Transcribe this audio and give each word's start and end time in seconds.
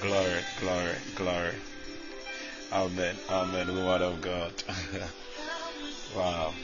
Glory, 0.00 0.40
glory, 0.58 0.94
glory. 1.14 1.54
Amen, 2.72 3.16
amen, 3.28 3.66
woman 3.68 4.02
of 4.02 4.20
God. 4.22 4.52
wow. 6.16 6.54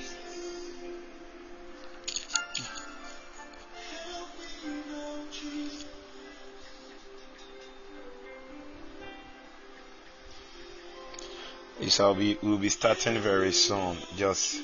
So 11.89 12.13
we 12.15 12.39
will 12.43 12.57
be 12.57 12.71
starting 12.71 13.19
very 13.21 13.53
soon. 13.53 13.97
Just 14.17 14.61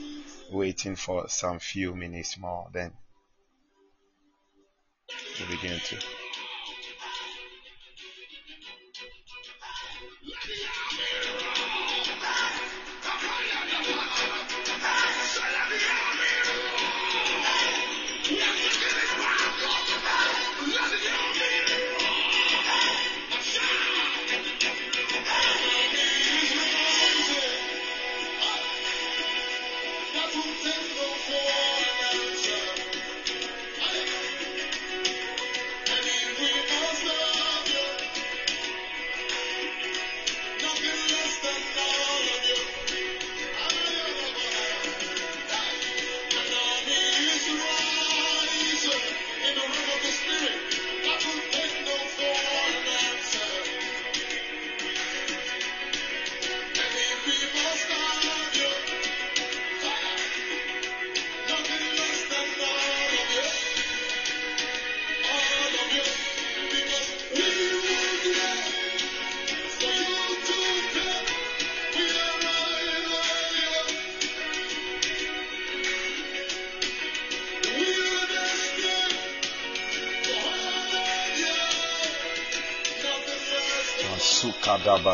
waiting 0.50 0.96
for 0.96 1.28
some 1.28 1.58
few 1.58 1.94
minutes 1.94 2.38
more, 2.38 2.68
then 2.72 2.92
we 5.38 5.56
begin 5.56 5.78
to. 5.78 6.21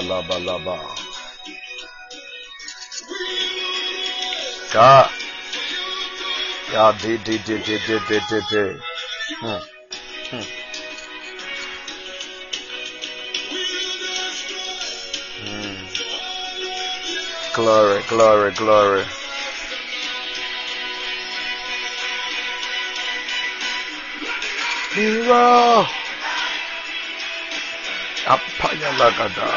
Sukadabalabalaba. 0.09 0.79
God. 4.73 5.11
Yeah, 6.73 6.99
de 7.01 7.19
de 7.19 7.39
de 7.39 7.59
de 7.59 7.79
de 7.87 7.99
de 8.09 8.21
de 8.29 8.41
de. 8.51 8.81
Hmm. 9.41 9.61
Hmm. 10.31 10.47
Hmm. 15.45 15.77
Glory, 17.55 18.03
glory, 18.09 18.53
glory. 18.53 19.05
Hero. 24.95 25.98
Payalagada 28.59 29.49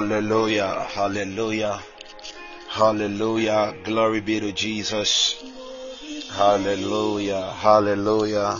Hallelujah, 0.00 0.86
hallelujah, 0.94 1.78
hallelujah. 2.70 3.74
Glory 3.84 4.22
be 4.22 4.40
to 4.40 4.50
Jesus. 4.50 5.44
Hallelujah, 6.30 7.52
hallelujah. 7.52 8.58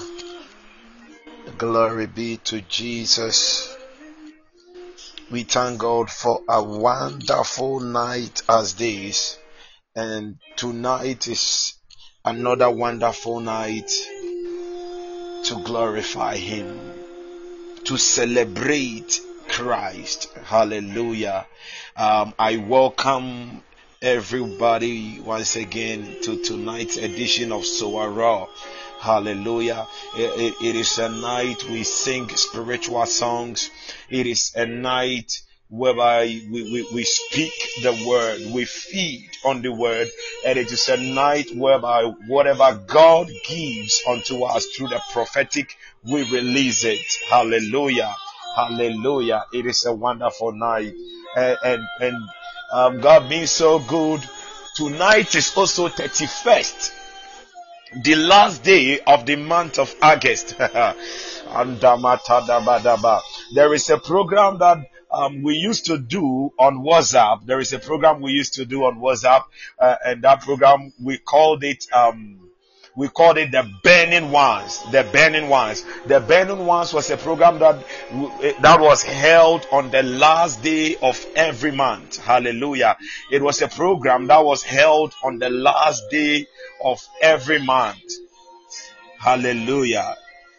Glory 1.56 2.08
be 2.08 2.36
to 2.44 2.60
Jesus. 2.60 3.74
We 5.30 5.44
thank 5.44 5.78
God 5.78 6.10
for 6.10 6.42
a 6.46 6.62
wonderful 6.62 7.80
night 7.80 8.42
as 8.46 8.74
this. 8.74 9.38
And 9.96 10.36
tonight 10.56 11.26
is 11.26 11.72
another 12.22 12.70
wonderful 12.70 13.40
night 13.40 13.90
to 15.44 15.62
glorify 15.64 16.36
Him, 16.36 16.78
to 17.84 17.96
celebrate 17.96 19.22
Christ. 19.48 20.28
Hallelujah. 20.50 21.46
Um, 21.96 22.34
I 22.36 22.56
welcome 22.56 23.62
everybody 24.02 25.20
once 25.20 25.54
again 25.54 26.16
to 26.24 26.42
tonight's 26.42 26.96
edition 26.96 27.52
of 27.52 27.62
Soara. 27.62 28.48
Hallelujah. 28.98 29.86
It, 30.16 30.40
it, 30.40 30.54
it 30.60 30.74
is 30.74 30.98
a 30.98 31.08
night 31.08 31.62
we 31.70 31.84
sing 31.84 32.30
spiritual 32.30 33.06
songs. 33.06 33.70
It 34.08 34.26
is 34.26 34.50
a 34.56 34.66
night 34.66 35.40
whereby 35.68 36.24
we, 36.50 36.64
we, 36.64 36.88
we 36.94 37.04
speak 37.04 37.52
the 37.84 38.04
word, 38.08 38.52
we 38.52 38.64
feed 38.64 39.30
on 39.44 39.62
the 39.62 39.72
word, 39.72 40.08
and 40.44 40.58
it 40.58 40.72
is 40.72 40.88
a 40.88 40.96
night 40.96 41.54
whereby 41.54 42.12
whatever 42.26 42.74
God 42.88 43.30
gives 43.46 44.02
unto 44.04 44.42
us 44.42 44.66
through 44.66 44.88
the 44.88 45.00
prophetic, 45.12 45.76
we 46.02 46.28
release 46.32 46.82
it. 46.82 47.06
Hallelujah. 47.28 48.12
Hallelujah. 48.56 49.44
It 49.52 49.66
is 49.66 49.84
a 49.86 49.92
wonderful 49.92 50.52
night. 50.52 50.94
And, 51.36 51.58
and, 51.64 51.82
and 52.00 52.16
um, 52.72 53.00
God 53.00 53.28
being 53.28 53.46
so 53.46 53.78
good, 53.78 54.20
tonight 54.76 55.34
is 55.34 55.56
also 55.56 55.88
31st 55.88 56.96
the 58.02 58.14
last 58.14 58.62
day 58.62 59.00
of 59.00 59.26
the 59.26 59.36
month 59.36 59.78
of 59.78 59.94
August. 60.00 60.56
there 63.54 63.74
is 63.74 63.90
a 63.90 63.98
program 63.98 64.58
that 64.58 64.78
um, 65.10 65.42
we 65.42 65.54
used 65.56 65.86
to 65.86 65.98
do 65.98 66.52
on 66.58 66.84
WhatsApp. 66.84 67.44
There 67.46 67.58
is 67.58 67.72
a 67.72 67.80
program 67.80 68.20
we 68.20 68.32
used 68.32 68.54
to 68.54 68.64
do 68.64 68.84
on 68.84 69.00
WhatsApp, 69.00 69.44
uh, 69.78 69.96
and 70.04 70.22
that 70.22 70.42
program 70.42 70.92
we 71.02 71.18
called 71.18 71.64
it. 71.64 71.86
Um, 71.92 72.49
we 72.96 73.08
called 73.08 73.38
it 73.38 73.50
the 73.50 73.68
burning 73.82 74.30
ones 74.30 74.80
the 74.90 75.04
burning 75.12 75.48
ones. 75.48 75.84
The 76.06 76.20
burning 76.20 76.66
ones 76.66 76.92
was 76.92 77.10
a 77.10 77.16
program 77.16 77.58
that 77.60 77.84
that 78.60 78.80
was 78.80 79.02
held 79.02 79.66
on 79.72 79.90
the 79.90 80.02
last 80.02 80.62
day 80.62 80.96
of 80.96 81.24
every 81.34 81.72
month. 81.72 82.18
Hallelujah. 82.18 82.96
It 83.30 83.42
was 83.42 83.62
a 83.62 83.68
program 83.68 84.26
that 84.28 84.44
was 84.44 84.62
held 84.62 85.14
on 85.22 85.38
the 85.38 85.50
last 85.50 86.10
day 86.10 86.46
of 86.82 87.06
every 87.22 87.60
month. 87.60 88.02
Hallelujah. 89.18 90.16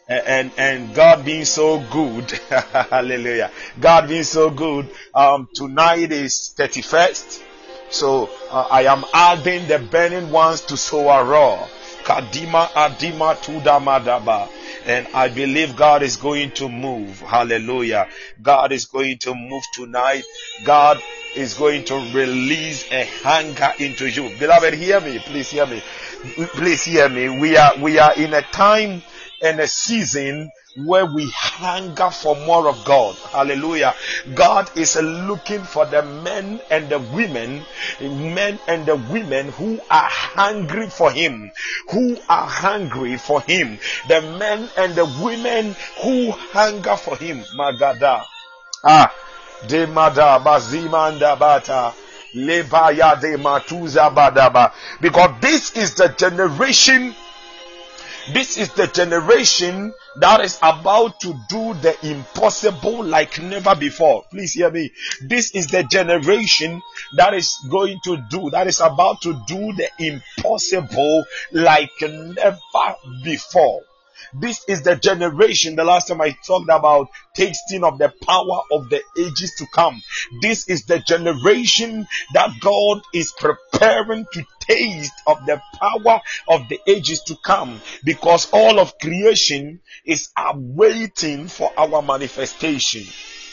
And 0.07 0.51
and 0.57 0.93
God 0.93 1.23
being 1.23 1.45
so 1.45 1.79
good, 1.91 2.31
hallelujah. 2.49 3.51
God 3.79 4.09
being 4.09 4.23
so 4.23 4.49
good. 4.49 4.89
Um, 5.13 5.47
tonight 5.53 6.11
is 6.11 6.53
31st, 6.57 7.43
so 7.91 8.29
uh, 8.49 8.67
I 8.69 8.83
am 8.83 9.05
adding 9.13 9.67
the 9.67 9.79
burning 9.79 10.29
ones 10.29 10.61
to 10.61 10.73
Soara. 10.73 11.69
Kadima 12.11 12.67
Adima 12.73 13.35
Tudamadaba. 13.37 14.49
And 14.85 15.07
I 15.13 15.29
believe 15.29 15.75
God 15.75 16.03
is 16.03 16.17
going 16.17 16.51
to 16.51 16.67
move. 16.67 17.21
Hallelujah. 17.21 18.07
God 18.41 18.71
is 18.71 18.85
going 18.85 19.19
to 19.19 19.33
move 19.33 19.63
tonight. 19.73 20.23
God 20.65 21.01
is 21.35 21.53
going 21.53 21.85
to 21.85 21.95
release 22.13 22.91
a 22.91 23.05
hunger 23.23 23.71
into 23.79 24.09
you. 24.09 24.37
Beloved, 24.37 24.73
hear 24.73 24.99
me. 24.99 25.19
Please 25.19 25.49
hear 25.49 25.65
me. 25.65 25.81
Please 26.53 26.83
hear 26.83 27.07
me. 27.07 27.29
We 27.29 27.55
are, 27.55 27.77
we 27.77 27.99
are 27.99 28.13
in 28.15 28.33
a 28.33 28.41
time 28.41 29.01
and 29.41 29.59
a 29.59 29.67
season 29.67 30.51
where 30.75 31.05
we 31.05 31.29
hunger 31.35 32.09
for 32.09 32.35
more 32.35 32.69
of 32.69 32.83
God. 32.85 33.15
Hallelujah. 33.15 33.93
God 34.33 34.69
is 34.77 34.95
looking 34.95 35.63
for 35.63 35.85
the 35.85 36.01
men 36.03 36.61
and 36.69 36.89
the 36.89 36.99
women, 36.99 37.65
men 37.99 38.59
and 38.67 38.85
the 38.85 38.95
women 38.95 39.49
who 39.49 39.79
are 39.89 40.09
hungry 40.09 40.89
for 40.89 41.11
Him, 41.11 41.51
who 41.91 42.17
are 42.29 42.47
hungry 42.47 43.17
for 43.17 43.41
Him, 43.41 43.79
the 44.07 44.21
men 44.21 44.69
and 44.77 44.95
the 44.95 45.05
women 45.21 45.75
who 46.01 46.31
hunger 46.31 46.95
for 46.95 47.17
Him. 47.17 47.43
Magada. 47.57 48.23
Ah. 48.83 49.13
De 49.67 49.85
bazimanda 49.85 51.37
bata. 51.37 51.93
Lebaya 52.33 53.19
de 53.19 53.37
matuza 53.37 54.09
badaba. 54.13 54.71
Because 55.01 55.39
this 55.41 55.75
is 55.75 55.93
the 55.95 56.07
generation 56.07 57.13
this 58.33 58.57
is 58.57 58.69
the 58.73 58.87
generation 58.87 59.93
that 60.17 60.41
is 60.41 60.57
about 60.61 61.19
to 61.21 61.33
do 61.49 61.73
the 61.75 61.95
impossible 62.03 63.03
like 63.03 63.41
never 63.41 63.75
before. 63.75 64.23
Please 64.29 64.53
hear 64.53 64.69
me. 64.69 64.91
This 65.21 65.51
is 65.51 65.67
the 65.67 65.83
generation 65.83 66.81
that 67.15 67.33
is 67.33 67.57
going 67.69 67.99
to 68.03 68.17
do, 68.29 68.49
that 68.51 68.67
is 68.67 68.79
about 68.79 69.21
to 69.21 69.33
do 69.47 69.73
the 69.73 69.89
impossible 69.99 71.25
like 71.51 71.91
never 72.01 72.59
before. 73.23 73.81
This 74.33 74.63
is 74.67 74.81
the 74.83 74.95
generation. 74.95 75.75
The 75.75 75.83
last 75.83 76.07
time 76.07 76.21
I 76.21 76.35
talked 76.45 76.69
about 76.69 77.09
tasting 77.33 77.83
of 77.83 77.97
the 77.97 78.13
power 78.25 78.61
of 78.71 78.89
the 78.89 79.01
ages 79.17 79.53
to 79.57 79.65
come. 79.73 80.01
This 80.41 80.67
is 80.67 80.85
the 80.85 80.99
generation 80.99 82.07
that 82.33 82.51
God 82.59 83.01
is 83.13 83.33
preparing 83.33 84.25
to 84.33 84.45
taste 84.59 85.13
of 85.27 85.45
the 85.45 85.61
power 85.79 86.21
of 86.47 86.67
the 86.69 86.79
ages 86.87 87.21
to 87.23 87.35
come 87.35 87.81
because 88.03 88.49
all 88.51 88.79
of 88.79 88.97
creation 88.99 89.81
is 90.05 90.29
awaiting 90.37 91.47
for 91.47 91.71
our 91.77 92.01
manifestation. 92.01 93.03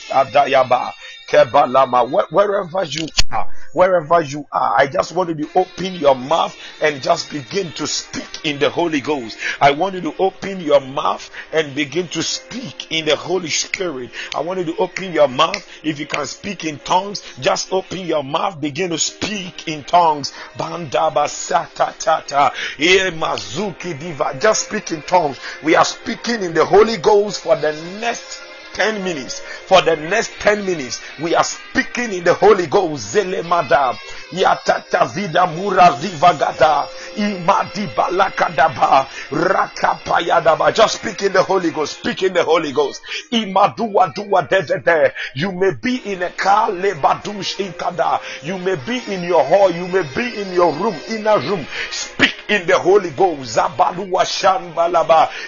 Adayaba. 0.09 0.93
Kebalama, 1.29 2.31
wherever 2.31 2.85
you 2.85 3.07
are, 3.31 3.49
wherever 3.75 4.23
you 4.23 4.47
are, 4.51 4.75
I 4.79 4.87
just 4.87 5.13
want 5.13 5.29
you 5.29 5.47
to 5.47 5.59
open 5.59 5.97
your 5.97 6.15
mouth 6.15 6.57
and 6.81 7.03
just 7.03 7.31
begin 7.31 7.71
to 7.73 7.87
speak 7.87 8.47
in 8.47 8.59
the 8.59 8.71
Holy 8.71 9.03
Ghost. 9.03 9.37
I 9.61 9.73
want 9.73 9.95
you 9.95 10.01
to 10.01 10.15
open 10.19 10.61
your 10.61 10.81
mouth 10.81 11.31
and 11.53 11.75
begin 11.75 12.09
to 12.09 12.23
speak 12.23 12.91
in 12.91 13.05
the 13.05 13.15
Holy 13.15 13.51
Spirit. 13.51 14.11
I 14.35 14.41
want 14.41 14.61
you 14.61 14.65
to 14.73 14.77
open 14.79 15.13
your 15.13 15.29
mouth. 15.29 15.69
If 15.83 16.01
you 16.01 16.07
can 16.07 16.25
speak 16.25 16.65
in 16.65 16.79
tongues, 16.79 17.23
just 17.41 17.75
open 17.75 18.01
your 18.07 18.25
mouth, 18.25 18.59
begin 18.59 18.89
to 18.91 18.99
speak 18.99 19.69
in 19.69 19.85
tongues. 19.85 20.33
Bandaba 20.57 21.29
satatata, 21.29 22.53
eh, 22.79 23.11
mazuki 23.11 23.99
diva. 23.99 24.39
Just 24.41 24.69
speak 24.69 24.93
in 24.93 25.03
tongues. 25.03 25.39
We 25.63 25.77
are 25.77 25.85
speaking 25.85 26.43
in 26.43 26.55
the 26.55 26.65
Holy 26.65 26.97
Ghost 26.97 27.43
for 27.43 27.57
the 27.57 27.73
next 28.01 28.48
10 28.79 29.03
minutes. 29.03 29.41
For 29.41 29.83
the 29.83 29.97
next 29.97 30.31
10 30.39 30.65
minutes, 30.65 31.03
we 31.21 31.35
are 31.35 31.43
speaking 31.43 32.13
in 32.13 32.23
the 32.23 32.33
Holy 32.33 32.69
Ghost. 32.69 33.13
Zele 33.13 33.43
madam. 33.43 33.97
Yatata 34.31 35.13
vida 35.13 35.49
mura 35.49 35.91
vivagada. 35.99 36.87
Imadi 37.17 37.93
balakadaba. 37.93 39.09
Rakapayadaba. 39.31 40.73
Just 40.73 41.01
speak 41.01 41.23
in 41.23 41.33
the 41.33 41.43
Holy 41.43 41.73
Ghost. 41.73 41.99
Speak 41.99 42.23
in 42.23 42.33
the 42.33 42.45
Holy 42.45 42.71
Ghost. 42.71 43.03
Imadua 43.33 44.15
dua 44.15 44.47
de 44.49 44.63
de 44.63 44.79
de. 44.79 45.13
You 45.35 45.51
may 45.51 45.73
be 45.83 45.97
in 46.13 46.23
a 46.23 46.31
car. 46.31 46.71
Lebadush 46.71 47.57
inkada. 47.59 48.21
You 48.45 48.59
may 48.59 48.77
be 48.87 49.03
in 49.13 49.25
your 49.25 49.43
hall. 49.43 49.73
You 49.73 49.89
may 49.89 50.09
be 50.15 50.41
in 50.41 50.53
your 50.53 50.73
room. 50.75 50.95
Inner 51.09 51.41
room. 51.41 51.67
Speak 51.91 52.38
in 52.49 52.67
the 52.67 52.79
Holy 52.79 53.11
Ghost. 53.11 53.59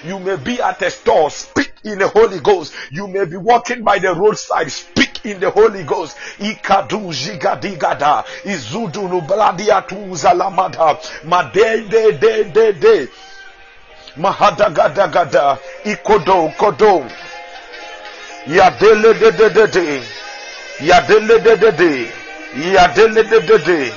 You 0.04 0.18
may 0.18 0.36
be 0.36 0.60
at 0.60 0.82
a 0.82 0.90
store. 0.90 1.30
Speak 1.30 1.72
in 1.84 1.98
the 1.98 2.08
Holy 2.08 2.40
Ghost. 2.40 2.74
You 2.90 3.08
may 3.08 3.24
be 3.24 3.36
walking 3.36 3.82
by 3.82 3.98
the 3.98 4.14
roadside. 4.14 4.70
Speak 4.70 5.24
in 5.24 5.40
the 5.40 5.50
Holy 5.50 5.82
Ghost. 5.84 6.16
Ikadu 6.38 7.12
jigadigada. 7.12 8.24
Izudu 8.44 9.08
nubladiatu 9.08 10.14
zalamada. 10.14 10.98
Made 11.24 11.88
de 11.88 12.12
de 12.12 12.72
de. 12.72 13.08
Ikodo 15.84 16.52
kodo. 16.56 17.08
De 18.46 18.70
de 18.78 19.12
de 19.12 19.66
de. 19.66 20.00
De 20.80 21.56
de 21.56 21.72
de. 21.72 22.10
Yadele 22.56 23.22
de 23.22 23.40
de 23.40 23.58
de. 23.58 23.92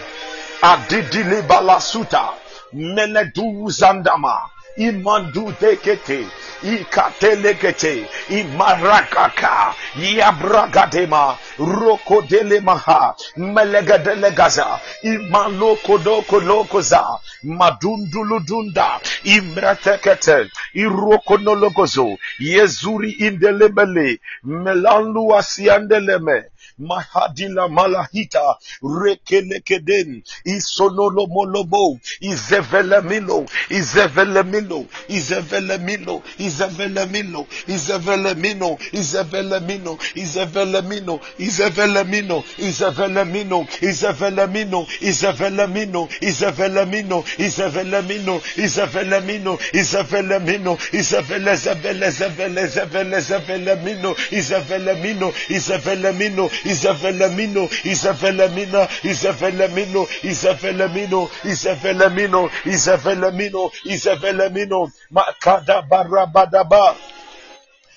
Adidili 0.62 1.42
balasuta. 1.42 2.43
Meledu 2.74 3.70
zandama. 3.70 4.50
Imandu 4.78 5.54
dekete 5.62 6.26
ikatelekete 6.64 8.06
imarakaka 8.30 9.76
yabragadema 10.18 11.38
rokodelemaha 11.60 13.16
melegadelegaza 13.38 14.80
imalokodokolokoza 15.04 17.20
madunduludunda 17.44 19.00
imratekete 19.24 20.50
irokonologozo 20.74 22.18
yezuri 22.40 23.12
indelebele 23.12 24.20
melanluasiandeleme 24.44 26.44
mahadila 26.78 27.68
malahita 27.68 28.58
rekelekeden 29.04 30.24
isonolomolobo 30.46 32.00
izevelemilo 32.22 33.46
izevelemilo 33.70 34.86
izevelemilo 35.10 36.22
izevelemilo 36.40 37.48
izevelemino 37.68 38.78
izevelemino 38.94 39.98
izevelemino 40.14 41.20
Izevelemino, 41.38 42.44
Izevelemino, 42.60 43.66
Izevelemino, 43.82 44.88
Izevelemino, 45.02 46.08
Izevelemino, 46.22 47.24
Izevelemino, 47.38 48.42
Izevelemino, 48.58 49.58
Izevelemino, 49.74 50.78
Izevelezevele, 50.94 52.12
Zevele, 52.12 52.68
Zevele, 52.68 53.22
Zevelemino, 53.22 54.16
Izevelemino, 54.32 55.34
Izevelemino, 55.50 56.50
Isavelamino, 56.64 57.70
Isavelamina, 57.84 58.88
Isavelamino, 59.04 60.08
Isavelamino, 60.24 61.30
Isavelamino, 61.44 62.50
Isavelamino, 62.66 63.72
Isavelamino, 63.86 64.92
Makada 65.12 65.82
Barabadaba, 65.90 66.96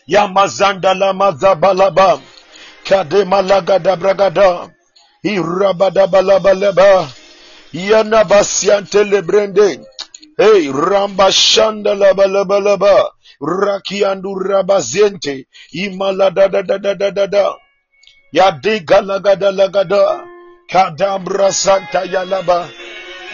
Yamazanda 0.08 0.94
Lamazabalaba, 0.94 2.20
Kademalagada 2.84 3.96
Bragada, 3.96 4.70
Irabadabalabalaba, 5.24 7.08
Yanabasiante 7.72 9.04
Lebrende, 9.04 9.84
Hey, 10.38 10.68
Ramba 10.68 11.30
Rambashanda 11.30 11.94
Labalabalaba, 11.94 13.10
Rakiandu 13.40 14.34
Rabaziente, 14.34 15.46
Imala 15.74 16.30
da 16.34 16.48
da 16.48 16.62
da 16.62 16.78
da 16.78 16.94
da 16.94 17.10
da 17.10 17.26
da. 17.26 17.65
Yadi 18.36 18.84
Galagada 18.84 19.48
Lagada, 19.48 20.20
Kadabra 20.68 21.48
Santa 21.50 22.04
Yalaba, 22.04 22.68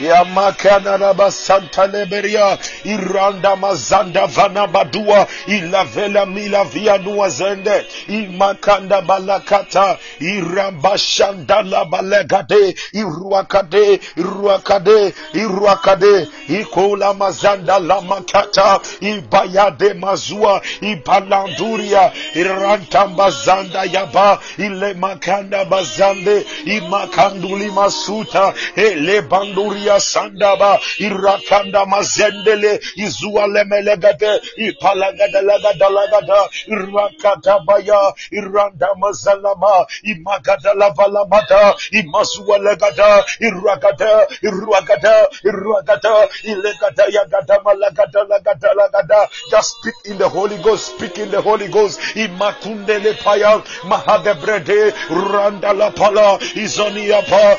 Yamakana 0.02 0.96
raba 0.96 1.30
santa 1.30 1.86
leberia. 1.86 2.58
Iranda 2.84 3.56
mazanda 3.56 4.26
vana 4.26 4.66
badua. 4.66 5.26
Ilavela 5.46 6.26
mila 6.26 6.64
via 6.64 6.98
nua 6.98 7.28
zende. 7.28 7.86
Imakanda 8.08 9.00
balakata. 9.02 9.98
Irabashanda 10.20 11.62
la 11.62 11.84
balegade. 11.84 12.74
Iruakade 12.92 14.00
iruakade 14.16 15.14
iruakade. 15.34 16.28
Ikola 16.48 17.14
mazanda 17.14 17.78
la 17.78 18.00
makata. 18.00 18.80
Ibayade 19.00 19.94
mazua. 19.94 20.60
Ibalanduria. 20.80 22.12
Iranta 22.34 23.06
bazanda 23.06 23.84
yaba. 23.84 24.38
Ile 24.58 24.94
makanda 24.94 25.64
bazande. 25.64 26.44
Imakanduli 26.64 27.70
masuta. 27.70 28.54
Ele 28.76 29.22
banduri 29.22 29.86
Maria 29.92 30.00
Sandaba, 30.00 30.80
Irakanda 30.98 31.84
Mazendele, 31.86 32.80
Izua 32.96 33.46
Lemelegade, 33.46 34.40
Ipalagada 34.58 35.42
Lagada 35.42 35.88
Lagada, 35.90 36.48
Irakata 36.68 37.64
Baya, 37.66 38.12
Iranda 38.32 38.88
Mazalama, 38.96 39.86
Imagada 40.04 40.74
Lavalamada, 40.74 41.74
Imazua 41.92 42.58
Legada, 42.58 43.24
Iragada, 43.40 44.26
Iragada, 44.42 45.26
Iragada, 45.44 46.28
Ilegada 46.44 47.06
Yagada 47.10 47.62
Malagada 47.62 48.26
Lagada 48.28 48.74
Lagada. 48.74 49.28
Just 49.50 49.76
speak 49.78 49.94
in 50.06 50.18
the 50.18 50.28
Holy 50.28 50.56
Ghost, 50.62 50.96
speak 50.96 51.18
in 51.18 51.30
the 51.30 51.40
Holy 51.40 51.68
Ghost. 51.68 52.00
Imakundele 52.14 53.12
Paya, 53.18 53.62
Mahadebrede, 53.84 54.92
Randa 55.10 55.72
La 55.72 55.90
Pala, 55.90 56.38
Izoniapa, 56.38 57.58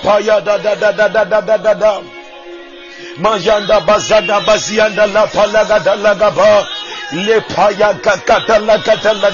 پایا 0.03 0.39
دا 0.39 0.57
دا 0.57 0.73
دا 0.75 0.91
دا 0.91 1.07
دا 1.07 1.23
دا 1.23 1.39
دا 1.39 1.57
دا 1.57 1.73
دا 1.73 1.93
دا 5.63 5.79
دا 5.95 6.13
دا 6.13 6.29
دا 6.29 6.65
Le 7.13 7.41
paya 7.41 7.93
kakata 7.93 8.59
la 8.59 8.77
kata 8.77 9.13
la. 9.13 9.31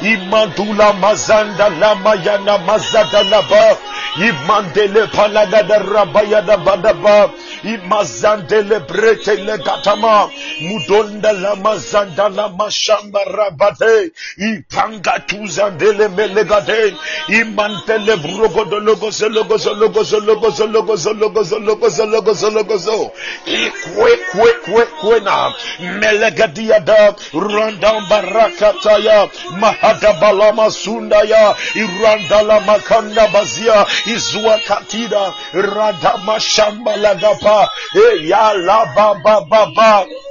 Imandula 0.00 0.92
mazanda 0.94 1.68
la 1.68 1.94
mayana 1.94 2.58
mazada 2.58 3.22
la 3.28 3.42
ba. 3.42 3.76
Imandele 4.16 5.06
palaga 5.12 5.62
da 5.62 5.78
rabaya 5.78 6.40
da 6.46 6.56
badaba. 6.56 7.30
Imazandele 7.62 8.80
brete 8.86 9.36
le 9.44 9.58
gatama. 9.58 10.30
Mudonda 10.62 11.32
la 11.32 11.56
mazanda 11.56 12.28
la 12.28 12.48
mashamba 12.48 13.20
rabate. 13.26 14.10
Ipanga 14.38 15.18
tuzandele 15.26 16.08
melegade. 16.08 16.96
Imantele 17.28 18.16
brogo 18.16 18.64
do 18.64 18.78
logo 18.80 19.10
se 19.10 19.28
logo 19.28 19.58
se 19.58 19.74
logo 19.74 20.04
se 20.04 20.20
logo 20.20 20.50
se 20.50 20.66
logo 20.66 20.96
se 20.96 21.12
logo 21.12 21.44
se 21.44 21.58
logo 21.58 21.90
se 21.90 22.06
logo 22.06 22.34
se 22.34 22.50
logo 22.50 22.78
se. 22.78 23.10
Ikwe 23.46 24.16
kwe 24.32 24.52
kwe 24.64 24.84
kwe 25.00 25.20
na. 25.20 25.52
Melegadia 26.00 26.77
Ragada, 26.78 27.16
Randamba 27.32 28.22
Rakataya, 28.22 29.28
Mahadabalama 29.58 30.70
Sundaya, 30.70 31.54
Irandala 31.74 32.60
Makanda 32.66 33.26
Bazia, 33.32 33.84
Izuakatida, 34.06 35.34
Radama 35.52 36.38
Shambalagapa, 36.38 37.68
Eyala 37.94 38.82
eh, 38.82 38.94
Baba 38.94 39.46
Baba. 39.48 40.27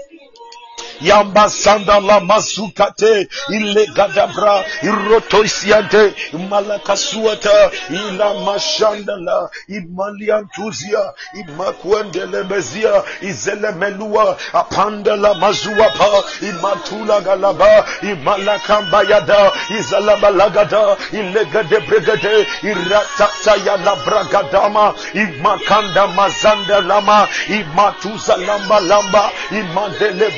Yamba 1.02 1.50
sanda 1.50 2.00
la 2.00 2.20
mazukate 2.20 3.28
ile 3.50 3.86
gadabra 3.88 4.66
iroto 4.84 5.44
isiante 5.44 6.14
malakasuata 6.50 7.72
ila 7.90 8.34
mashanda 8.34 9.16
la 9.16 9.50
imaliantuzia 9.68 11.00
imakwendele 11.40 12.44
bezia 12.44 13.04
izele 13.22 13.72
melua 13.72 14.38
apanda 14.54 15.16
la 15.16 15.34
mazua 15.34 15.90
pa 15.90 16.24
imatula 16.42 17.22
galaba 17.22 17.86
imalakamba 18.02 19.04
yada 19.04 19.52
izalaba 19.80 20.30
lagada 20.30 20.98
ile 21.12 21.46
gade 21.46 21.80
bregade 21.80 22.48
iratata 22.64 23.56
ya 23.66 23.78
la 23.78 23.96
bragadama 23.96 24.94
imakanda 25.14 26.08
mazanda 26.08 26.82
lama 26.82 27.28
imatuza 27.50 28.38
lamba 28.38 28.80
lamba 28.80 29.32
imandele 29.52 30.30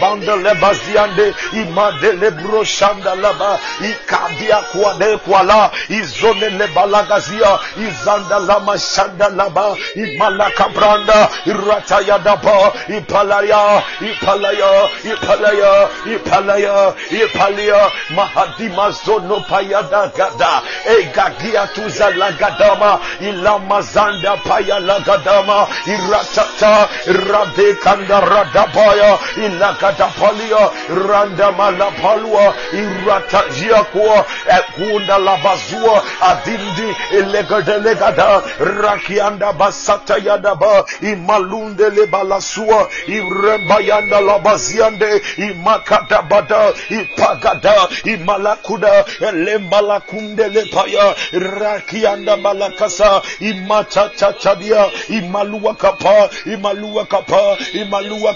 bandele 0.53 0.61
baziande 0.61 1.33
imadele 1.53 2.31
broshanda 2.31 3.15
laba 3.15 3.59
ikadia 3.81 4.55
kwade 4.57 5.17
kwala 5.17 5.71
izone 5.89 6.49
le 6.49 6.67
balagazia 6.67 7.59
izanda 7.77 8.39
lama 8.39 8.77
shanda 8.79 9.29
laba 9.29 9.75
imalaka 9.95 10.69
branda 10.69 11.29
irataya 11.45 12.19
daba 12.19 12.71
ipalaya 12.87 13.83
ipalaya 14.01 14.89
ipalaya 15.03 15.89
ipalaya 16.05 16.93
ipalaya 17.11 17.91
mahadima 18.15 18.91
zono 18.91 19.39
payada 19.49 20.11
gada 20.17 20.61
egagia 20.85 21.67
tuza 21.67 22.09
lagadama 22.09 22.99
ilama 23.21 23.81
zanda 23.81 24.37
paya 24.37 24.79
lagadama 24.79 25.67
iratata 25.85 26.89
rade 27.07 27.73
kanda 27.83 28.19
radabaya 28.19 29.17
ilagada 29.37 30.07
palia 30.39 30.69
randa 31.07 31.51
malapalua 31.51 32.53
iratajia 32.73 33.83
kuwa 33.83 34.25
ekunda 34.57 35.17
labazua 35.17 36.03
adindi 36.21 36.95
elegadelegada 37.11 38.41
rakianda 38.81 39.53
basata 39.53 40.17
yadaba 40.25 40.85
imalunde 41.01 41.89
lebalasua 41.89 42.87
irebayanda 43.07 44.21
labaziande 44.21 45.21
imakadabada 45.37 46.73
ipagada 46.89 47.87
imalakuda 48.03 49.05
elembalakunde 49.29 50.47
lepaya 50.47 51.15
rakianda 51.59 52.37
balakasa 52.37 53.21
imatatachadia 53.39 54.85
imalua 55.09 55.73
kapa 55.75 56.29
imalua 56.45 57.05
kapa 57.05 57.57
imalua 57.81 58.33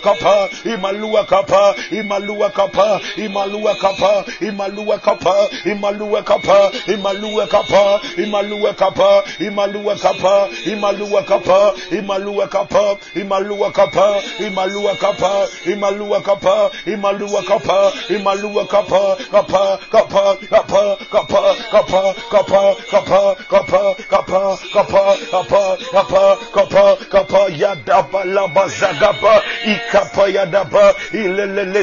imalua 1.99 2.49
kapa 2.49 2.99
imalua 3.17 3.75
kapa 3.75 4.25
imalua 4.41 4.97
kapa 4.97 5.49
imalua 5.65 6.23
kapa 6.23 6.71
imalua 6.87 7.47
kapa 7.47 8.01
imalua 8.17 8.73
kapa 8.73 9.23
imalua 9.39 9.95
kapa 9.95 10.47
imalua 10.65 11.23
kapa 11.23 11.73
imalua 11.91 12.47
kapa 12.47 12.97
imalua 13.15 13.71
kapa 13.71 14.21
imalua 14.39 14.95
kapa 14.95 15.47
imalua 15.65 16.21
kapa 16.21 16.69
imalua 16.85 17.43
kapa 17.43 17.91
imalua 18.09 18.65
kapa 18.65 19.17
kapa 19.31 19.79
kapa 19.91 20.37
kapa 20.49 20.97
kapa 21.11 21.55
kapa 21.71 22.15
kapa 22.31 22.75
kapa 22.91 23.35
kapa 23.41 23.77
kapa 24.09 24.57
kapa 24.73 25.17
kapa 25.31 25.77
kapa 25.91 26.37
kapa 26.53 26.95
kapa 27.09 27.39
yadaba 27.57 28.25
laba 28.25 28.67
zagaba 28.67 29.41
ikapa 29.65 30.27
yadaba 30.27 30.95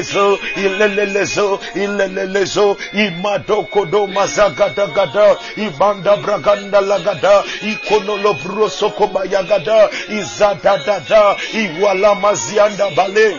ilelelezo 0.01 0.39
ilelelezo 0.55 1.59
ilelelezo 1.75 2.77
imadokodo 2.93 4.07
mazagadagada 4.07 5.37
ibanda 5.57 6.17
braganda 6.17 6.81
lagada 6.81 7.43
ikonolo 7.61 8.33
brosokobayagada 8.33 9.89
izadadada 10.09 11.35
iwala 11.53 12.15
mazianda 12.15 12.89
bale 12.89 13.37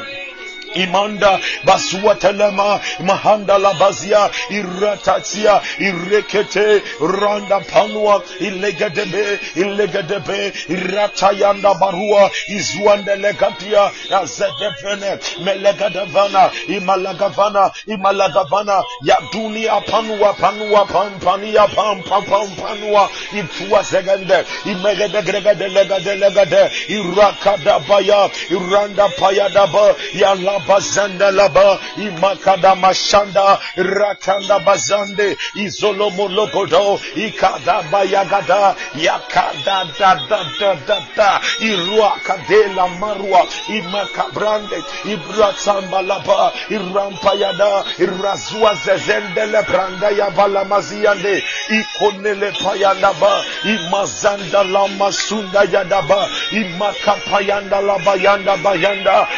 imanda 0.74 1.40
baswatelema 1.64 2.80
mahanda 3.00 3.58
labazia 3.58 4.30
iratatia 4.50 5.60
irekete 5.78 6.82
randa 7.20 7.60
panua 7.60 8.22
ilegedebe 8.40 9.38
ilegedebe 9.54 10.52
iratayanda 10.68 11.74
barua 11.74 12.30
izwandelegatia 12.48 13.90
azedevene 14.20 15.18
melegadevana 15.44 16.50
imalagavana 16.68 17.70
imalagavana 17.86 18.84
yadunia 19.02 19.80
panua 19.80 20.32
panua 20.34 20.84
pampania 20.84 21.68
pampampanua 21.68 23.10
ipfuazegende 23.38 24.44
imegedegregedelegade 24.64 26.14
legade 26.14 26.70
irakadabaya 26.88 28.30
iranda 28.50 29.08
payadaba 29.08 29.94
yalab 30.14 30.61
bazanda 30.68 31.30
laba 31.30 31.78
imakada 31.96 32.74
mashanda 32.74 33.58
rakanda 33.76 34.58
bazande 34.58 35.36
izolo 35.54 36.10
mologodo 36.10 37.00
ikada 37.16 37.82
bayagada 37.90 38.74
yakada 38.94 39.62
da 39.64 39.84
da 39.98 40.44
da 40.58 40.74
da 40.86 40.98
da 41.16 41.40
irua 41.60 42.12
kadela 42.26 42.88
marua 43.00 43.46
imakabrande 43.68 44.78
ibratsamba 45.04 46.02
laba 46.02 46.52
irampayada 46.70 47.84
irazua 47.98 48.74
zezendele 48.74 49.62
branda 49.62 50.10
ya 50.10 50.30
balamaziande 50.30 51.44
ikonele 51.78 52.52
payandaba 52.62 53.44
imazanda 53.64 54.64
la 54.64 54.88
masunda 54.88 55.64
yadaba 55.72 56.28
imakapayanda 56.52 57.80
la 57.80 57.98
bayanda 57.98 58.56
bayanda 58.56 59.28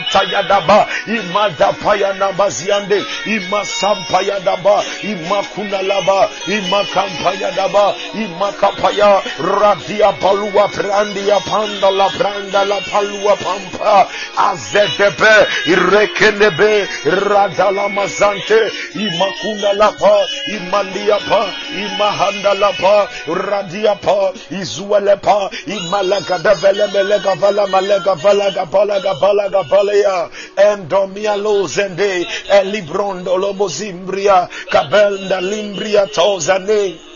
manta 0.00 0.22
yadaba 0.32 0.86
imadapa 1.06 1.96
yanaba 1.96 2.50
ziande 2.50 3.04
imasampa 3.26 4.22
yadaba 4.22 4.84
imakuna 5.02 5.82
laba 5.82 6.28
imakampa 6.46 7.32
yadaba 7.40 7.94
imakapaya 8.14 9.22
radia 9.38 10.12
palua 10.12 10.68
prandia 10.68 11.40
panda 11.40 11.90
la 11.90 12.08
pranda 12.10 12.64
la 12.64 12.80
palua 12.80 13.36
pampa 13.36 14.08
azedebe 14.36 15.46
irekenebe 15.66 16.88
radalamazante 17.04 18.72
imakuna 18.94 19.72
lapa 19.72 20.26
imandiapa 20.46 21.46
imahanda 21.76 22.54
lapa 22.54 23.08
radiapa 23.26 24.32
izuelepa 24.50 25.50
imalagadavelemelegavalamalagavalaga 25.66 28.66
palaga 28.66 28.66
palaga 28.66 29.14
palaga 29.14 29.64
And 29.90 30.88
Endomia 30.88 31.36
Lozende, 31.36 32.26
Elibrondolo 32.48 33.54
Bozimbria, 33.54 34.48
Cabelda 34.70 35.40
Limbria 35.40 36.06
Tozane. 36.06 37.09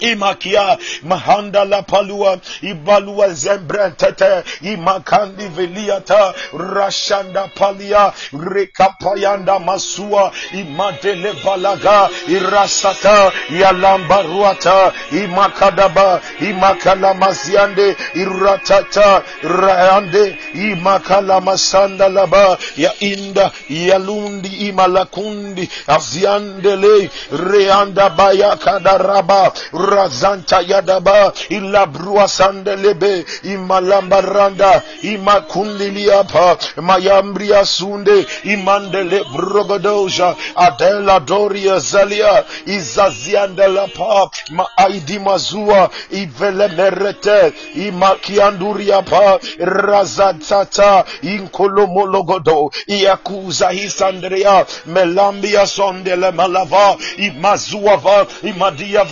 İmakia 0.00 0.78
mahanda 1.02 1.64
la 1.64 1.82
palua 1.82 2.38
ibalua 2.62 3.28
zembrentete 3.28 4.42
imakandi 4.62 5.48
veliata 5.48 6.34
rashanda 6.74 7.48
palia 7.54 8.12
rekapayanda 8.54 9.58
masua 9.58 10.32
imadele 10.52 11.32
balaga 11.44 12.08
irasata 12.28 13.32
yalambaruata 13.50 14.92
imakadaba 15.12 16.20
imakala 16.40 17.14
maziande 17.14 17.96
iratata 18.14 19.22
raande 19.42 20.38
imakala 20.54 21.40
masanda 21.40 22.08
laba 22.08 22.58
ya 22.76 22.92
inda 23.00 23.50
yalundi 23.68 24.48
imalakundi 24.48 25.70
aziandele 25.86 27.10
reanda 27.50 28.10
bayakadaraba 28.10 29.52
razanta 29.90 30.60
yadaba 30.66 31.32
ilabrua 31.48 32.28
sandelebe 32.28 33.24
imalambaranda 33.42 34.82
imakundiliapa 35.02 36.56
mayambria 36.76 37.64
sunde 37.66 38.26
imandele 38.44 39.24
brogodoja 39.36 40.34
adela 40.56 41.20
doria 41.20 41.78
zalia 41.78 42.44
izaziandelapa 42.66 44.30
maaidi 44.50 45.18
mazua 45.18 45.90
ivele 46.10 46.68
merete 46.68 47.52
imakianduriapa 47.74 49.38
razatata 49.58 51.04
inkolomologodo 51.22 52.70
iakuza 52.86 53.70
hisandria 53.70 54.66
melambia 54.86 55.66
sondele 55.66 56.30
malava 56.30 56.96
imazuava 57.16 58.26
imadia 58.42 59.04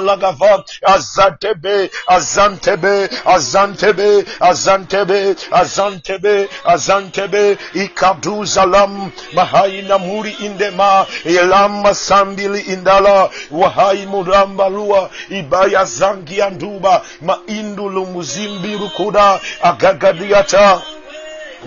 vanevele 0.00 0.54
malagava 0.84 1.90
azantebe 2.06 3.10
azantebe 3.26 4.24
azantebe 4.40 5.34
azantebe 5.50 6.48
azantebe 6.64 7.58
ikaduzalam 7.74 9.12
mahai 9.34 9.82
namuri 9.82 10.30
indema 10.40 11.06
elama 11.24 11.94
sambili 11.94 12.60
indala 12.60 13.30
wahai 13.50 14.06
murambalua 14.06 15.10
ibaya 15.30 15.84
zangi 15.84 16.42
anduba 16.42 17.02
maindulu 17.20 18.06
muzimbiru 18.06 18.90
kuda 18.90 19.40
agagadiata 19.62 20.82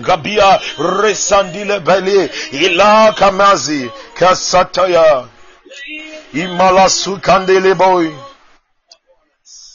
gabia 0.00 0.60
resandile 1.02 1.80
bele 1.80 2.30
ila 2.52 3.12
kamazi 3.12 3.90
kasataya 4.14 5.24
imalasu 6.32 7.20
kandele 7.20 7.74
boy. 7.74 8.12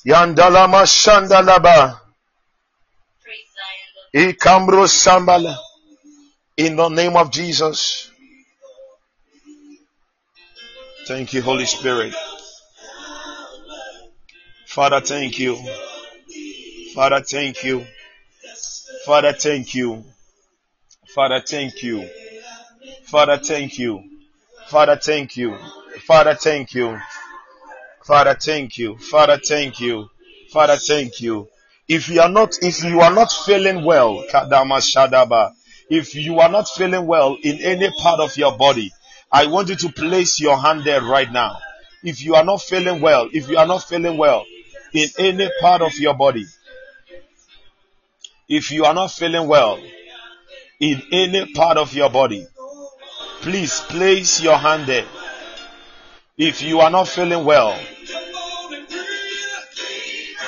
Yandalama 0.06 0.86
shandalaba 0.86 2.00
ikambro 4.14 4.88
sambala. 4.88 5.58
In 6.58 6.76
the 6.76 6.90
name 6.90 7.18
of 7.18 7.32
Jesus. 7.32 8.12
Thank 11.08 11.34
you 11.34 11.42
Holy 11.42 11.66
Spirit. 11.66 12.14
Father 14.68 15.02
thank 15.02 15.40
you. 15.40 15.58
Father 16.94 17.22
thank 17.22 17.64
you. 17.64 17.86
Father 19.06 19.34
thank 19.34 19.74
you. 19.74 20.04
Father 21.16 21.42
thank 21.46 21.84
you. 21.84 22.08
Father 23.06 23.38
thank 23.38 23.80
you. 23.80 24.04
Father 24.68 24.96
thank 24.96 25.38
you 25.38 25.58
Father, 26.06 26.36
thank 26.36 26.74
you. 26.74 27.00
Father, 28.04 28.36
thank 28.36 28.78
you. 28.78 28.98
Father, 28.98 29.38
thank 29.38 29.80
you. 29.80 30.10
Father, 30.52 30.76
thank 30.76 31.22
you. 31.22 31.48
If 31.88 32.10
you 32.10 32.20
are 32.22 32.30
not, 32.30 32.58
if 32.62 32.84
you 32.84 33.00
are 33.00 33.14
not 33.14 33.32
feeling 33.32 33.86
well, 33.86 34.24
Kadama 34.30 34.80
Shadaba, 34.82 35.54
if 35.90 36.14
you 36.16 36.40
are 36.40 36.50
not 36.50 36.68
feeling 36.68 37.08
well 37.08 37.38
in 37.42 37.60
any 37.60 37.90
part 38.02 38.20
of 38.20 38.36
your 38.36 38.58
body, 38.58 38.92
I 39.32 39.48
want 39.48 39.70
you 39.70 39.76
to 39.76 39.90
place 39.90 40.40
your 40.42 40.58
hand 40.58 40.84
there 40.84 41.02
right 41.02 41.32
now. 41.32 41.58
If 42.04 42.22
you 42.22 42.36
are 42.36 42.44
not 42.44 42.62
feeling 42.62 43.00
well, 43.00 43.30
if 43.32 43.48
you 43.50 43.58
are 43.58 43.66
not 43.66 43.84
feeling 43.84 44.18
well 44.18 44.46
in 44.94 45.10
any 45.18 45.50
part 45.62 45.82
of 45.82 45.98
your 45.98 46.14
body, 46.16 46.46
if 48.50 48.72
you 48.72 48.84
are 48.84 48.94
not 48.94 49.12
feeling 49.12 49.48
well 49.48 49.80
in 50.80 51.02
any 51.12 51.54
part 51.54 51.78
of 51.78 51.94
your 51.94 52.10
body, 52.10 52.46
please 53.42 53.80
place 53.82 54.42
your 54.42 54.58
hand 54.58 54.86
there. 54.88 55.06
If 56.38 56.62
you 56.64 56.80
are 56.80 56.90
not 56.90 57.08
feeling 57.08 57.46
well 57.46 57.80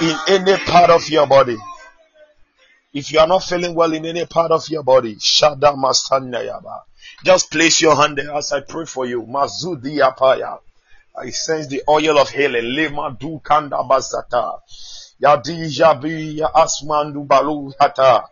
in 0.02 0.18
any 0.28 0.58
part 0.66 0.90
of 0.90 1.08
your 1.10 1.28
body, 1.28 1.58
If 2.96 3.12
you 3.12 3.20
are 3.20 3.28
not 3.28 3.44
feeling 3.44 3.76
well 3.76 3.92
in 3.92 4.06
any 4.06 4.26
part 4.26 4.52
of 4.52 4.70
your 4.70 4.82
body, 4.82 5.16
Shada. 5.16 5.76
Just 7.26 7.52
place 7.52 7.82
your 7.82 7.94
hand 7.94 8.18
there 8.18 8.32
as 8.32 8.54
I 8.54 8.62
pray 8.62 8.86
for 8.86 9.06
you. 9.06 9.22
Mazudi. 9.24 10.00
I 10.02 11.30
sense 11.30 11.68
the 11.68 11.84
oil 11.90 12.18
of 12.18 12.30
healing. 12.30 12.64
Lema 12.64 13.20
du 13.20 13.42
kanda 13.44 13.84
basata. 13.84 14.62
Ya 15.20 15.36
di 15.36 15.68
jabi 15.68 16.38
ya 16.38 16.48
asmandu 16.56 17.28
balu 17.28 17.74
hata. 17.78 18.24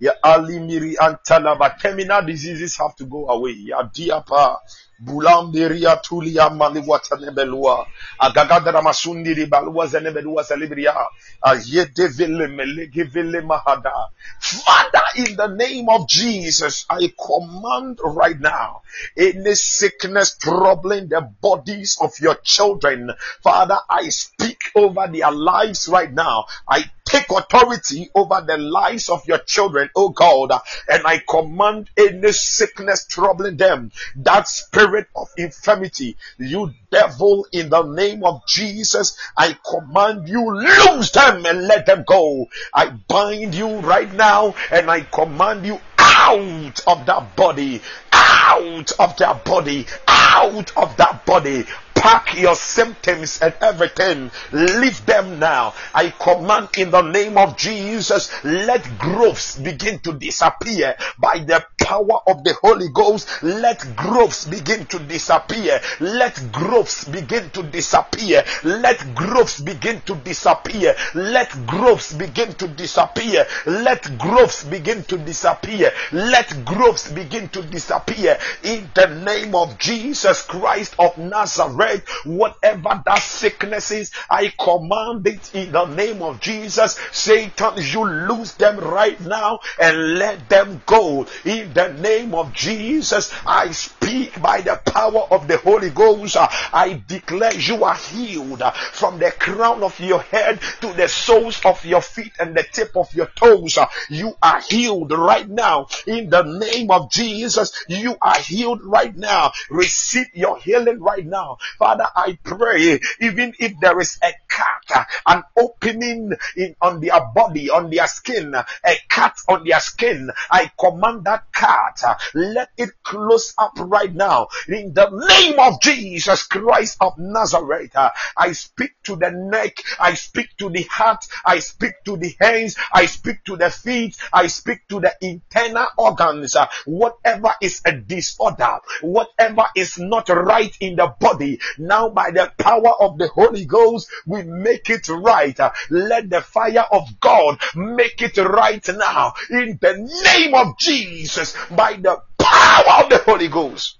Ya 0.00 0.14
alimiri 0.22 0.96
antalaba. 0.96 1.78
Terminal 1.78 2.22
diseases 2.24 2.78
have 2.78 2.96
to 2.96 3.04
go 3.04 3.28
away. 3.28 3.52
Ya 3.52 3.82
diapa. 3.82 4.56
Bulambiria 4.98 5.96
tulia 5.96 6.50
maliwata 6.50 7.16
nebelua. 7.16 7.86
Agagadara 8.18 8.82
masundiri 8.82 9.46
balua 9.46 9.86
zenebelua 9.86 10.42
zelibria. 10.42 10.94
Ayedevele 11.42 12.46
melegevele 12.46 13.40
mahada. 13.40 13.92
Father, 14.40 15.02
in 15.16 15.36
the 15.36 15.46
name 15.46 15.88
of 15.88 16.08
Jesus, 16.08 16.86
I 16.88 17.12
command 17.16 17.98
right 18.04 18.40
now 18.40 18.82
any 19.16 19.54
sickness 19.54 20.36
troubling 20.38 21.08
the 21.08 21.20
bodies 21.20 21.98
of 22.00 22.18
your 22.20 22.36
children. 22.36 23.12
Father, 23.42 23.78
I 23.88 24.08
speak 24.08 24.72
over 24.74 25.08
their 25.08 25.30
lives 25.30 25.88
right 25.88 26.12
now. 26.12 26.46
I 26.68 26.84
take 27.06 27.30
authority 27.30 28.10
over 28.14 28.44
the 28.46 28.58
lives 28.58 29.08
of 29.08 29.26
your 29.26 29.38
children, 29.38 29.88
oh 29.96 30.10
God, 30.10 30.52
and 30.88 31.06
I 31.06 31.22
command 31.26 31.88
any 31.96 32.32
sickness 32.32 33.06
troubling 33.06 33.56
them, 33.56 33.92
that 34.16 34.48
spirit 34.48 35.06
of 35.14 35.28
infirmity, 35.38 36.16
you 36.38 36.72
devil, 36.90 37.46
in 37.52 37.70
the 37.70 37.82
name 37.82 38.24
of 38.24 38.46
Jesus, 38.46 39.16
I 39.36 39.56
command 39.68 40.28
you, 40.28 40.52
lose 40.52 41.10
them 41.12 41.46
and 41.46 41.66
let 41.66 41.86
them 41.86 42.04
go. 42.06 42.48
I 42.74 42.90
bind 42.90 43.54
you 43.54 43.78
right 43.80 44.12
now 44.12 44.54
and 44.70 44.90
I 44.90 45.02
command 45.02 45.64
you 45.64 45.80
out 45.98 46.80
of 46.86 47.06
that 47.06 47.36
body, 47.36 47.80
out 48.12 48.92
of 48.98 49.16
that 49.18 49.44
body, 49.44 49.86
out 50.08 50.76
of 50.76 50.96
that 50.96 51.24
body 51.24 51.66
pack 51.96 52.38
your 52.38 52.54
symptoms 52.54 53.40
and 53.40 53.54
everything. 53.60 54.30
Leave 54.52 55.04
them 55.06 55.38
now. 55.38 55.74
I 55.94 56.10
command 56.10 56.68
in 56.76 56.90
the 56.90 57.02
name 57.02 57.36
of 57.38 57.56
Jesus, 57.56 58.30
let 58.44 58.98
growths 58.98 59.56
begin 59.58 59.98
to 60.00 60.12
disappear 60.12 60.96
by 61.18 61.38
the 61.38 61.64
power 61.86 62.18
of 62.26 62.42
the 62.42 62.52
Holy 62.54 62.88
Ghost. 62.88 63.28
Let 63.42 63.94
growths 63.94 64.44
begin 64.44 64.86
to 64.86 64.98
disappear. 64.98 65.80
Let 66.00 66.50
growths 66.50 67.04
begin 67.04 67.48
to 67.50 67.62
disappear. 67.62 68.42
Let 68.64 69.14
growths 69.14 69.60
begin 69.60 70.00
to 70.02 70.16
disappear. 70.16 70.96
Let 71.14 71.54
growths 71.66 72.12
begin 72.12 72.54
to 72.54 72.66
disappear. 72.66 73.46
Let 73.66 74.18
growths 74.18 74.64
begin 74.64 75.04
to 75.04 75.16
disappear. 75.16 75.92
Let 76.10 76.64
growths 76.64 77.12
begin 77.12 77.48
to 77.50 77.62
disappear 77.62 78.36
in 78.64 78.90
the 78.94 79.06
name 79.06 79.54
of 79.54 79.78
Jesus 79.78 80.42
Christ 80.42 80.96
of 80.98 81.16
Nazareth 81.16 82.02
whatever 82.24 83.00
that 83.06 83.22
sickness 83.22 83.90
is, 83.90 84.10
I 84.28 84.52
command 84.58 85.26
it 85.26 85.54
in 85.54 85.72
the 85.72 85.86
name 85.86 86.22
of 86.22 86.40
Jesus. 86.40 86.98
Satan, 87.12 87.74
you 87.76 88.04
lose 88.04 88.54
them 88.54 88.78
right 88.78 89.20
now 89.20 89.60
and 89.80 90.18
let 90.18 90.48
them 90.48 90.82
go. 90.86 91.26
In 91.44 91.72
the 91.76 91.92
name 91.92 92.34
of 92.34 92.54
Jesus, 92.54 93.32
I 93.46 93.70
speak 93.72 94.40
by 94.40 94.62
the 94.62 94.80
power 94.86 95.28
of 95.30 95.46
the 95.46 95.58
Holy 95.58 95.90
Ghost. 95.90 96.36
I 96.38 97.02
declare 97.06 97.54
you 97.54 97.84
are 97.84 97.94
healed 97.94 98.62
from 98.92 99.18
the 99.18 99.30
crown 99.30 99.82
of 99.82 100.00
your 100.00 100.22
head 100.22 100.58
to 100.80 100.92
the 100.94 101.06
soles 101.06 101.62
of 101.66 101.84
your 101.84 102.00
feet 102.00 102.32
and 102.40 102.56
the 102.56 102.62
tip 102.62 102.96
of 102.96 103.14
your 103.14 103.26
toes. 103.26 103.78
You 104.08 104.32
are 104.42 104.62
healed 104.62 105.12
right 105.12 105.48
now. 105.48 105.88
In 106.06 106.30
the 106.30 106.44
name 106.44 106.90
of 106.90 107.10
Jesus, 107.10 107.84
you 107.88 108.16
are 108.22 108.38
healed 108.38 108.80
right 108.82 109.14
now. 109.14 109.52
Receive 109.68 110.28
your 110.32 110.58
healing 110.58 111.00
right 111.00 111.26
now. 111.26 111.58
Father, 111.78 112.06
I 112.16 112.38
pray, 112.42 113.00
even 113.20 113.52
if 113.58 113.78
there 113.80 114.00
is 114.00 114.18
a 114.22 114.32
cut, 114.48 115.06
an 115.26 115.42
opening 115.58 116.32
in, 116.56 116.74
on 116.80 117.00
their 117.00 117.20
body, 117.34 117.68
on 117.68 117.90
their 117.90 118.06
skin, 118.06 118.54
a 118.54 118.96
cut 119.10 119.36
on 119.46 119.64
their 119.64 119.80
skin, 119.80 120.30
I 120.50 120.70
command 120.78 121.24
that 121.24 121.52
cut, 121.56 122.02
let 122.34 122.68
it 122.76 122.90
close 123.02 123.54
up 123.56 123.72
right 123.78 124.14
now. 124.14 124.48
In 124.68 124.92
the 124.92 125.08
name 125.08 125.58
of 125.58 125.80
Jesus 125.80 126.42
Christ 126.42 126.98
of 127.00 127.14
Nazareth, 127.16 127.96
I 128.36 128.52
speak 128.52 128.92
to 129.04 129.16
the 129.16 129.30
neck, 129.30 129.78
I 129.98 130.14
speak 130.14 130.56
to 130.58 130.68
the 130.68 130.82
heart, 130.82 131.24
I 131.44 131.60
speak 131.60 131.94
to 132.04 132.16
the 132.16 132.34
hands, 132.38 132.76
I 132.92 133.06
speak 133.06 133.42
to 133.44 133.56
the 133.56 133.70
feet, 133.70 134.16
I 134.32 134.48
speak 134.48 134.86
to 134.88 135.00
the 135.00 135.14
internal 135.22 135.86
organs. 135.96 136.56
Whatever 136.84 137.54
is 137.62 137.80
a 137.86 137.92
disorder, 137.92 138.78
whatever 139.00 139.64
is 139.74 139.98
not 139.98 140.28
right 140.28 140.76
in 140.80 140.96
the 140.96 141.14
body, 141.18 141.60
now 141.78 142.10
by 142.10 142.32
the 142.32 142.52
power 142.58 142.92
of 143.00 143.16
the 143.16 143.28
Holy 143.28 143.64
Ghost, 143.64 144.08
we 144.26 144.42
make 144.42 144.90
it 144.90 145.08
right. 145.08 145.58
Let 145.88 146.28
the 146.28 146.42
fire 146.42 146.86
of 146.92 147.18
God 147.20 147.60
make 147.74 148.20
it 148.20 148.36
right 148.36 148.86
now 148.88 149.32
in 149.50 149.78
the 149.80 150.10
name 150.36 150.54
of 150.54 150.78
Jesus 150.78 151.45
by 151.70 151.94
the 151.94 152.20
power 152.38 153.04
of 153.04 153.10
the 153.10 153.18
Holy 153.18 153.48
Ghost. 153.48 153.98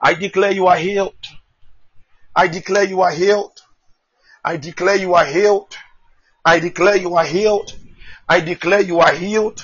I 0.00 0.14
declare 0.14 0.52
you 0.52 0.66
are 0.66 0.76
healed. 0.76 1.14
I 2.36 2.48
declare 2.48 2.84
you 2.84 3.00
are 3.02 3.12
healed. 3.12 3.60
I 4.44 4.56
declare 4.56 4.96
you 4.96 5.14
are 5.14 5.24
healed. 5.24 5.76
I 6.44 6.60
declare 6.60 6.96
you 6.96 7.14
are 7.14 7.24
healed. 7.24 7.72
I 8.28 8.40
declare 8.40 8.80
you 8.80 9.00
are 9.00 9.12
healed. 9.14 9.62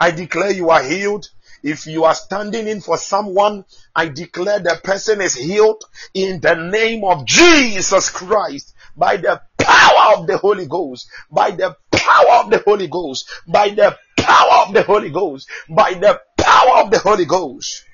I 0.00 0.10
declare 0.10 0.50
you 0.52 0.70
are 0.70 0.82
healed. 0.82 1.28
If 1.62 1.86
you 1.86 2.04
are 2.04 2.14
standing 2.14 2.66
in 2.66 2.80
for 2.80 2.96
someone, 2.96 3.64
I 3.94 4.08
declare 4.08 4.58
the 4.58 4.80
person 4.82 5.20
is 5.20 5.34
healed 5.34 5.84
in 6.12 6.40
the 6.40 6.54
name 6.54 7.04
of 7.04 7.24
Jesus 7.24 8.10
Christ 8.10 8.74
by 8.96 9.16
the 9.16 9.40
power 9.58 10.16
of 10.16 10.26
the 10.26 10.36
Holy 10.38 10.66
Ghost, 10.66 11.08
by 11.30 11.50
the 11.50 11.76
power 11.90 12.44
of 12.44 12.50
the 12.50 12.58
Holy 12.64 12.88
Ghost, 12.88 13.28
by 13.46 13.70
the 13.70 13.96
power 14.18 14.66
of 14.66 14.74
the 14.74 14.82
Holy 14.82 15.10
Ghost, 15.10 15.48
by 15.68 15.94
the 15.94 16.20
power 16.36 16.82
of 16.84 16.90
the 16.90 16.98
Holy 16.98 17.24
Ghost. 17.24 17.84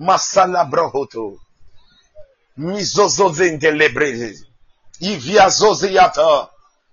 Masala 0.00 0.68
brohoto. 0.70 1.38
Mizozozende 2.58 3.70
lebreze. 3.70 4.44
Ivia 5.00 5.48
zoziata. 5.48 6.48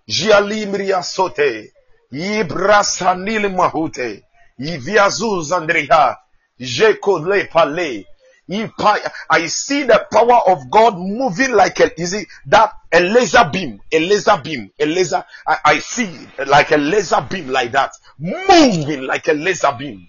Jialimria 0.08 1.04
sote. 1.04 1.74
Ibrasanil 2.12 3.50
mahute. 3.50 4.24
Iviazuz 4.60 5.52
Andrea. 5.52 6.18
Jekole 6.60 7.50
Pale. 7.50 8.06
I 8.52 9.48
see 9.48 9.84
the 9.84 10.08
power 10.12 10.42
of 10.48 10.70
God 10.72 10.98
moving 10.98 11.52
like 11.52 11.80
a, 11.80 12.02
is 12.02 12.14
it 12.14 12.28
that 12.48 12.74
a 12.92 13.00
laser 13.00 13.48
beam, 13.52 13.80
a 13.92 14.00
laser 14.00 14.42
beam, 14.44 14.72
a 14.80 14.86
laser. 14.86 15.24
I, 15.46 15.58
I 15.66 15.80
see 15.80 16.10
like 16.48 16.72
a 16.72 16.78
laser 16.78 17.22
beam 17.30 17.50
like 17.50 17.72
that, 17.74 17.92
moving 18.18 19.04
like 19.04 19.28
a 19.28 19.34
laser 19.34 19.72
beam. 19.78 20.08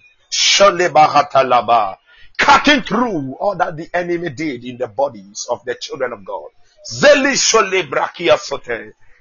Cutting 2.37 2.81
through 2.81 3.35
all 3.39 3.55
that 3.57 3.77
the 3.77 3.87
enemy 3.93 4.29
did 4.29 4.63
in 4.63 4.77
the 4.77 4.87
bodies 4.87 5.45
of 5.51 5.63
the 5.65 5.75
children 5.75 6.13
of 6.13 6.25
God. 6.25 6.49
Zeli 6.91 7.35
shole 7.35 7.83
brakia 7.83 8.39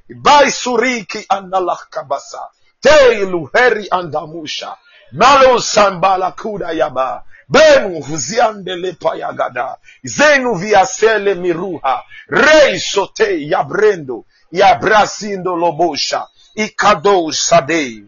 bai 0.09 0.47
suriki 0.47 1.27
andalach 1.27 1.91
kabasa, 1.91 2.49
heri 2.83 3.89
andamusha. 3.91 4.77
Malo 5.13 5.59
sambala 5.59 6.33
kuda 6.35 6.73
yaba. 6.73 7.23
Benu 7.51 8.03
huziande 8.03 8.77
lepa 8.77 9.17
yagada. 9.17 9.77
Zenu 10.05 10.55
viasele 10.55 11.35
miruha. 11.35 12.03
Rei 12.29 12.79
sote 12.79 13.49
yabrendo. 13.49 14.25
Yabrasindo 14.53 15.57
lobosha. 15.57 16.27
Ikado 16.55 17.33
sadei 17.33 18.05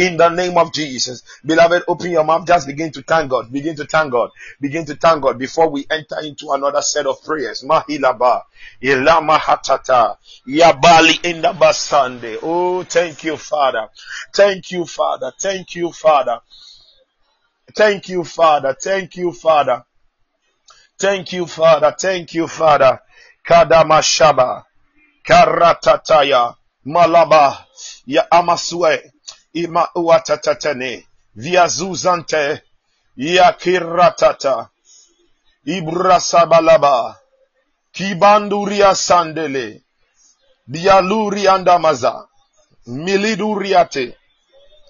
in 0.00 0.16
the 0.16 0.28
name 0.30 0.56
of 0.56 0.72
Jesus. 0.72 1.22
Beloved, 1.44 1.82
open 1.86 2.10
your 2.10 2.24
mouth. 2.24 2.46
Just 2.46 2.66
begin 2.66 2.90
to 2.92 3.02
thank 3.02 3.30
God. 3.30 3.52
Begin 3.52 3.76
to 3.76 3.84
thank 3.84 4.10
God. 4.10 4.30
Begin 4.60 4.86
to 4.86 4.94
thank 4.94 5.22
God 5.22 5.38
before 5.38 5.68
we 5.68 5.86
enter 5.90 6.20
into 6.22 6.50
another 6.52 6.80
set 6.80 7.06
of 7.06 7.22
prayers. 7.22 7.62
Mahilaba. 7.62 8.42
Ilama 8.82 9.38
hatata. 9.38 10.16
Yabali 10.48 11.22
in 11.24 11.42
the 11.42 11.48
basande. 11.48 12.38
Oh, 12.42 12.82
thank 12.82 13.24
you, 13.24 13.36
Father. 13.36 13.88
Thank 14.32 14.72
you, 14.72 14.86
Father. 14.86 15.32
Thank 15.38 15.74
you, 15.74 15.92
Father. 15.92 16.40
Thank 17.74 18.08
you, 18.08 18.24
Father. 18.24 18.74
Thank 18.74 19.16
you, 19.16 19.32
Father. 19.32 19.84
Thank 20.98 21.32
you, 21.32 21.46
Father. 21.46 21.94
Thank 21.98 22.34
you, 22.34 22.48
Father. 22.48 23.00
Kadamashaba. 23.44 24.64
Karatataya. 25.24 26.54
Malaba. 26.84 27.66
Ya 28.06 28.30
amasue 28.30 29.12
ima 29.52 29.88
uatatatene. 29.94 31.06
Via 31.34 31.66
zuzante. 31.68 32.62
Ya 33.16 33.52
kiratata. 33.52 34.68
ibrasabalaba 35.64 37.16
kibanduria 37.92 38.94
sandele 38.94 39.82
dialuri 40.66 41.48
andamaza 41.48 42.26
miliduriate 42.86 44.16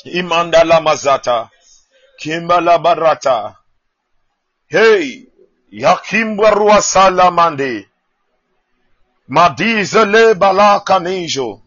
Imandala 0.04 0.80
mazata 0.80 1.50
kimbalabarata 2.20 3.54
hei 4.66 5.28
yakimbwarua 5.70 6.82
salamande. 6.82 7.86
Madizele 9.28 10.34
balakanijo 10.34 11.62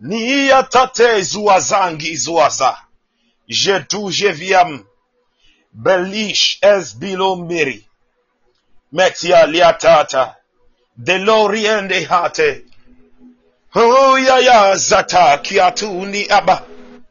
niiyatate 0.00 1.22
zuazangi 1.22 2.16
zuaza 2.16 2.72
jeduje 3.48 4.30
viam. 4.32 4.84
Belish 5.72 6.58
es 6.62 6.96
bilombiri 6.96 7.88
metia 8.92 9.46
liatata 9.46 10.34
deloriende 10.96 12.04
hate. 12.04 12.64
Huyaya 13.74 14.76
zata 14.76 15.38
kiatuni 15.38 16.26
aba. 16.30 16.62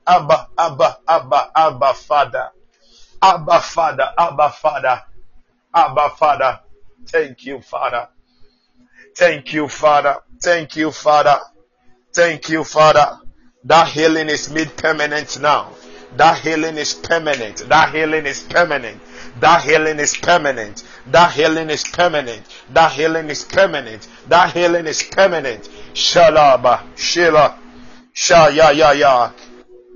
Abba, 0.10 0.48
Abba, 0.58 0.98
Abba, 1.08 1.52
Abba, 1.56 1.94
Father. 1.94 2.50
Abba, 3.22 3.60
Father, 3.62 4.10
Abba, 4.18 4.50
Father. 4.50 5.02
Abba, 5.76 6.10
Father. 6.18 6.60
Thank 7.06 7.46
you, 7.46 7.62
Father. 7.62 8.08
Thank 9.16 9.54
you, 9.54 9.68
Father. 9.68 10.16
Thank 10.42 10.76
you, 10.78 10.90
Father. 10.92 11.38
Thank 12.12 12.50
you, 12.50 12.64
Father. 12.64 13.20
That 13.66 13.90
healing 13.90 14.30
is 14.30 14.50
made 14.50 14.76
permanent 14.78 15.40
now. 15.40 15.74
That 16.16 16.40
healing 16.40 16.78
is 16.78 16.96
permanent. 16.96 17.58
That 17.70 17.94
healing 17.94 18.26
is 18.26 18.42
permanent. 18.42 18.98
That 19.40 19.64
healing 19.64 20.00
is 20.00 20.18
permanent. 20.18 20.84
That 21.12 21.34
healing 21.34 21.70
is 21.70 21.84
permanent. 21.88 22.48
That 22.74 22.94
healing 22.94 23.30
is 23.30 23.44
permanent. 23.44 24.08
That 24.28 24.54
healing 24.54 24.88
is 24.88 25.04
permanent. 25.04 25.70
Shalaba, 25.94 26.82
Shila, 26.98 27.60
Shaya, 28.16 28.74
ya, 28.76 28.92
ya. 28.92 28.92
Ya, 28.94 29.32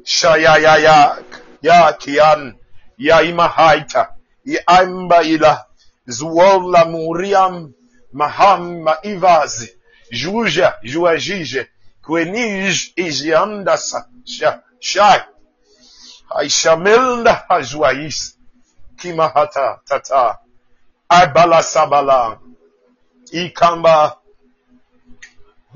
Shayayayak, 0.05 1.25
Yakian, 1.63 2.55
Yaimahaita, 2.99 4.07
Iambaila, 4.45 5.65
Zuola 6.07 6.85
Muriam, 6.85 7.73
Maham 8.13 8.83
Maivazi, 8.83 9.69
Juja, 10.11 10.75
Juajije, 10.83 11.67
Quenij, 12.05 12.93
Igianda, 12.97 13.77
Shai, 14.79 15.21
Aishamelda, 16.29 17.45
Ajuais, 17.49 18.35
Kimahata, 18.97 19.79
Tata, 19.87 20.39
Abala 21.09 22.39
Ikamba, 23.31 24.17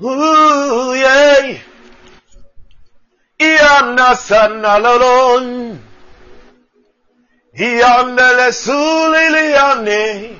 Ooh, 0.00 0.94
yay! 0.94 1.60
Ianna 3.40 4.78
لون 4.78 5.78
يان 7.58 8.18
رسول 8.18 9.32
لياني 9.32 10.38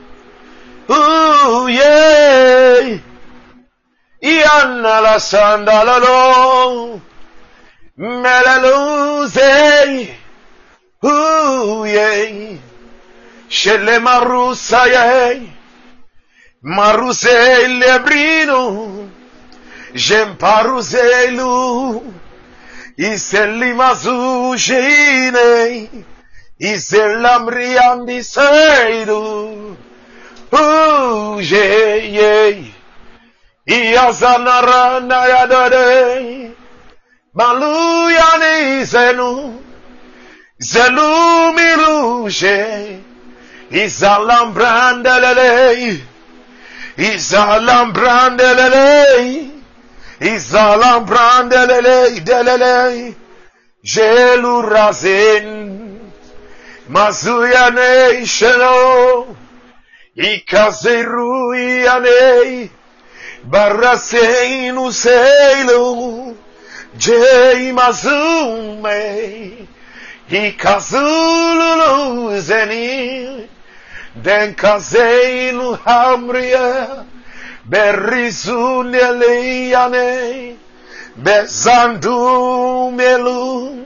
Ooh, 0.91 1.69
yeah. 1.69 2.99
Ianna 4.23 5.01
la 5.03 5.19
sandalalo. 5.19 7.01
Melaluze. 7.99 9.51
Ooh, 11.05 11.85
yeah. 11.85 12.57
Shelle 13.49 14.01
marusa, 14.01 14.87
yeah. 14.87 15.41
Maruse 16.63 17.69
lebrino. 17.81 19.11
J'aime 19.95 20.37
pas 20.37 20.63
يسلم 22.99 23.93
زوجيني 23.93 25.89
يسر 26.61 27.13
الأمر 27.13 27.79
عندي 27.79 28.23
سيد 28.23 29.11
جي 31.39 32.73
يزن 33.69 34.49
رنا 34.49 35.27
يا 35.27 35.45
دادي 35.45 36.51
مالو 37.35 38.09
يعني 38.09 38.85
زنو 38.85 39.53
زلو 40.59 41.53
ميلوشي 41.53 42.99
يزالم 43.71 44.53
براندللي 44.53 45.99
يزالم 46.99 47.93
براندللي 47.93 49.58
Izalambrandele. 50.21 52.21
Izalambrandele. 52.21 52.27
Delele. 52.27 53.15
Jelu 53.85 54.63
razen. 54.63 56.01
Mazuyane 56.89 58.27
sheno. 58.27 59.27
Ikazeru 60.17 61.55
yane. 61.55 62.71
Baraseinu 63.45 64.93
seilu. 64.93 66.37
Jei 66.99 67.73
mazume. 67.73 69.53
Ikazulu 70.31 72.41
zeni. 72.41 73.49
Den 74.25 74.55
hamria. 75.85 77.05
Berizuneliane. 77.71 80.57
Bezandu 81.17 82.91
melu. 82.93 83.85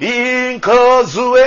Inkozue. 0.00 1.42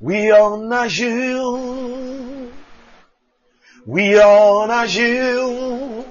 We 0.00 0.32
honor 0.32 0.86
you. 0.86 2.50
We 3.86 4.20
honor 4.20 4.84
you. 4.86 6.04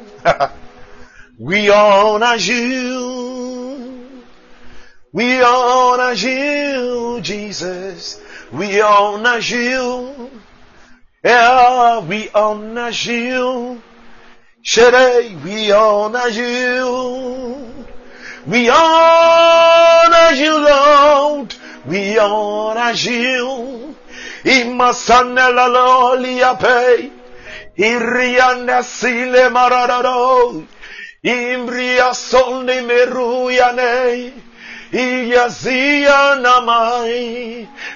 we 1.38 1.69
honor 1.69 2.36
you. 2.36 4.21
We 5.12 5.41
honor 5.41 6.13
you, 6.13 7.19
Jesus. 7.21 8.21
We 8.53 8.79
honor 8.79 9.39
you. 9.39 10.40
We 11.23 12.29
honor 12.34 12.89
you. 12.89 13.81
Today 14.63 15.36
we 15.43 15.71
honor 15.71 16.27
you. 16.29 17.86
We 18.47 18.69
honor 18.69 20.31
you, 20.34 20.65
Lord. 20.65 21.55
We 21.86 22.17
honor 22.17 22.93
you. 22.93 23.95
Imasanela 24.43 25.67
loliape. 25.69 27.12
Irianda 27.77 28.84
sile 28.84 29.49
maradado. 29.49 30.65
Imbria 31.23 32.13
sonde 32.15 32.81
meruyane. 32.81 34.34
Iyazia 34.34 34.34
namai. 34.34 34.50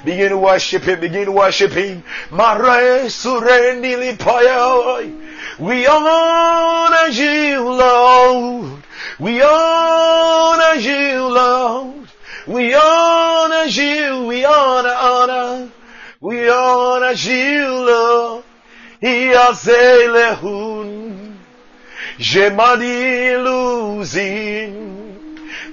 Begin 0.05 0.29
to 0.29 0.37
worship 0.37 0.83
him. 0.83 0.99
Begin 1.01 1.25
to 1.25 1.31
worship 1.31 1.71
him. 1.73 2.03
We 5.59 5.87
honor 5.87 7.07
you, 7.07 7.59
Lord. 7.59 8.83
We 9.19 9.41
honor 9.41 10.75
you, 10.79 11.27
Lord. 11.27 12.07
We 12.47 12.73
honor 12.73 13.65
you. 13.65 14.25
We 14.25 14.45
honor, 14.45 14.95
honor. 14.95 15.69
We 16.21 16.49
honor 16.49 17.11
you, 17.11 17.85
Lord. 17.85 18.43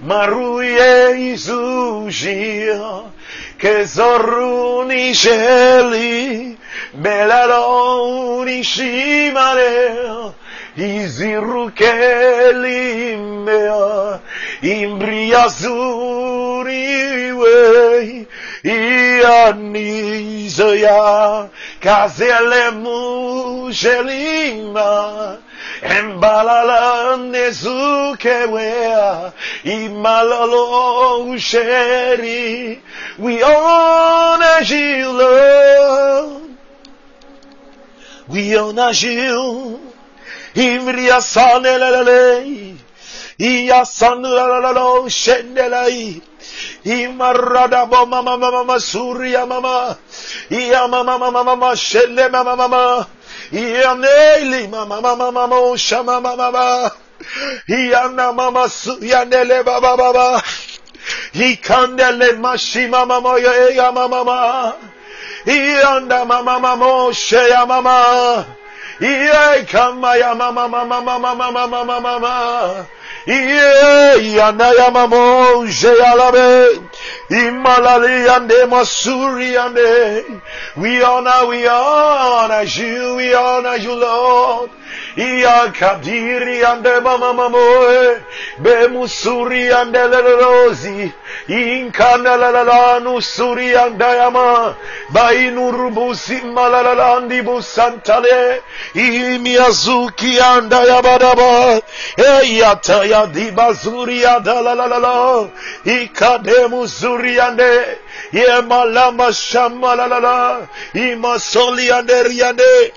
מרויי 0.02 1.36
זוז'יר, 1.36 2.84
כזורוני 3.58 5.14
שלי, 5.14 6.54
בלעלוני 6.94 8.64
שימרר, 8.64 10.30
הזהירו 10.78 11.68
כלים, 11.76 13.48
אם 14.62 14.96
בריאה 14.98 15.48
זורי 15.48 17.32
ווי, 17.32 18.24
אני 18.64 20.44
זויה, 20.48 21.42
כזה 21.80 22.36
למו 22.40 23.68
של 23.70 24.08
אמא. 24.08 25.34
Embalala 25.82 27.16
nezukewea. 27.16 29.32
Imalalo 29.64 31.36
sheri. 31.38 32.80
We 33.18 33.42
honor 33.42 34.62
you, 34.62 35.10
Lord. 35.10 36.42
We 38.28 38.56
honor 38.56 38.92
you. 38.92 39.80
Imria 40.54 41.20
sanelele. 41.20 42.76
Iya 43.38 43.84
sanulalo 43.84 45.08
shendelai. 45.08 46.22
Imarada 46.84 47.86
mama 47.90 48.22
mama 48.22 48.50
mama 48.50 48.78
surya 48.78 49.46
mama. 49.46 49.96
Iya 50.50 50.86
mama 50.88 51.18
mama 51.18 51.76
shelle 51.76 52.28
mama 52.30 52.56
mama 52.56 53.06
yaneli 53.52 54.68
mama 54.68 55.00
mama 55.00 55.30
mama 55.30 55.60
oşa 55.60 56.02
mama 56.02 56.36
mama. 56.36 56.90
Yana 57.68 58.32
mama 58.32 58.68
su 58.68 58.98
yanele 59.04 59.66
baba 59.66 59.98
baba. 59.98 60.42
Yikandele 61.34 62.32
maşi 62.32 62.88
mama 62.88 63.20
moya 63.20 63.52
eya 63.68 63.92
mama 63.92 64.24
mama 64.24 64.76
yanda 65.46 66.24
mama 66.24 66.58
mama 66.58 66.86
oşa 67.04 67.42
ya 67.42 67.66
mama. 67.66 68.44
Yekama 69.00 70.16
ya 70.16 70.34
mama 70.34 70.68
mama 70.68 71.00
mama 71.00 71.34
mama 71.34 71.66
mama 71.66 72.00
mama. 72.00 72.86
Iye 73.27 74.35
yana 74.37 74.72
ya 74.79 74.90
mama 74.90 75.66
sheya 75.70 76.14
labe. 76.16 76.81
Imalali 77.31 78.29
ande 78.29 78.66
masuri 78.66 79.57
ande. 79.57 80.25
We 80.77 81.03
honor, 81.03 81.46
we 81.48 81.66
honor 81.68 82.62
you, 82.64 83.16
we 83.16 83.35
honor 83.35 83.77
you, 83.77 83.94
Lord. 83.94 84.70
Iya 85.16 85.72
kadiri 85.72 86.64
ande 86.64 87.01
mama 87.03 87.33
mamoe. 87.33 88.20
Be 88.59 88.88
musuri 88.88 89.70
ande 89.72 89.98
lerozi. 89.98 91.12
Inkana 91.48 92.37
la 92.37 92.51
la 92.51 92.62
la 92.62 92.98
nusuri 93.01 93.77
ande 93.77 94.05
yama. 94.05 94.75
Bainurubusi 95.11 96.42
malalalandi 96.42 97.42
busantale. 97.42 98.61
Imiazuki 98.94 100.40
anda 100.40 100.81
yabadaba. 100.85 101.81
Eyata 102.16 103.01
ya 103.04 103.26
dibazuri 103.26 104.26
anda 104.26 104.60
la 104.62 104.74
la 104.74 104.86
la 104.86 104.98
la. 104.98 105.48
Ikademu 105.84 106.86
zuri 106.86 107.40
ande. 107.40 107.98
Yemalama 108.32 109.32
shama 109.32 109.94
la 109.94 110.06
la 110.06 110.18
la. 110.20 110.66
Imasoli 110.94 111.90
ande 111.90 112.22
riande. 112.22 112.92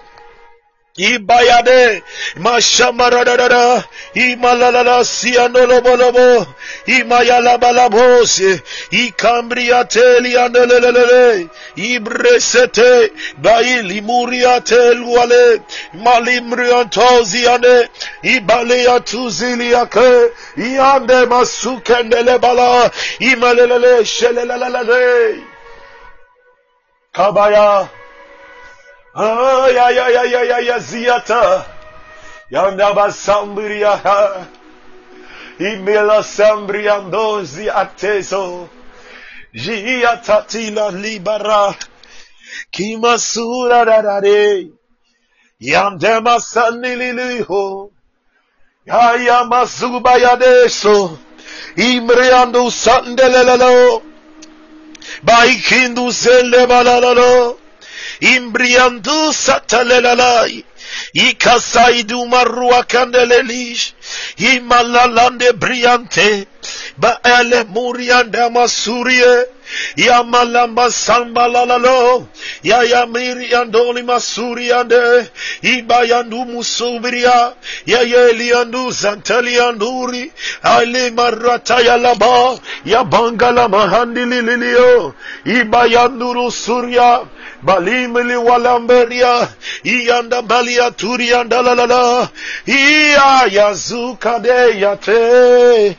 İbayade 0.97 2.01
maşamara 2.37 3.25
da 3.25 3.39
da 3.39 3.49
da 3.49 3.83
imalala 4.15 5.03
siyanolo 5.03 5.73
Ibayade 5.73 5.83
mashamararara 5.83 6.15
imalalala 6.15 6.25
sianolobolobo 6.25 6.45
imayalabalabose 6.87 8.59
ikambriatelianelelelele 8.91 11.45
ibresete 11.75 13.11
bailimuriateluale 13.37 15.59
malimriantoziane 15.93 17.87
ibaleyatuziliake 18.23 20.29
iande 20.57 21.25
masukendele 21.25 21.25
masukendelebala 21.25 22.91
imalelele 23.19 24.05
şelelelelele 24.05 25.35
kabaya 27.13 27.87
Ah 29.17 29.67
ya 29.71 29.89
ya 29.91 30.09
ya 30.09 30.23
ya 30.23 30.43
ya 30.43 30.59
ya 30.59 30.79
ziyata. 30.79 31.65
Yanda 32.51 32.93
basambır 32.93 33.71
ya 33.71 33.95
ha. 33.97 34.45
Imela 35.59 36.23
sambriando 36.23 37.43
ziatezo. 37.43 38.67
Jia 39.53 40.17
tatila 40.17 40.91
libara. 40.91 41.75
Kimasura 42.71 43.85
rarare. 43.85 44.67
Yandema 45.59 46.39
sanililiho. 46.39 47.91
Ya 48.85 49.15
ya 49.15 49.43
mazuba 49.45 50.17
ya 50.17 50.35
deso. 50.35 51.17
Imreando 51.77 52.69
sandelelelo. 52.71 54.01
Baikindu 55.23 56.11
selebalalalo. 56.11 57.54
Imbriandu 58.19 59.33
satalalai 59.33 60.63
ikasaidu 61.13 62.25
marua 62.27 62.83
kandelelish 62.83 63.93
imalalande 64.37 65.51
briante 65.53 66.47
baele 66.97 67.63
murianda 67.63 68.49
masurie 68.49 69.45
yamalamba 69.95 70.91
sambalalalo 70.91 72.27
yayamiri 72.63 73.53
andoli 73.55 74.03
masuri 74.03 74.71
ande 74.71 75.29
ibayandu 75.61 76.45
musubiria 76.45 77.53
yayeliandu 77.85 78.91
zantalianduri 78.91 80.31
ale 80.63 81.09
marataya 81.09 81.97
laba 81.97 82.57
yabangala 82.85 83.67
mahandilililio 83.69 85.13
ibayanduru 85.45 86.51
surya 86.51 87.25
balimili 87.63 88.35
walamberia 88.35 89.47
iyanda 89.83 90.41
balia 90.41 90.91
turianda 90.91 91.61
lalala 91.61 92.29
iya 92.65 93.29
yazukade 93.51 93.94
sukadeyate. 93.95 95.95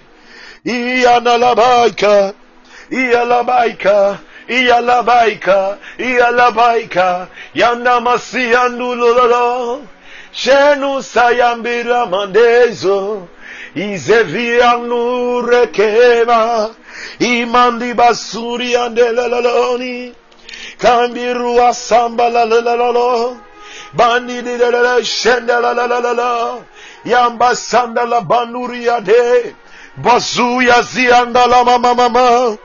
İyanalabayka. 0.65 2.33
İyalabayka. 2.91 4.17
Iyalabayka. 4.49 5.79
İyalabayka. 5.99 7.27
Yanamasi 7.55 8.41
yanulolo. 8.41 9.79
Şenu 10.33 11.03
sayan 11.03 11.65
bir 11.65 11.87
amadezo. 11.87 13.19
İzeviyanlu 13.77 15.49
rekema. 15.53 16.71
İmandi 17.21 17.99
basuri 17.99 18.79
andelaloni. 18.79 20.13
Kandiru 20.79 21.63
asamba 21.63 22.35
la 22.35 22.51
la 22.51 22.65
la 22.65 22.79
la 22.79 22.95
la. 22.95 23.29
Bandi 23.93 24.59
la 24.59 25.77
la 25.77 26.17
la 26.17 26.59
Yamba 27.07 27.55
sanda 27.55 28.05
la 28.05 28.21
banuria 28.21 29.01
de. 29.01 29.55
Bazuya 29.97 30.83
zianda 30.83 31.47
la 31.47 31.65
mama 31.65 31.95
mama. 31.95 32.59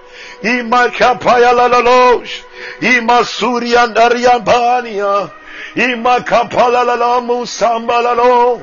Ima 0.43 0.89
kapaya 0.89 1.53
la 1.53 1.67
la 1.67 1.79
losh. 1.79 2.41
Ima 2.81 3.23
surya 3.23 3.87
ndaria 3.87 4.39
bania. 4.39 5.29
Ima 5.75 6.19
kapala 6.21 6.83
la 6.83 6.95
la 6.95 7.21
musamba 7.21 8.01
la 8.01 8.13
lo. 8.13 8.61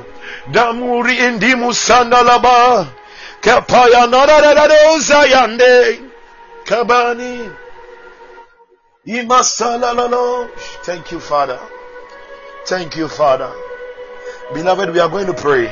Damuri 0.51 1.15
indi 1.17 1.55
musanda 1.55 2.21
la 2.23 2.39
ba. 2.39 2.85
Kapaya 3.41 4.07
na 4.07 4.25
la 4.25 4.39
la 4.39 4.53
la 4.53 4.65
la 4.67 4.99
zayande. 4.99 6.01
Kabani. 6.65 7.49
Thank 10.83 11.11
you, 11.11 11.19
Father. 11.19 11.59
Thank 12.65 12.97
you, 12.97 13.07
Father. 13.07 13.68
Beloved, 14.53 14.91
we 14.91 14.99
are 14.99 15.09
going 15.09 15.27
to 15.27 15.33
pray. 15.33 15.65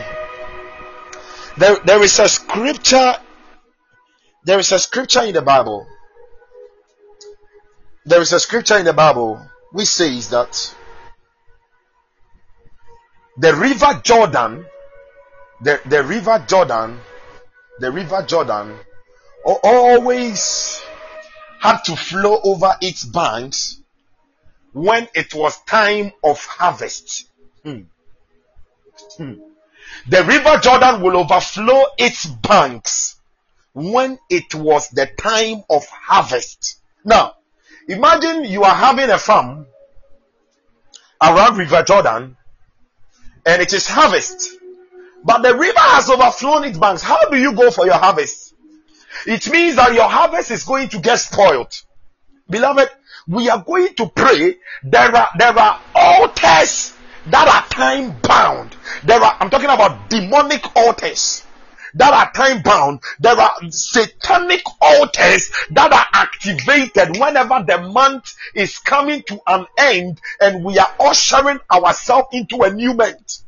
There, 1.57 1.77
there 1.83 2.03
is 2.03 2.19
a 2.19 2.29
scripture. 2.29 3.15
There 4.43 4.59
is 4.59 4.71
a 4.71 4.77
scripture 4.77 5.23
in 5.23 5.33
the 5.33 5.41
Bible. 5.41 5.87
There 8.05 8.21
is 8.21 8.33
a 8.33 8.39
scripture 8.39 8.77
in 8.77 8.85
the 8.85 8.93
Bible 8.93 9.41
which 9.71 9.87
says 9.87 10.29
that 10.29 10.75
the 13.37 13.55
river 13.55 13.99
Jordan, 14.03 14.65
the, 15.61 15.81
the 15.87 16.03
river 16.03 16.45
Jordan, 16.47 16.99
the 17.79 17.91
river 17.91 18.23
Jordan 18.27 18.75
always 19.43 20.83
had 21.59 21.79
to 21.85 21.95
flow 21.95 22.39
over 22.43 22.75
its 22.79 23.03
banks 23.05 23.81
when 24.73 25.07
it 25.15 25.33
was 25.33 25.59
time 25.63 26.11
of 26.23 26.45
harvest. 26.45 27.27
Hmm. 27.63 27.81
Hmm. 29.17 29.33
The 30.07 30.23
river 30.23 30.57
Jordan 30.61 31.01
will 31.01 31.17
overflow 31.17 31.85
its 31.97 32.25
banks 32.25 33.19
when 33.73 34.17
it 34.29 34.55
was 34.55 34.89
the 34.89 35.07
time 35.17 35.63
of 35.69 35.85
harvest. 35.87 36.79
Now, 37.05 37.35
imagine 37.87 38.45
you 38.45 38.63
are 38.63 38.75
having 38.75 39.09
a 39.09 39.17
farm 39.17 39.67
around 41.21 41.57
River 41.57 41.83
Jordan 41.83 42.37
and 43.45 43.61
it 43.61 43.71
is 43.73 43.87
harvest, 43.87 44.57
but 45.23 45.41
the 45.41 45.55
river 45.55 45.79
has 45.79 46.09
overflown 46.09 46.65
its 46.65 46.77
banks. 46.77 47.01
How 47.01 47.29
do 47.29 47.37
you 47.37 47.53
go 47.53 47.71
for 47.71 47.85
your 47.85 47.97
harvest? 47.97 48.53
It 49.25 49.49
means 49.49 49.77
that 49.77 49.93
your 49.93 50.09
harvest 50.09 50.51
is 50.51 50.63
going 50.63 50.89
to 50.89 50.99
get 50.99 51.17
spoiled. 51.17 51.81
Beloved, 52.49 52.89
we 53.27 53.49
are 53.49 53.63
going 53.63 53.93
to 53.95 54.07
pray. 54.07 54.57
There 54.83 55.15
are, 55.15 55.29
there 55.37 55.57
are 55.57 55.81
altars 55.95 56.96
that 57.31 57.47
are 57.47 57.67
time 57.69 58.15
bound. 58.21 58.75
There 59.03 59.21
are, 59.21 59.37
I'm 59.39 59.49
talking 59.49 59.69
about 59.69 60.09
demonic 60.09 60.75
altars 60.75 61.45
that 61.95 62.13
are 62.13 62.31
time 62.31 62.61
bound. 62.61 63.01
There 63.19 63.35
are 63.35 63.55
satanic 63.69 64.61
altars 64.81 65.51
that 65.71 65.91
are 65.91 66.05
activated 66.13 67.17
whenever 67.17 67.63
the 67.67 67.89
month 67.89 68.35
is 68.53 68.77
coming 68.79 69.23
to 69.23 69.39
an 69.47 69.65
end 69.77 70.21
and 70.39 70.63
we 70.63 70.77
are 70.77 70.93
ushering 70.99 71.59
ourselves 71.71 72.29
into 72.33 72.61
a 72.63 72.71
new 72.71 72.93
month. 72.93 73.39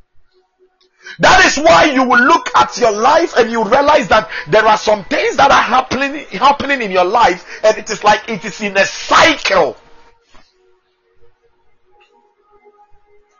That 1.19 1.43
is 1.45 1.57
why 1.57 1.85
you 1.85 2.03
will 2.03 2.21
look 2.21 2.49
at 2.55 2.77
your 2.77 2.91
life 2.91 3.35
and 3.35 3.51
you 3.51 3.63
realize 3.63 4.07
that 4.09 4.29
there 4.47 4.65
are 4.65 4.77
some 4.77 5.03
things 5.05 5.37
that 5.37 5.49
are 5.49 5.61
happening 5.61 6.25
happening 6.31 6.81
in 6.81 6.91
your 6.91 7.05
life 7.05 7.45
and 7.63 7.77
it 7.77 7.89
is 7.89 8.03
like 8.03 8.29
it 8.29 8.45
is 8.45 8.61
in 8.61 8.77
a 8.77 8.85
cycle. 8.85 9.75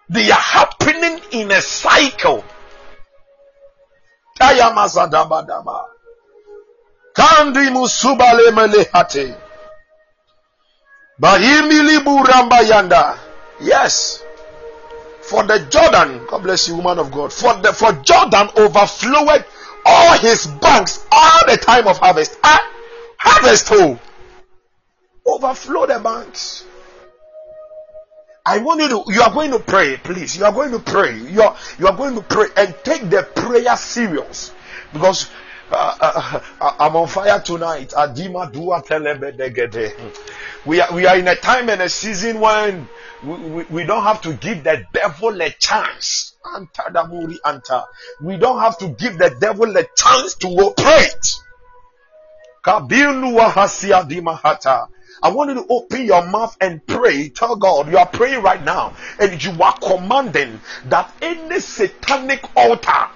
They 0.10 0.32
are 0.32 0.34
happening 0.34 1.22
in 1.32 1.51
a 1.51 1.62
cycle. 1.62 2.43
Taya 4.39 4.74
mazadaba 4.74 5.45
dama. 5.47 5.86
Kandi 7.14 7.70
musubale 7.70 8.51
melehate. 8.51 9.36
Bahimili 11.22 11.99
buramba 11.99 12.62
yanda. 12.62 13.18
Yes. 13.60 14.24
For 15.22 15.43
the 15.43 15.60
Jordan, 15.70 16.26
God 16.28 16.41
bless 16.41 16.68
you, 16.68 16.78
woman 16.78 16.97
of 16.97 17.12
God. 17.12 17.32
For 17.32 17.53
the 17.62 17.72
for 17.72 17.91
Jordan 18.01 18.49
overflowed 18.57 19.45
all 19.86 20.18
his 20.18 20.47
banks 20.47 21.05
all 21.12 21.45
the 21.45 21.57
time 21.57 21.88
of 21.88 21.99
harvest. 21.99 22.38
Ah, 22.43 22.66
harvest 23.18 23.68
oh. 23.72 23.99
Overflow 25.26 25.86
the 25.86 25.99
banks. 25.99 26.66
I 28.46 28.60
want 28.60 28.82
you 28.82 28.90
to, 28.90 29.04
you 29.08 29.22
are 29.22 29.32
going 29.34 29.52
to 29.52 29.60
pray, 29.60 29.98
please. 29.98 30.38
You 30.38 30.46
are 30.46 30.52
going 30.52 30.72
to 30.72 30.80
pray. 30.80 31.18
You 31.18 31.42
are, 31.44 31.56
you 31.78 31.88
are 31.88 31.96
going 31.96 32.16
to 32.16 32.22
pray 32.22 32.48
and 32.58 32.76
take 32.84 33.10
the 33.10 33.24
prayer 33.36 33.76
serious 33.78 34.52
because 34.92 35.30
uh, 35.72 35.96
uh, 36.02 36.42
uh, 36.60 36.76
I'm 36.80 36.96
on 36.96 37.08
fire 37.08 37.40
tonight. 37.42 37.94
We 40.66 40.82
are, 40.82 40.94
we 40.94 41.06
are 41.06 41.18
in 41.18 41.28
a 41.28 41.36
time 41.36 41.70
and 41.70 41.82
a 41.82 41.90
season 41.90 42.40
when 42.40 42.90
we, 43.24 43.36
we, 43.36 43.64
we 43.66 43.84
don't 43.86 44.04
have 44.04 44.22
to 44.22 44.34
give 44.34 44.64
the 44.64 44.84
devil 44.94 45.40
a 45.42 45.50
chance. 45.52 46.36
We 48.22 48.38
don't 48.38 48.60
have 48.60 48.78
to 48.80 48.88
give 48.90 49.18
the 49.20 49.36
devil 49.40 49.78
a 49.78 49.84
chance 49.96 50.34
to 50.36 50.48
operate. 50.48 51.36
I 55.22 55.30
want 55.32 55.50
you 55.50 55.56
to 55.56 55.66
open 55.70 56.06
your 56.06 56.26
mouth 56.30 56.56
and 56.62 56.86
pray. 56.88 57.30
Tell 57.30 57.56
God 57.56 57.90
you 57.90 57.98
are 57.98 58.08
praying 58.08 58.42
right 58.42 58.64
now 58.64 58.96
and 59.20 59.44
you 59.44 59.62
are 59.62 59.78
commanding 59.82 60.62
that 60.86 61.14
any 61.22 61.60
satanic 61.60 62.44
altar 62.56 63.10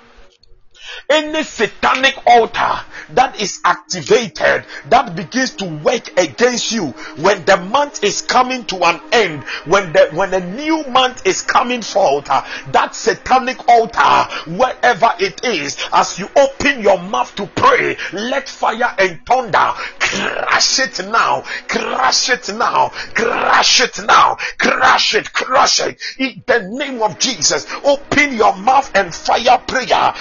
any 1.09 1.43
satanic 1.43 2.15
altar 2.25 2.79
that 3.09 3.39
is 3.39 3.59
activated 3.65 4.65
that 4.85 5.15
begins 5.15 5.55
to 5.55 5.65
work 5.65 6.11
against 6.17 6.71
you 6.71 6.87
when 7.17 7.43
the 7.45 7.57
month 7.57 8.03
is 8.03 8.21
coming 8.21 8.63
to 8.65 8.77
an 8.83 8.99
end 9.11 9.43
when 9.65 9.91
the 9.93 10.09
when 10.13 10.33
a 10.33 10.55
new 10.55 10.83
month 10.85 11.25
is 11.25 11.41
coming 11.41 11.81
forth 11.81 12.29
uh, 12.29 12.43
that 12.67 12.95
satanic 12.95 13.67
altar 13.67 14.27
wherever 14.47 15.11
it 15.19 15.43
is 15.43 15.77
as 15.93 16.17
you 16.17 16.27
open 16.35 16.81
your 16.81 16.99
mouth 16.99 17.33
to 17.35 17.45
pray 17.47 17.95
let 18.13 18.47
fire 18.47 18.93
and 18.97 19.19
thunder 19.25 19.71
crash 19.99 20.79
it 20.79 20.99
now 21.09 21.41
crash 21.67 22.29
it 22.29 22.49
now 22.55 22.89
crash 23.13 23.81
it 23.81 23.99
now 24.05 24.35
crash 24.57 25.15
it 25.15 25.31
crush 25.33 25.79
it. 25.81 26.01
In 26.17 26.43
the 26.45 26.67
name 26.71 27.01
of 27.01 27.19
jesus 27.19 27.65
open 27.83 28.33
your 28.33 28.55
mouth 28.57 28.89
and 28.95 29.13
fire 29.13 29.61
prayer 29.67 30.13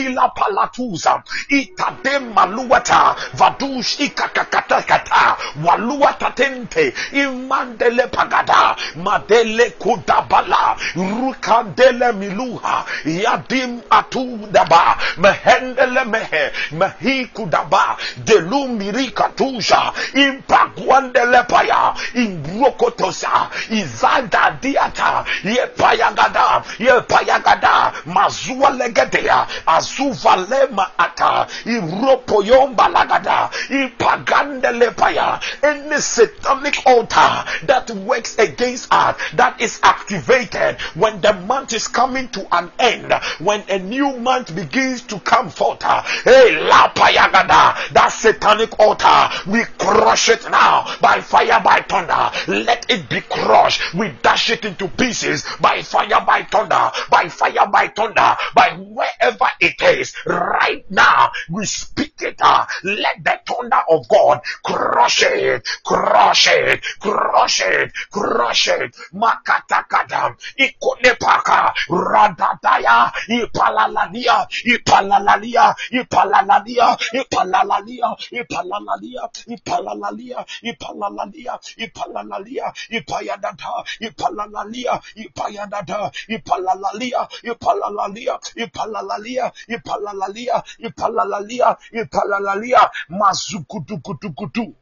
Madila 0.00 0.28
palatuza 0.28 1.22
itade 1.48 2.18
maluata 2.18 3.16
vadush 3.34 4.00
ikakakatakata 4.00 5.36
waluata 5.64 6.30
tente. 6.30 6.94
Imandele 7.12 8.06
pagada. 8.06 8.76
Madele 8.96 9.70
kudabala. 9.70 10.76
Rukandele 10.94 12.12
miluha. 12.12 12.84
Yadim 13.04 13.80
atudaba. 13.90 14.96
Mehendele 15.18 16.04
mehe. 16.04 16.50
Mehi 16.72 17.26
kudaba. 17.26 17.96
Delu 18.16 18.68
mirikatuja 18.68 19.92
impagwandele 20.14 21.42
paya. 21.42 21.94
Imbrokotosa. 22.14 23.50
Izada 23.70 24.58
diata. 24.62 25.24
Ye 25.44 25.66
payagada 25.66 26.62
ye 26.78 27.00
payagada 27.00 27.92
mazua 28.06 28.70
legedea 28.70 29.46
azuvalema 29.80 30.86
ata 30.98 31.46
iropoyomba 31.64 32.88
lagada 32.88 33.50
ipagandelepaya 33.70 35.40
any 35.62 36.00
satanic 36.00 36.76
altar 36.86 37.44
that 37.66 37.90
works 37.90 38.38
against 38.38 38.92
us 38.92 39.16
that 39.34 39.60
is 39.60 39.80
activated 39.82 40.76
when 40.94 41.20
the 41.20 41.32
month 41.32 41.72
is 41.72 41.88
coming 41.88 42.28
to 42.28 42.46
an 42.52 42.70
end 42.78 43.12
when 43.40 43.62
a 43.68 43.78
new 43.78 44.16
month 44.18 44.54
begins 44.54 45.02
to 45.02 45.18
come 45.20 45.48
forth 45.50 45.84
eh, 45.84 46.02
hey 46.24 46.60
la 46.68 46.88
payagada 46.94 47.74
that 47.92 48.08
satanic 48.12 48.78
altar 48.78 49.28
we 49.46 49.64
crush 49.78 50.28
it 50.28 50.42
now 50.50 50.84
by 51.00 51.20
fire 51.20 51.60
by 51.62 51.80
thunder. 51.88 52.30
Let 52.48 52.86
it 52.90 53.08
be 53.08 53.20
crushed 53.20 53.94
we 53.94 54.12
dash 54.22 54.50
it 54.50 54.64
into 54.64 54.88
pieces 54.88 55.44
by 55.60 55.82
fire 55.82 56.20
by 56.26 56.42
thunder 56.44 56.90
by 57.10 57.28
fire 57.28 57.66
by 57.70 57.88
thunder 57.88 58.36
by 58.54 58.76
wherever 58.78 59.48
it 59.60 59.69
is 59.82 60.14
right 60.26 60.84
now. 60.90 61.32
We 61.50 61.66
speak 61.66 62.14
it. 62.22 62.36
Uh, 62.40 62.66
let 62.84 63.22
the 63.24 63.40
thunder 63.46 63.82
of 63.88 64.08
God 64.08 64.40
crush 64.64 65.22
it, 65.22 65.66
crush 65.84 66.48
it, 66.48 66.82
crush 67.00 67.60
it, 67.62 67.92
crush 68.10 68.68
it. 68.68 68.96
Makatakada, 69.12 70.36
ikonepaka, 70.58 71.74
radadaya, 71.88 73.12
ipalalalia, 73.28 74.46
ipalalalia, 74.64 75.74
ipalalalia, 75.92 76.96
ipalalalia, 77.12 78.16
ipalalalia, 78.32 79.26
ipalalalia, 79.46 80.44
ipalalalia, 80.64 81.54
ipalalalia, 81.76 82.72
ipayadada, 82.90 83.84
ipalalalia, 84.00 85.00
ipayadada, 85.16 86.10
ipalalalia, 86.28 87.28
ipalalalia, 87.42 88.38
ipalalalia, 88.56 89.52
ipalalalia, 89.68 90.62
ipalalalia, 90.78 91.76
ipalalalia, 91.92 92.90
mazukutukutukutu. 93.08 94.74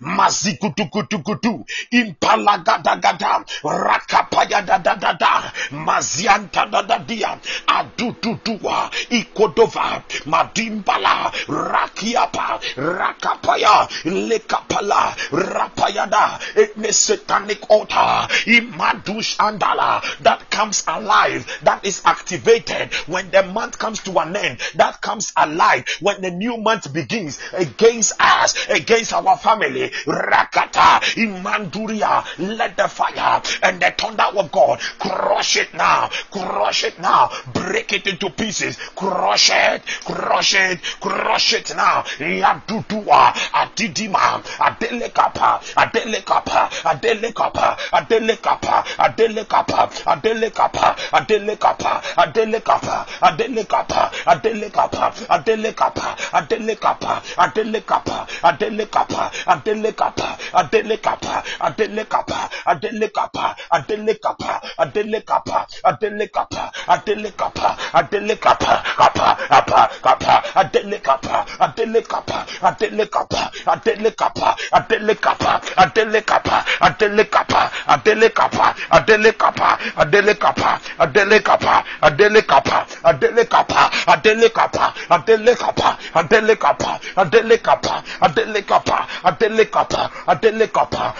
Mazikutukutukutu. 0.00 1.66
Impalagadagada 1.90 3.44
rakapayadadadada. 3.62 5.52
Maziantadadadia. 5.70 7.38
Adududuwa. 7.66 8.90
Ikodova. 9.10 10.02
Madimbala. 10.26 11.32
Rakiapa. 11.48 12.60
Rakapaya. 12.76 13.88
Lekapala. 14.04 15.16
Rapayada. 15.30 16.40
A 16.56 16.92
satanic 16.92 17.70
altar. 17.70 18.28
Imadush 18.46 19.36
andala. 19.38 20.02
That 20.22 20.50
comes 20.50 20.84
alive. 20.86 21.46
That 21.62 21.84
is 21.84 22.02
activated. 22.04 22.92
When 23.06 23.30
the 23.30 23.42
month 23.42 23.78
comes 23.78 24.00
to 24.00 24.18
an 24.18 24.36
end 24.36 24.58
that 24.74 25.00
comes 25.00 25.32
alive. 25.36 25.84
When 26.00 26.20
the 26.20 26.30
new 26.30 26.56
month 26.56 26.92
begins 26.92 27.38
against 27.52 28.12
us 28.20 28.68
against 28.68 29.12
our 29.12 29.36
family 29.36 29.71
family. 29.72 29.90
Rakata, 30.06 31.00
Imanduria, 31.16 32.24
let 32.38 32.76
the 32.76 32.88
fire 32.88 33.42
and 33.62 33.80
the 33.80 33.92
thunder 33.96 34.38
of 34.38 34.50
God 34.50 34.80
crush 34.98 35.56
it 35.56 35.74
now, 35.74 36.08
crush 36.30 36.84
it 36.84 36.98
now, 36.98 37.30
break 37.52 37.92
it 37.92 38.06
into 38.06 38.30
pieces, 38.30 38.76
crush 38.94 39.50
it, 39.52 39.84
crush 40.04 40.54
it, 40.54 40.82
crush 41.00 41.54
it 41.54 41.74
now. 41.76 42.02
Yadutua, 42.18 43.32
Adidima, 43.52 44.42
Adelekapa, 44.58 45.60
Adelekapa, 45.74 46.68
Adelekapa, 46.82 47.76
Adelekapa, 47.92 48.84
Adelekapa, 48.98 49.64
Adelekapa, 50.08 50.96
Adelekapa, 51.12 51.96
Adelekapa, 52.16 53.06
Adelekapa, 53.22 54.10
Adelekapa, 54.20 55.06
Adelekapa, 55.28 56.16
Adelekapa, 56.32 57.22
Adelekapa, 57.38 58.26
Adelekapa, 58.42 59.30
adelekapa 59.52 60.28
adelekapa 60.60 61.34
adelekapa 61.66 62.40
adelekapa 62.72 63.46
adelekapa 63.76 64.52
adelekapa 64.82 65.66
adelekapa 65.90 66.62
adelekapa 66.94 67.68
adelekapa 67.98 68.72
kapa 68.98 69.28
kapa 69.50 69.80
kapa 70.04 70.34
adelekapa 70.60 71.36
adelekapa 71.64 72.38
adelekapa 72.68 73.40
adelekapa 73.72 74.48
adelekapa 74.72 75.52
adelekapa 75.82 76.54
adelekapa 76.86 77.60
adelekapa 77.88 78.80
adelekapa 78.90 79.70
adelekapa 80.00 80.70
adelekapa 81.02 81.02
adelekapa 81.02 81.82
adelekapa 82.02 82.84
adelekapa 83.26 83.82
adelekapa 84.14 84.92
adelekapa 85.10 85.90
adelekapa 86.24 86.90
adelekapa 87.16 87.94
adelekapa 88.26 88.98
adelekapa 89.42 90.10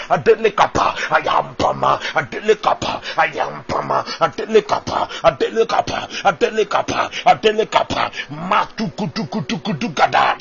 adelekapa 0.08 0.94
ayampama 1.10 1.98
adelekapa 2.14 3.00
ayampama 3.16 4.04
adelekapa 4.20 5.08
adelekapa 5.22 6.08
adelekapa 6.24 7.10
adelekapa. 7.24 8.10
Matukutukutukudugada 8.30 10.36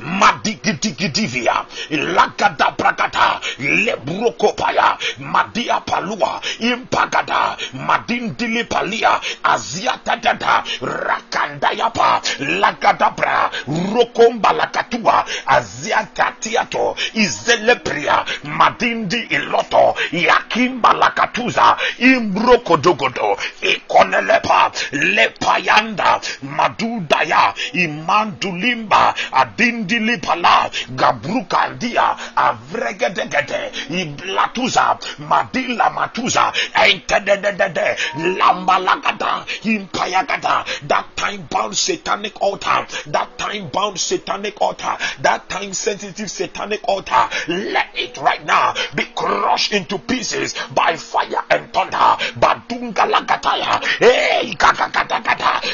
madigidigidivia 0.00 1.64
lagada 1.90 2.70
bragada 2.78 3.40
lebrokopaya 3.58 4.98
madia 5.18 5.80
palua 5.80 6.40
impagada 6.60 7.56
madindili 7.72 8.64
palia 8.64 9.20
aziatadada 9.42 10.64
rakandayapa 10.80 12.22
lagadabra 12.40 13.50
rokomba 13.94 14.52
lakatua 14.52 15.24
aziatatiato 15.46 16.96
izelepria 17.14 18.24
madindi 18.44 19.16
iloto 19.30 19.94
yakimba 20.12 20.92
lakatuza 20.92 21.76
imbrokodogodo 21.98 23.38
ikonelepa 23.62 24.72
lepayanda 24.92 26.20
madudaya 26.42 27.54
imandulimba 27.72 29.14
adindi 29.32 29.87
indilipala 29.88 30.70
gabrukandia 30.90 32.16
avregedegede 32.36 33.72
iblatuza 33.88 34.98
madila 35.18 35.90
matuza 35.90 36.52
entedededede 36.74 37.96
lambalagada 38.38 39.44
impayagada. 39.64 40.64
That 40.88 41.16
time 41.16 41.48
bound 41.50 41.76
satanic 41.76 42.40
altar 42.40 42.86
that 43.06 43.38
time 43.38 43.70
bound 43.72 43.98
satanic 43.98 44.60
altar 44.60 44.98
that 45.22 45.48
time 45.48 45.72
sensitive 45.72 46.30
satanic 46.30 46.80
altar 46.84 47.28
let 47.48 47.88
it 47.94 48.16
right 48.18 48.44
now 48.44 48.74
be 48.94 49.04
crushed 49.14 49.72
into 49.72 49.98
pieces 49.98 50.54
by 50.74 50.96
fire 50.96 51.42
and 51.50 51.72
thunder. 51.72 52.16
Badunga 52.38 53.04
lagataya 53.10 53.82
hey 53.98 54.54
gata 54.54 54.90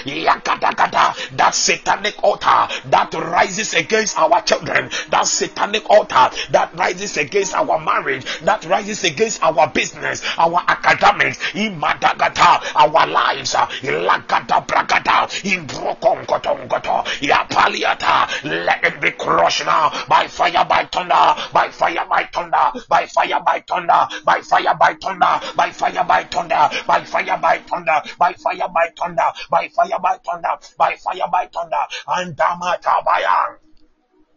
yakata 0.04 1.36
that 1.36 1.54
satanic 1.54 2.22
altar 2.22 2.68
that 2.90 3.12
rises 3.14 3.74
against 3.74 4.03
against 4.04 4.18
our 4.18 4.42
children, 4.42 4.90
that 5.10 5.26
satanic 5.26 5.88
altar 5.88 6.28
that 6.50 6.74
rises 6.74 7.16
against 7.16 7.54
our 7.54 7.80
marriage, 7.80 8.24
that 8.40 8.64
rises 8.66 9.02
against 9.04 9.42
our 9.42 9.66
business, 9.68 10.22
our 10.36 10.62
academics, 10.68 11.38
imadagata, 11.54 12.60
our 12.76 13.06
lives, 13.06 13.54
uh, 13.54 13.66
ilagata 13.80 14.66
bragata, 14.66 15.24
imbrokongotongoto, 15.42 17.04
yapaliata, 17.24 18.28
let 18.44 18.84
it 18.84 19.00
be 19.00 19.10
crushed 19.12 19.64
now 19.64 19.90
by 20.06 20.26
fire, 20.26 20.66
by 20.68 20.84
thunder, 20.92 21.34
by 21.52 21.70
fire, 21.70 22.04
by 22.08 22.28
thunder, 22.32 22.72
by 22.88 23.06
fire, 23.06 23.40
by 23.40 23.64
thunder, 23.66 24.06
by 24.24 24.40
fire, 24.42 24.74
by 24.78 24.94
thunder, 24.94 25.40
by 25.56 25.70
fire, 25.70 26.04
by 26.04 26.24
thunder, 26.30 26.68
by 26.86 27.04
fire, 27.04 27.38
by 27.38 27.58
thunder, 27.66 28.00
by 28.18 28.36
fire, 28.36 28.68
by 28.68 28.92
thunder, 28.96 29.30
by 29.48 29.68
fire, 29.68 29.98
by 29.98 30.18
thunder, 30.22 30.58
by 30.76 30.94
fire, 30.96 31.28
by 31.32 31.48
thunder, 31.50 31.84
and 32.08 32.36
Damatabaya. 32.36 33.63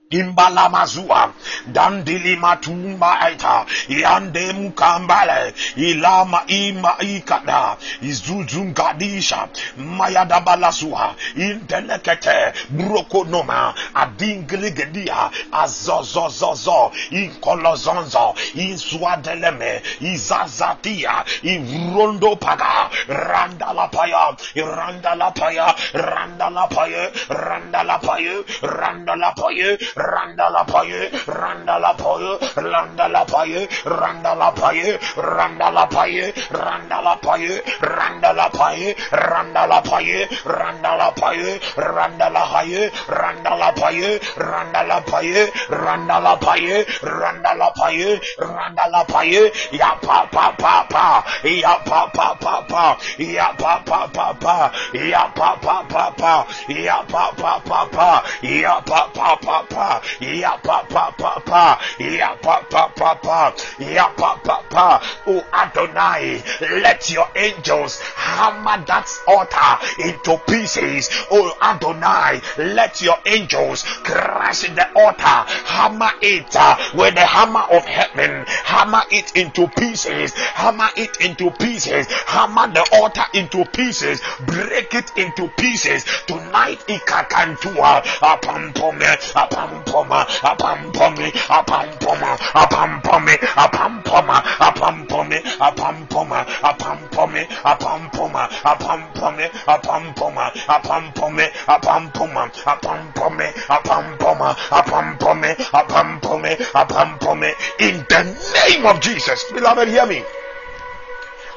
Imbalamazua. 0.09 1.33
Dandili 1.67 2.35
matumba 2.35 3.19
aita. 3.21 3.65
Yande 3.89 4.53
mukambale. 4.53 5.53
Ilama 5.75 6.43
ima 6.47 6.95
ikada. 6.99 7.77
Izuzungadisha. 8.01 9.47
Mayada 9.77 10.39
balasua 10.39 11.15
intelekete. 11.35 12.53
Brokonoma. 12.69 13.73
Adingiligedia. 13.93 15.29
Azozozozo. 15.51 16.91
Inkolozonzo. 17.11 18.35
Insuadeleme. 18.55 19.81
Izazatia. 20.01 21.23
Irondo 21.43 22.35
paga 22.35 22.89
randalapaya 23.07 24.37
randalapaya 24.55 25.75
randalapaya 25.93 27.11
randalapaya 27.29 28.43
randalapaya 28.61 29.77
Randa 29.97 30.49
la 30.51 30.63
paye, 30.63 31.09
randa 31.25 31.79
la 31.79 31.93
paye, 31.93 32.37
randa 32.55 33.07
la 33.07 33.25
paye, 33.25 33.67
randa 33.83 34.35
la 34.35 34.51
paye, 34.51 34.99
randa 35.17 35.71
la 35.71 35.87
paye, 35.87 36.33
randa 36.51 37.01
la 37.01 37.17
paye, 37.17 37.63
randa 37.81 38.31
la 38.33 38.47
paye, 38.51 38.95
randa 39.11 39.65
la 39.65 39.81
paye, 39.81 40.29
randa 40.45 40.95
la 41.01 41.11
paye, 41.11 41.59
randa 41.77 42.29
la 42.29 42.41
paye, 42.45 42.91
randa 43.17 43.55
la 43.55 43.71
paye, 43.71 44.19
randa 44.37 44.83
la 44.85 45.01
paye, 45.01 45.49
randa 45.69 46.21
la 46.21 46.35
paye, 46.37 46.85
randa 47.01 47.53
la 47.55 47.71
paye, 47.71 48.21
randa 48.37 48.87
la 48.91 49.03
paye, 49.03 49.51
ya 49.71 49.95
pa 49.99 50.27
pa 50.31 50.53
pa 50.59 50.85
pa, 50.89 51.23
ya 51.43 51.75
pa 51.85 52.05
pa 52.13 52.35
pa 52.39 52.61
pa, 52.69 52.97
ya 53.17 53.49
pa 53.57 53.81
pa 53.83 54.05
pa 54.13 54.33
pa, 54.39 54.71
ya 54.93 55.25
pa 55.33 55.55
pa 55.59 55.81
pa 55.89 56.11
pa, 56.11 56.45
ya 56.69 57.01
pa 57.09 57.31
pa 57.33 57.59
pa 57.65 57.85
pa, 57.89 58.23
ya 58.43 58.79
pa 58.85 59.01
pa 59.15 59.35
pa 59.41 59.63
pa 59.73 59.86
ya 60.19 60.57
pa 60.57 60.83
pa 60.89 61.11
pa 61.11 61.39
pa, 61.39 61.81
ya 61.99 62.35
pa 62.35 62.61
pa 62.69 62.87
pa 62.89 63.15
pa, 63.15 63.53
ya 63.79 64.07
pa 64.09 64.35
pa 64.43 64.61
pa. 64.69 64.87
Oh 65.25 65.43
Adonai, 65.53 66.43
let 66.61 67.09
your 67.09 67.27
angels 67.35 67.99
hammer 67.99 68.83
that 68.85 69.07
altar 69.27 69.73
into 70.07 70.37
pieces. 70.47 71.09
Oh 71.31 71.55
Adonai, 71.61 72.41
let 72.57 73.01
your 73.01 73.17
angels 73.25 73.83
crash 74.03 74.61
the 74.61 74.87
altar, 74.93 75.37
hammer 75.65 76.11
it 76.21 76.55
uh, 76.55 76.75
with 76.93 77.15
the 77.15 77.25
hammer 77.25 77.65
of 77.71 77.83
heaven, 77.85 78.45
hammer 78.47 79.01
it 79.11 79.35
into 79.35 79.67
pieces, 79.67 80.33
hammer 80.33 80.89
it 80.95 81.19
into 81.21 81.51
pieces, 81.51 82.07
hammer 82.25 82.67
the 82.73 82.85
altar 82.93 83.25
into 83.33 83.65
pieces, 83.65 84.21
break 84.45 84.93
it 84.93 85.11
into 85.17 85.47
pieces. 85.57 86.03
Tonight, 86.27 86.79
ikakantua, 86.87 88.03
apampome, 88.21 89.11
apam 89.33 89.76
apampoma, 89.77 90.25
apampome, 90.41 91.31
apampoma, 91.49 92.37
apampome, 92.53 93.37
apampoma, 93.55 94.41
apampome, 94.59 95.41
apampoma, 95.59 96.45
apampome, 96.63 97.47
apampoma, 97.63 98.47
apampome, 98.63 99.49
apampoma, 99.67 100.51
apampome, 100.67 101.51
apampoma, 101.67 102.51
apampome, 102.65 103.53
apampoma, 103.67 104.55
apampome, 104.69 105.55
apampome, 105.71 106.55
apampome, 106.73 107.53
in 107.79 108.05
the 108.09 108.23
name 108.69 108.85
of 108.85 108.99
Jesus. 109.01 109.45
Beloved, 109.51 109.87
hear 109.87 110.05
me. 110.05 110.23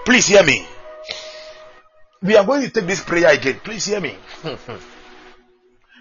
Please 0.04 0.26
hear 0.26 0.42
me. 0.42 0.66
We 2.22 2.36
are 2.36 2.44
going 2.44 2.62
to 2.62 2.70
take 2.70 2.86
this 2.86 3.02
prayer 3.02 3.32
again. 3.32 3.60
Please 3.64 3.86
hear 3.86 4.00
me. 4.00 4.16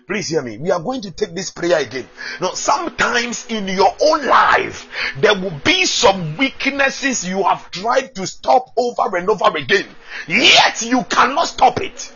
Please 0.10 0.30
hear 0.30 0.42
me. 0.42 0.58
We 0.58 0.72
are 0.72 0.80
going 0.80 1.02
to 1.02 1.12
take 1.12 1.36
this 1.36 1.52
prayer 1.52 1.80
again. 1.80 2.10
Now, 2.42 2.54
sometimes 2.54 3.46
in 3.46 3.68
your 3.68 3.96
own 4.02 4.26
life, 4.26 4.90
there 5.20 5.40
will 5.40 5.54
be 5.64 5.86
some 5.86 6.36
weaknesses 6.36 7.28
you 7.28 7.44
have 7.44 7.70
tried 7.70 8.16
to 8.16 8.26
stop 8.26 8.74
over 8.76 9.18
and 9.18 9.30
over 9.30 9.56
again. 9.56 9.86
Yet 10.28 10.82
you 10.82 11.04
cannot 11.04 11.46
stop 11.46 11.80
it. 11.80 12.12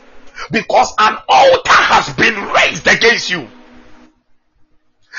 Because 0.50 0.92
an 0.98 1.18
altar 1.30 1.72
has 1.72 2.12
been 2.16 2.34
raised 2.34 2.88
against 2.88 3.30
you. 3.30 3.48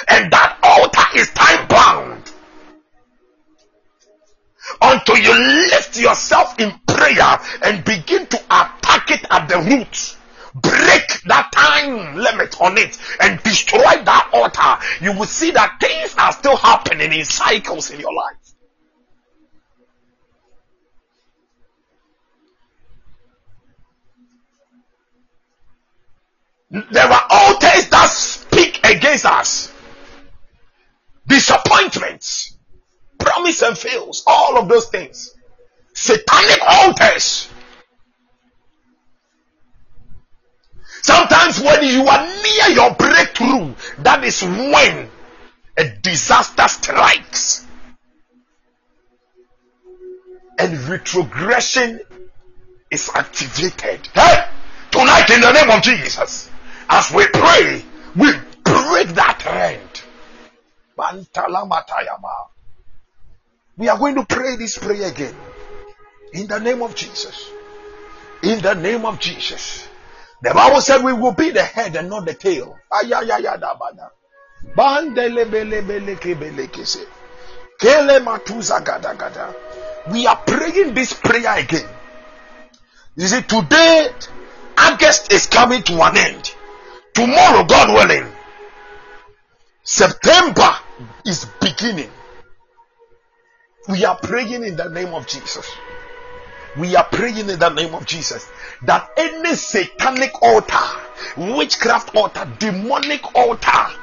And 0.09 0.33
that 0.33 0.59
altar 0.61 1.17
is 1.17 1.31
time 1.31 1.69
bound. 1.69 2.33
Until 4.83 5.19
you 5.19 5.33
lift 5.71 5.97
yourself 5.97 6.59
in 6.59 6.73
prayer 6.89 7.39
and 7.63 7.85
begin 7.85 8.27
to 8.27 8.37
attack 8.47 9.13
it 9.13 9.25
at 9.31 9.49
the 9.49 9.61
roots 9.61 10.17
break 10.55 11.23
that 11.27 11.51
time 11.53 12.15
limit 12.17 12.61
on 12.61 12.79
it 12.79 12.97
and 13.21 13.43
destroy 13.43 13.81
that 13.81 14.31
altar, 14.33 14.85
you 15.05 15.13
will 15.19 15.27
see 15.27 15.51
that 15.51 15.79
things 15.81 16.15
are 16.17 16.33
still 16.33 16.57
happening 16.57 17.13
in 17.13 17.25
cycles 17.25 17.91
in 17.91 18.01
your 18.01 18.15
life. 18.15 18.37
There 26.71 27.07
are 27.07 27.27
altars 27.31 27.89
that 27.91 28.11
speak 28.11 28.81
against 28.85 29.27
us. 29.27 29.73
Disappointments, 31.27 32.57
promise 33.19 33.63
and 33.63 33.79
fails, 33.79 34.25
all 34.27 34.59
of 34.59 34.69
those 34.69 34.89
things. 34.89 35.35
Satanic 35.95 36.61
altars 36.69 37.49
Sometimes 41.05 41.61
when 41.61 41.85
you 41.85 42.07
are 42.09 42.27
near 42.27 42.69
your 42.75 42.95
breakthrough, 42.95 43.75
that 43.99 44.25
is 44.25 44.43
when 44.43 45.11
a 45.77 45.91
disaster 46.01 46.67
strikes. 46.67 47.67
And 50.59 50.79
retrogression 50.89 52.01
is 52.91 53.11
activated. 53.15 54.09
Hey, 54.15 54.47
tonight 54.91 55.29
in 55.29 55.43
the 55.43 55.53
name 55.53 55.69
of 55.69 55.83
Jesus, 55.83 56.51
as 56.89 57.13
we 57.13 57.27
pray, 57.27 57.85
we 58.17 58.33
break 58.65 59.09
that 59.09 59.41
trend. 59.41 60.03
We 63.77 63.89
are 63.89 63.99
going 63.99 64.15
to 64.15 64.25
pray 64.25 64.57
this 64.57 64.79
prayer 64.79 65.09
again. 65.09 65.37
In 66.33 66.47
the 66.47 66.61
name 66.61 66.81
of 66.81 66.95
Jesus. 66.95 67.51
In 68.43 68.63
the 68.63 68.73
name 68.73 69.05
of 69.05 69.21
Jesus. 69.21 69.87
The 70.45 70.53
Bible 70.53 70.83
said 70.83 71.03
we 71.03 71.15
will 71.15 71.33
be 71.33 71.53
the 71.53 71.63
head 71.63 71.97
and 71.97 72.11
not 72.11 72.27
the 72.27 72.35
tail. 72.35 72.79
We 80.11 80.27
are 80.27 80.37
praying 80.47 80.95
this 80.95 81.15
prayer 81.15 81.59
again. 81.59 81.89
You 83.17 83.27
see, 83.27 83.41
today, 83.41 84.11
August 84.77 85.33
is 85.33 85.47
coming 85.47 85.83
to 85.85 86.03
an 86.03 86.19
end. 86.19 86.55
Tomorrow, 87.15 87.65
God 87.65 87.95
willing, 87.95 88.31
September 89.83 90.77
is 91.25 91.47
beginning. 91.59 92.11
We 93.89 94.05
are 94.05 94.19
praying 94.19 94.63
in 94.63 94.77
the 94.77 94.91
name 94.91 95.15
of 95.15 95.27
Jesus. 95.27 95.75
We 96.77 96.97
are 96.97 97.05
praying 97.05 97.49
in 97.49 97.59
the 97.59 97.69
name 97.69 97.95
of 97.95 98.05
Jesus 98.07 98.45
that 98.83 99.09
any 99.17 99.55
satanic 99.55 100.43
altar, 100.43 100.75
witchcraft 101.37 102.17
altar, 102.17 102.47
demonic 102.59 103.35
altar 103.35 103.95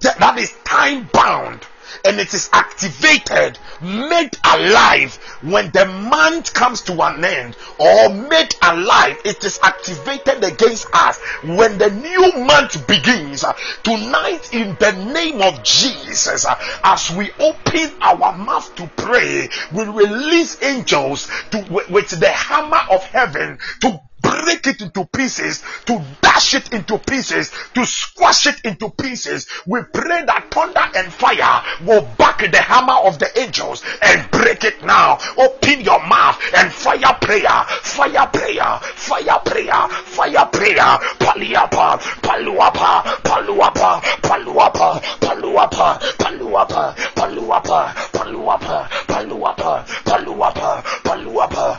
that 0.00 0.38
is 0.38 0.52
time 0.64 1.08
bound 1.12 1.66
and 2.04 2.18
it 2.18 2.32
is 2.34 2.48
activated, 2.52 3.58
made 3.80 4.36
alive 4.44 5.16
when 5.42 5.70
the 5.70 5.86
month 5.86 6.54
comes 6.54 6.80
to 6.82 7.02
an 7.02 7.24
end, 7.24 7.56
or 7.78 8.08
made 8.10 8.54
alive, 8.62 9.18
it 9.24 9.44
is 9.44 9.58
activated 9.62 10.44
against 10.44 10.86
us 10.92 11.20
when 11.44 11.78
the 11.78 11.90
new 11.90 12.44
month 12.44 12.86
begins. 12.86 13.44
Uh, 13.44 13.52
tonight, 13.82 14.52
in 14.52 14.76
the 14.80 14.92
name 15.12 15.40
of 15.42 15.62
Jesus, 15.62 16.46
uh, 16.46 16.54
as 16.84 17.10
we 17.10 17.30
open 17.38 17.90
our 18.00 18.36
mouth 18.36 18.74
to 18.76 18.86
pray, 18.96 19.48
we 19.72 19.84
release 19.84 20.62
angels 20.62 21.28
to 21.50 21.84
with 21.90 22.10
the 22.20 22.28
hammer 22.28 22.80
of 22.90 23.02
heaven 23.04 23.58
to 23.80 24.00
break 24.24 24.66
it 24.66 24.80
into 24.80 25.04
pieces, 25.06 25.62
to 25.84 26.02
dash 26.22 26.54
it 26.54 26.72
into 26.72 26.98
pieces, 26.98 27.52
to 27.74 27.84
squash 27.84 28.46
it 28.46 28.60
into 28.64 28.88
pieces. 28.90 29.46
We 29.66 29.80
pray 29.92 30.24
that 30.24 30.50
thunder 30.50 30.86
and 30.96 31.12
fire 31.12 31.62
will 31.84 32.02
back 32.18 32.38
the 32.38 32.58
hammer 32.58 32.94
of 33.06 33.18
the 33.18 33.28
angels 33.38 33.84
and 34.02 34.30
break 34.30 34.64
it 34.64 34.82
now. 34.84 35.18
Open 35.36 35.80
your 35.80 36.04
mouth 36.06 36.40
and 36.56 36.72
fire 36.72 37.14
prayer, 37.20 37.64
fire 37.82 38.26
prayer, 38.32 38.78
fire 38.80 39.40
prayer, 39.44 39.88
fire 39.88 40.46
prayer. 40.52 40.98
Paliapa, 41.20 41.98
paluapa, 42.22 43.02
paluapa, 43.22 44.00
paluapa, 44.22 45.00
paluapa, 45.20 46.00
paluapa, 46.18 46.94
paluapa, 47.14 47.14
paluapa, 47.14 47.94
paluapa, 48.12 48.84
paluapa, 49.06 49.84
paluapa, 50.04 50.82
paluapa, 51.04 51.78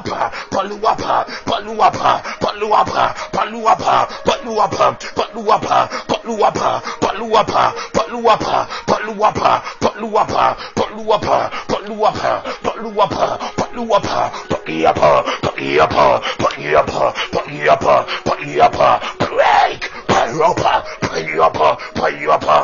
paluapa, 0.00 0.30
paluapa, 0.50 1.24
paluapa, 1.46 2.22
paluapa, 2.40 3.14
paluapa, 3.32 4.06
paluapa, 4.26 4.98
paluapa, 5.14 5.88
paluapa, 6.16 6.82
paluapa, 7.00 7.72
paluapa, 7.92 8.54
paluapa, 8.86 9.62
paluapa, 9.80 10.56
paluapa, 10.74 11.50
paluapa, 11.68 12.42
paluapa, 12.62 13.38
paluapa, 13.56 14.30
pakiapa, 14.50 15.10
pakiapa, 15.42 16.20
pakiapa, 16.42 17.14
pakiapa, 17.32 17.94
pakiapa, 18.24 18.88
break, 19.20 19.80
paluapa, 20.08 20.82
paluapa, 21.02 21.78
paluapa. 21.94 22.58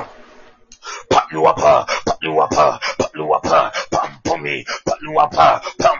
Paluapa, 1.11 1.87
paluapa, 2.07 2.81
paluapa, 2.99 3.71
pampomi, 3.91 4.65
paluapa, 4.87 5.61
pampomi, 5.79 6.00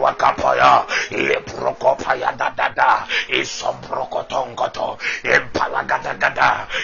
rapampalua 0.00 0.16
kapaya, 0.16 0.84
leprokopaya 1.10 2.32
dadada, 2.36 3.06
isomprokotongoto, 3.28 4.98
impalagada 5.24 6.14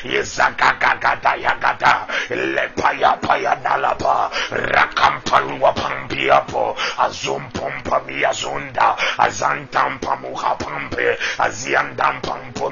izagagagada 0.05 1.33
yagada, 1.41 2.07
lepaya 2.31 3.17
paya 3.21 3.57
nalapa, 3.63 4.31
rakampalua 4.51 5.73
pampiapo, 5.73 6.77
azumpumpa 6.99 8.01
miazunda, 8.07 8.97
azantampa 9.19 10.17
muha 10.21 10.55
pampe, 10.59 11.17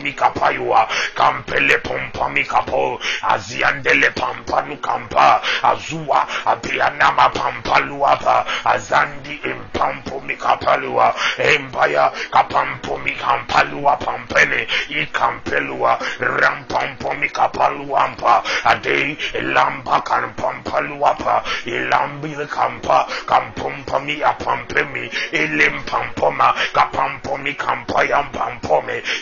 mikapayua 0.04 0.88
kampele 1.14 1.78
pompa 1.78 2.28
mikapo 2.28 3.00
aziandele 3.22 4.10
pampa 4.10 4.62
nukampa 4.62 5.40
azua 5.62 6.20
apianama 6.52 7.28
pampaluapa 7.28 8.36
azandi 8.64 9.34
impampo 9.50 10.20
mikapalua 10.20 11.14
embaya 11.38 12.12
kapampo 12.30 12.98
mikampalua 12.98 13.96
pampene 13.96 14.60
ikampelua 14.88 15.98
rampampo 16.20 17.14
mikapaluampa 17.14 18.42
adei 18.64 19.16
elamba 19.32 20.00
kampampaluapa 20.00 21.42
elambile 21.66 22.46
kampa 22.46 23.06
kampompa 23.26 24.00
mi 24.00 24.22
apampemi 24.22 25.10
elem 25.32 25.76
pampoma 25.90 26.54
kapampomi 26.72 27.54
kampayam 27.54 28.28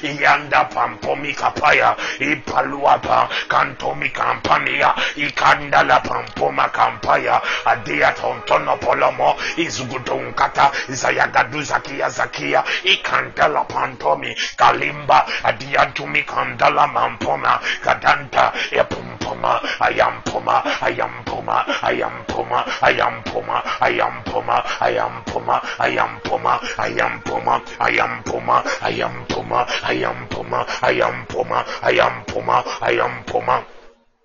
iyanda 0.02 0.64
pampomi 0.74 1.32
kapaya 1.34 1.96
ipaluapa 2.18 3.28
kantomi 3.48 4.08
kampania 4.10 4.94
ikandala 5.16 6.00
pampoma 6.00 6.68
kampaya 6.68 7.40
adia 7.64 8.12
tontono 8.12 8.76
polomo 8.76 9.36
izugudunkata 9.56 10.70
zayagadu 10.88 11.62
zakia 11.62 12.08
zakia 12.08 12.64
ikandala 12.84 13.64
pantomi 13.64 14.36
kalimba 14.56 15.26
adiantumi 15.44 16.22
kandala 16.22 16.86
mampoma 16.86 17.60
kadanta 17.84 18.52
epumpoma 18.70 19.60
ayampoma 19.80 20.62
ayampoma 20.82 21.56
ayampoma 21.82 22.64
ayampoma 22.82 23.62
ayampoma 23.80 24.56
ayampoma 24.80 25.62
ayampoma 25.78 26.60
ayampoma 26.78 27.60
ayampoma 27.80 28.56
ayampoma 28.82 29.66
ayampoma 29.88 30.61
I 30.82 31.00
am 31.00 31.26
Puma, 31.26 31.64
I 31.82 31.92
am 31.92 32.24
Puma, 32.24 32.64
I 32.80 32.92
am 32.92 33.24
Puma 33.24 33.64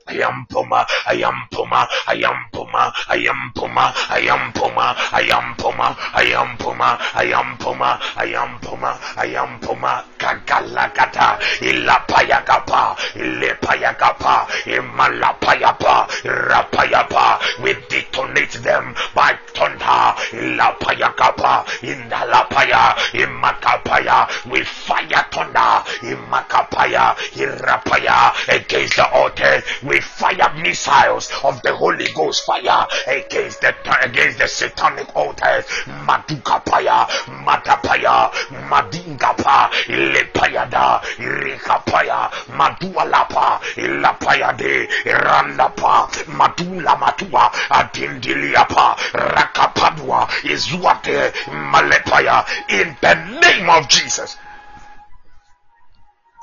ayampoma 0.07 0.85
ayampoma 1.05 1.87
ayampoma 2.07 2.47
Ayampoma, 2.57 2.93
ayampoma, 3.09 3.93
ayampoma, 4.09 4.95
ayampoma, 5.09 5.85
ayampoma, 5.93 5.95
ayampoma, 6.17 6.17
ayampoma, 6.23 6.89
ayampoma, 7.15 7.99
ayampoma, 8.35 8.91
ayampoma, 9.17 10.03
kagalagata, 10.17 11.39
ilapayagapa, 11.61 12.95
ilepayagapa, 13.15 14.47
imalapayapa, 14.65 16.07
rapayapa. 16.25 17.39
We 17.61 17.73
detonate 17.89 18.59
them 18.63 18.95
by 19.13 19.37
thunder, 19.53 20.15
ilapayagapa, 20.33 21.65
indalapaya, 21.81 22.95
imakapaya. 23.13 24.27
We 24.49 24.63
fire 24.63 25.25
thunder, 25.31 25.83
imakapaya, 26.03 27.15
irapaya 27.35 28.33
against 28.49 28.95
the 28.95 29.07
altar. 29.11 29.63
We 29.83 29.96
fire 29.99 30.53
missiles 30.55 31.31
of 31.43 31.61
the 31.61 31.75
Holy 31.75 32.07
Ghost 32.13 32.45
fire 32.45 32.87
against 33.07 33.61
the 33.61 33.73
against 34.03 34.39
the 34.39 34.47
satanic 34.47 35.15
altars. 35.15 35.65
Madukapaya, 36.07 37.07
Matapaya, 37.45 38.31
Madingapa, 38.69 39.69
Ilepayada, 39.87 41.01
Irikapaya, 41.17 42.29
Madualapa, 42.57 43.59
Ilapayade, 43.75 44.87
Irandapa, 45.05 46.07
Madula 46.27 46.99
Matua, 46.99 47.49
Adindiliapa, 47.69 48.95
Rakapadua, 49.13 50.27
Izuate, 50.43 51.31
Malepaya, 51.71 52.45
in 52.69 52.95
the 53.01 53.39
name 53.41 53.69
of 53.69 53.87
Jesus 53.87 54.37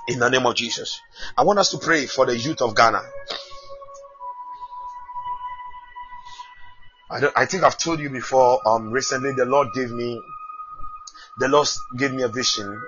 in 0.08 0.18
the 0.18 0.28
name 0.28 0.46
of 0.46 0.54
Jesus. 0.54 1.00
I 1.36 1.44
want 1.44 1.58
us 1.58 1.70
to 1.70 1.78
pray 1.78 2.06
for 2.06 2.26
the 2.26 2.36
youth 2.36 2.60
of 2.60 2.74
Ghana. 2.74 3.02
I, 7.10 7.28
I 7.36 7.46
think 7.46 7.62
I've 7.62 7.78
told 7.78 8.00
you 8.00 8.10
before. 8.10 8.60
Um, 8.66 8.90
recently 8.90 9.32
the 9.32 9.44
Lord 9.44 9.68
gave 9.74 9.90
me, 9.90 10.20
the 11.38 11.48
Lord 11.48 11.68
gave 11.96 12.12
me 12.12 12.22
a 12.22 12.28
vision, 12.28 12.80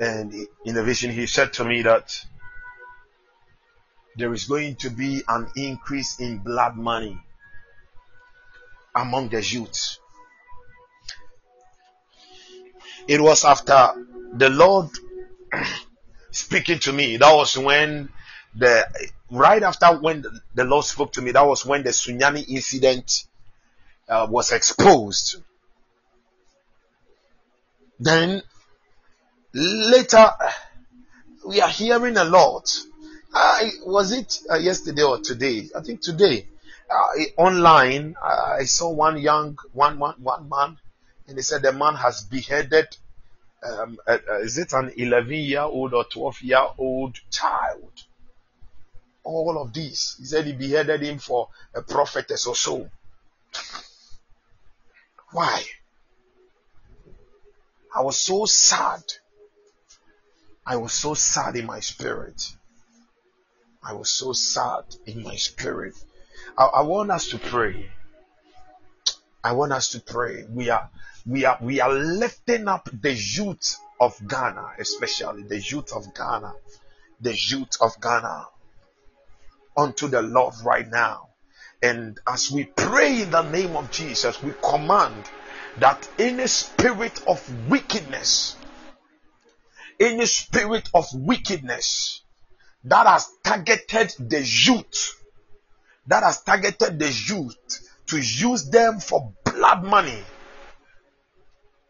and 0.00 0.34
in 0.64 0.74
the 0.74 0.82
vision 0.82 1.10
He 1.10 1.26
said 1.26 1.52
to 1.54 1.64
me 1.64 1.82
that 1.82 2.14
there 4.16 4.32
is 4.32 4.44
going 4.44 4.76
to 4.76 4.90
be 4.90 5.22
an 5.28 5.48
increase 5.56 6.18
in 6.20 6.38
blood 6.38 6.76
money 6.76 7.18
among 8.94 9.28
the 9.28 9.42
youth. 9.42 9.98
It 13.08 13.20
was 13.20 13.44
after 13.44 13.94
the 14.32 14.48
Lord 14.48 14.90
speaking 16.30 16.78
to 16.80 16.92
me. 16.92 17.16
That 17.16 17.34
was 17.34 17.56
when 17.56 18.08
the 18.54 18.86
right 19.30 19.62
after 19.62 19.86
when 19.98 20.24
the, 20.54 20.64
Lord 20.64 20.84
spoke 20.84 21.12
to 21.14 21.22
me. 21.22 21.32
That 21.32 21.46
was 21.46 21.64
when 21.64 21.82
the 21.82 21.90
Sunyani 21.90 22.48
incident 22.48 23.24
uh, 24.08 24.26
was 24.28 24.52
exposed. 24.52 25.36
Then 27.98 28.42
later 29.52 30.30
we 31.46 31.60
are 31.60 31.68
hearing 31.68 32.16
a 32.16 32.24
lot. 32.24 32.70
Uh, 33.32 33.68
was 33.86 34.12
it 34.12 34.40
uh, 34.50 34.56
yesterday 34.56 35.02
or 35.02 35.18
today? 35.18 35.68
I 35.76 35.80
think 35.80 36.00
today. 36.00 36.46
Uh, 36.90 37.40
online, 37.42 38.16
I 38.20 38.64
saw 38.64 38.90
one 38.90 39.16
young 39.18 39.56
one, 39.72 40.00
one, 40.00 40.16
one 40.20 40.48
man, 40.48 40.76
and 41.28 41.38
they 41.38 41.42
said 41.42 41.62
the 41.62 41.72
man 41.72 41.94
has 41.94 42.22
beheaded 42.22 42.88
um, 43.62 43.98
uh, 44.06 44.18
uh, 44.28 44.38
is 44.38 44.58
it 44.58 44.72
an 44.72 44.92
11 44.96 45.32
year 45.32 45.60
old 45.60 45.94
or 45.94 46.04
12 46.04 46.42
year 46.42 46.66
old 46.78 47.16
child? 47.30 47.92
All 49.22 49.60
of 49.60 49.72
these. 49.72 50.16
He 50.18 50.24
said 50.24 50.46
he 50.46 50.52
beheaded 50.52 51.02
him 51.02 51.18
for 51.18 51.48
a 51.74 51.82
prophetess 51.82 52.46
or 52.46 52.56
so. 52.56 52.90
Why? 55.32 55.62
I 57.94 58.02
was 58.02 58.18
so 58.18 58.46
sad. 58.46 59.02
I 60.64 60.76
was 60.76 60.92
so 60.92 61.14
sad 61.14 61.56
in 61.56 61.66
my 61.66 61.80
spirit. 61.80 62.40
I 63.82 63.92
was 63.94 64.10
so 64.10 64.32
sad 64.32 64.84
in 65.06 65.22
my 65.22 65.36
spirit. 65.36 65.94
I, 66.56 66.64
I 66.64 66.82
want 66.82 67.10
us 67.10 67.28
to 67.30 67.38
pray. 67.38 67.90
I 69.42 69.52
want 69.52 69.72
us 69.72 69.90
to 69.90 70.00
pray. 70.00 70.44
We 70.48 70.70
are 70.70 70.90
we 71.26 71.44
are 71.44 71.58
we 71.60 71.80
are 71.80 71.92
lifting 71.92 72.68
up 72.68 72.88
the 72.92 73.12
youth 73.12 73.78
of 74.00 74.16
Ghana, 74.26 74.72
especially 74.78 75.44
the 75.44 75.58
youth 75.58 75.92
of 75.92 76.14
Ghana, 76.14 76.52
the 77.20 77.34
youth 77.34 77.76
of 77.80 77.98
Ghana 78.00 78.46
unto 79.76 80.08
the 80.08 80.22
Lord 80.22 80.54
right 80.64 80.88
now. 80.88 81.28
And 81.82 82.18
as 82.26 82.50
we 82.50 82.64
pray 82.64 83.22
in 83.22 83.30
the 83.30 83.42
name 83.42 83.76
of 83.76 83.90
Jesus, 83.90 84.42
we 84.42 84.52
command 84.62 85.30
that 85.78 86.06
any 86.18 86.46
spirit 86.46 87.22
of 87.26 87.42
wickedness, 87.70 88.56
any 89.98 90.26
spirit 90.26 90.90
of 90.92 91.06
wickedness 91.14 92.20
that 92.84 93.06
has 93.06 93.30
targeted 93.42 94.12
the 94.18 94.42
youth, 94.42 95.14
that 96.06 96.22
has 96.22 96.42
targeted 96.42 96.98
the 96.98 97.10
youth 97.10 97.89
to 98.10 98.18
use 98.18 98.68
them 98.70 98.98
for 98.98 99.32
blood 99.44 99.84
money, 99.84 100.18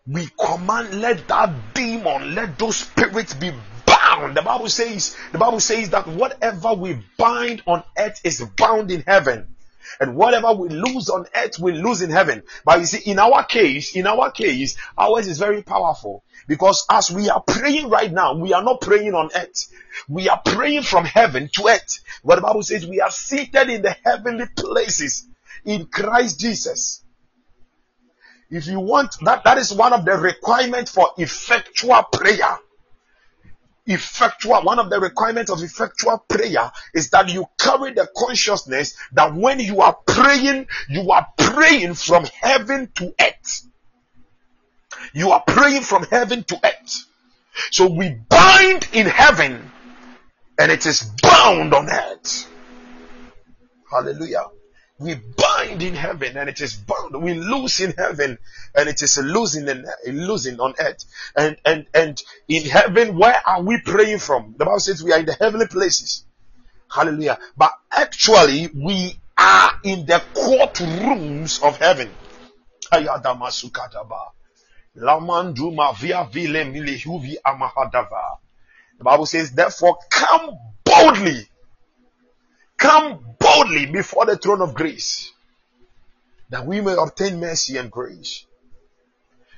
we 0.07 0.29
command 0.39 1.01
let 1.01 1.27
that 1.29 1.75
demon 1.75 2.35
let 2.35 2.59
those 2.59 2.77
spirits 2.77 3.35
be 3.35 3.53
bound. 3.87 4.37
The 4.37 4.43
bible 4.43 4.69
says 4.69 5.17
the 5.33 5.39
bible 5.39 5.61
says 5.61 5.91
that 5.91 6.07
whatever 6.07 6.75
we 6.75 6.99
bind 7.17 7.63
on 7.67 7.83
earth 7.99 8.21
is 8.25 8.45
bound 8.57 8.91
in 8.91 9.03
heaven. 9.03 9.57
And 9.99 10.15
whatever 10.15 10.53
we 10.53 10.69
lose 10.69 11.09
on 11.09 11.27
earth 11.35 11.59
we 11.59 11.73
lose 11.73 12.03
in 12.03 12.11
heaven. 12.11 12.43
But 12.65 12.81
you 12.81 12.87
see 12.87 13.11
in 13.11 13.19
our 13.19 13.45
case 13.45 13.97
in 13.97 14.07
our 14.07 14.31
case 14.31 14.77
ours 14.99 15.27
is 15.27 15.39
very 15.39 15.63
powerful. 15.63 16.23
Because 16.47 16.85
as 16.91 17.11
we 17.11 17.31
are 17.31 17.43
praying 17.43 17.89
right 17.89 18.13
now 18.13 18.35
we 18.35 18.53
are 18.53 18.63
not 18.63 18.81
praying 18.81 19.15
on 19.15 19.31
earth. 19.35 19.73
We 20.09 20.29
are 20.29 20.41
praying 20.45 20.83
from 20.83 21.05
heaven 21.05 21.49
to 21.55 21.69
earth. 21.69 22.01
What 22.23 22.37
the 22.37 22.43
bible 22.43 22.63
says 22.63 22.87
we 22.87 23.01
are 23.01 23.11
seated 23.11 23.71
in 23.71 23.83
the 23.83 23.97
heavenly 24.05 24.47
places 24.57 25.27
in 25.65 25.87
christ 25.87 26.41
jesus 26.41 27.03
if 28.51 28.67
you 28.67 28.81
want 28.81 29.15
that, 29.23 29.45
that 29.45 29.59
is 29.59 29.73
one 29.73 29.93
of 29.93 30.05
the 30.05 30.17
requirements 30.17 30.91
for 30.91 31.11
effectual 31.17 32.03
prayer. 32.13 32.59
Effectual, 33.87 34.63
one 34.63 34.79
of 34.79 34.91
the 34.91 35.01
requirements 35.01 35.51
of 35.51 35.63
effectual 35.63 36.19
prayer 36.29 36.71
is 36.93 37.11
that 37.11 37.29
you 37.29 37.47
carry 37.59 37.93
the 37.93 38.09
consciousness 38.17 38.97
that 39.13 39.35
when 39.35 39.61
you 39.61 39.81
are 39.81 39.97
praying, 40.07 40.67
you 40.89 41.11
are 41.13 41.27
praying 41.39 41.95
from 41.95 42.25
heaven 42.41 42.91
to 42.97 43.15
earth. 43.21 43.67
You 45.15 45.31
are 45.31 45.43
praying 45.47 45.83
from 45.83 46.05
heaven 46.05 46.43
to 46.45 46.61
earth. 46.63 47.07
So 47.71 47.89
we 47.89 48.17
bind 48.29 48.89
in 48.93 49.07
heaven 49.07 49.71
and 50.59 50.73
it 50.73 50.87
is 50.87 51.03
bound 51.23 51.73
on 51.73 51.89
earth. 51.89 52.49
Hallelujah. 53.91 54.47
We 55.01 55.15
bind 55.15 55.83
in 55.83 55.95
heaven 55.95 56.37
and 56.37 56.49
it 56.49 56.61
is 56.61 56.77
bound. 56.77 57.23
We 57.23 57.33
lose 57.35 57.81
in 57.81 57.93
heaven 57.97 58.39
and 58.75 58.89
it 58.89 59.03
is 59.03 59.17
losing 59.19 59.67
in 59.67 59.87
losing 60.27 60.61
on 60.61 60.75
earth. 60.79 61.05
And 61.35 61.57
and 61.65 61.87
and 61.95 62.23
in 62.49 62.65
heaven, 62.65 63.17
where 63.19 63.41
are 63.47 63.63
we 63.63 63.81
praying 63.81 64.19
from? 64.19 64.55
The 64.59 64.67
Bible 64.67 64.79
says 64.79 65.03
we 65.03 65.13
are 65.13 65.21
in 65.21 65.27
the 65.27 65.33
heavenly 65.33 65.69
places. 65.69 66.25
Hallelujah. 66.93 67.39
But 67.57 67.73
actually, 67.91 68.69
we 68.75 69.19
are 69.39 69.73
in 69.85 70.05
the 70.05 70.23
courtrooms 70.37 71.63
of 71.63 71.79
heaven. 71.79 72.13
The 78.99 79.05
Bible 79.05 79.27
says, 79.27 79.53
therefore, 79.53 79.99
come 80.11 80.51
boldly 80.85 81.49
Come 82.81 83.37
boldly 83.39 83.87
before 83.87 84.25
the 84.25 84.39
throne 84.39 84.63
of 84.63 84.73
grace 84.73 85.31
that 86.49 86.67
we 86.67 86.81
may 86.81 86.95
obtain 86.99 87.39
mercy 87.39 87.77
and 87.77 87.91
grace. 87.91 88.47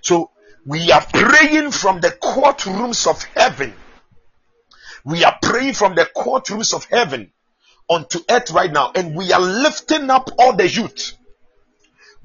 So 0.01 0.33
we 0.67 0.91
are 0.91 1.07
praying 1.13 1.71
from 1.71 2.01
the 2.01 2.11
courtrooms 2.11 3.07
of 3.07 3.23
heaven. 3.23 3.75
We 5.05 5.23
are 5.25 5.39
praying 5.41 5.75
from 5.75 5.95
the 5.95 6.05
courtrooms 6.05 6.75
of 6.75 6.85
heaven 6.87 7.33
onto 7.89 8.19
earth 8.29 8.51
right 8.51 8.73
now, 8.73 8.91
and 8.93 9.15
we 9.17 9.33
are 9.33 9.41
lifting 9.41 10.11
up 10.11 10.29
all 10.41 10.57
the 10.57 10.69
youth. 10.69 11.13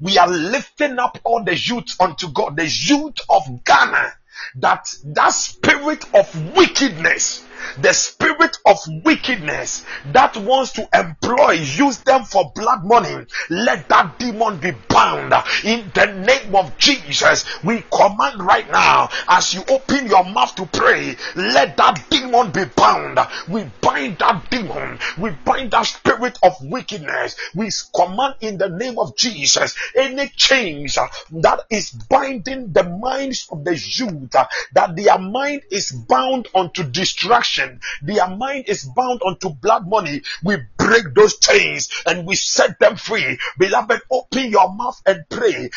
We 0.00 0.18
are 0.18 0.28
lifting 0.28 0.98
up 0.98 1.18
all 1.22 1.44
the 1.44 1.56
youth 1.56 1.94
unto 2.00 2.32
God, 2.32 2.56
the 2.56 2.66
youth 2.66 3.18
of 3.30 3.64
Ghana. 3.64 4.14
That 4.56 4.86
that 5.04 5.30
spirit 5.30 6.04
of 6.14 6.28
wickedness 6.34 7.48
the 7.76 7.92
spirit 7.92 8.56
of 8.66 8.78
wickedness 9.04 9.84
that 10.06 10.36
wants 10.36 10.72
to 10.72 10.88
employ, 10.94 11.52
use 11.52 11.98
them 12.02 12.24
for 12.24 12.52
blood 12.54 12.84
money, 12.84 13.26
let 13.50 13.88
that 13.88 14.18
demon 14.18 14.58
be 14.58 14.72
bound 14.88 15.32
in 15.64 15.90
the 15.94 16.06
name 16.06 16.54
of 16.54 16.76
Jesus. 16.78 17.44
We 17.62 17.84
command 17.92 18.42
right 18.42 18.70
now 18.70 19.08
as 19.28 19.54
you 19.54 19.64
open 19.68 20.06
your 20.06 20.24
mouth 20.24 20.54
to 20.56 20.66
pray, 20.66 21.16
let 21.34 21.76
that 21.76 22.06
demon 22.10 22.52
be 22.52 22.64
bound. 22.76 23.18
We 23.48 23.72
bind 23.80 24.18
that 24.18 24.50
demon, 24.50 24.98
we 25.18 25.30
bind 25.44 25.72
that 25.72 25.86
spirit 25.86 26.38
of 26.42 26.56
wickedness. 26.62 27.36
We 27.54 27.70
command 27.94 28.34
in 28.40 28.58
the 28.58 28.68
name 28.68 28.98
of 28.98 29.16
Jesus 29.16 29.74
any 29.96 30.28
chains 30.28 30.94
that 30.94 31.60
is 31.70 31.90
binding 31.90 32.72
the 32.72 32.84
minds 32.84 33.46
of 33.50 33.64
the 33.64 33.76
youth, 33.76 34.27
Uh, 34.34 34.46
that 34.74 34.96
their 34.96 35.18
mind 35.18 35.62
is 35.70 35.92
bound 35.92 36.48
unto 36.54 36.84
destruction 36.84 37.80
their 38.02 38.28
mind 38.28 38.64
is 38.68 38.84
bound 38.84 39.20
unto 39.26 39.50
blood 39.50 39.88
money. 39.88 40.22
We 40.42 40.56
break 40.76 41.14
those 41.14 41.38
chains 41.38 41.88
and 42.06 42.26
we 42.26 42.36
set 42.36 42.78
them 42.78 42.96
free. 42.96 43.38
Beloved, 43.58 44.00
open 44.10 44.50
your 44.50 44.72
mouth 44.72 45.00
and 45.06 45.24
pray. 45.28 45.70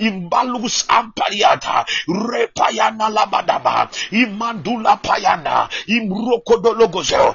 Imbalus 0.00 0.86
ampariata. 0.88 1.86
Repayana 2.08 3.08
labadaba. 3.10 3.88
Imandula 4.10 5.00
payana. 5.02 5.68
Imrokodologozo. 5.96 7.34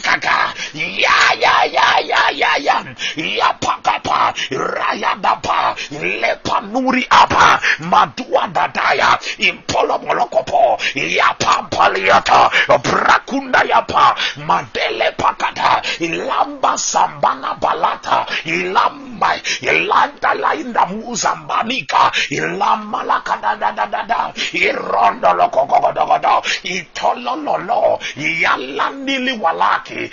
Kaka 0.00 0.54
ya 0.74 1.18
ya 1.40 1.64
ya 1.64 1.89
Ayaya, 2.30 2.86
Yapakapa, 3.18 4.30
Rayadapa, 4.50 5.74
Lepanuri 5.98 7.04
Apa, 7.10 7.58
Madua 7.90 8.46
Dadaya, 8.54 9.18
Impolo 9.42 9.98
Molokopo, 9.98 10.78
Yapampaliata, 10.94 12.50
Brakunda 12.78 13.62
Yapa, 13.66 14.14
Madele 14.46 15.10
Pakata, 15.18 15.82
Ilamba 15.98 16.78
Sambana 16.78 17.58
Balata, 17.58 18.26
Ilamba, 18.46 19.34
Ilanda 19.62 20.34
Lainda 20.38 20.86
Muzambanika, 20.86 22.12
Ilamba 22.30 23.02
Lakadadadada, 23.04 24.32
Irondo 24.54 25.34
Lokogodogodo, 25.34 26.42
Itololo, 26.62 27.98
Yalandili 28.16 29.38
Walaki, 29.40 30.10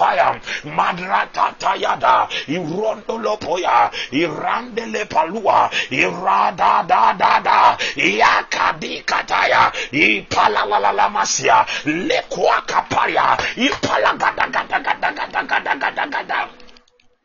Payam, 0.00 0.40
madratatayada 0.64 2.28
irondolopoya 2.48 3.90
irandelepalua 4.12 5.70
iradadadada 5.90 7.76
yakadikataya 7.96 9.72
ipalalalamasia 9.92 11.66
lekuakapaya 11.84 13.36
ipalagadagadagadagadagadagada 13.56 16.48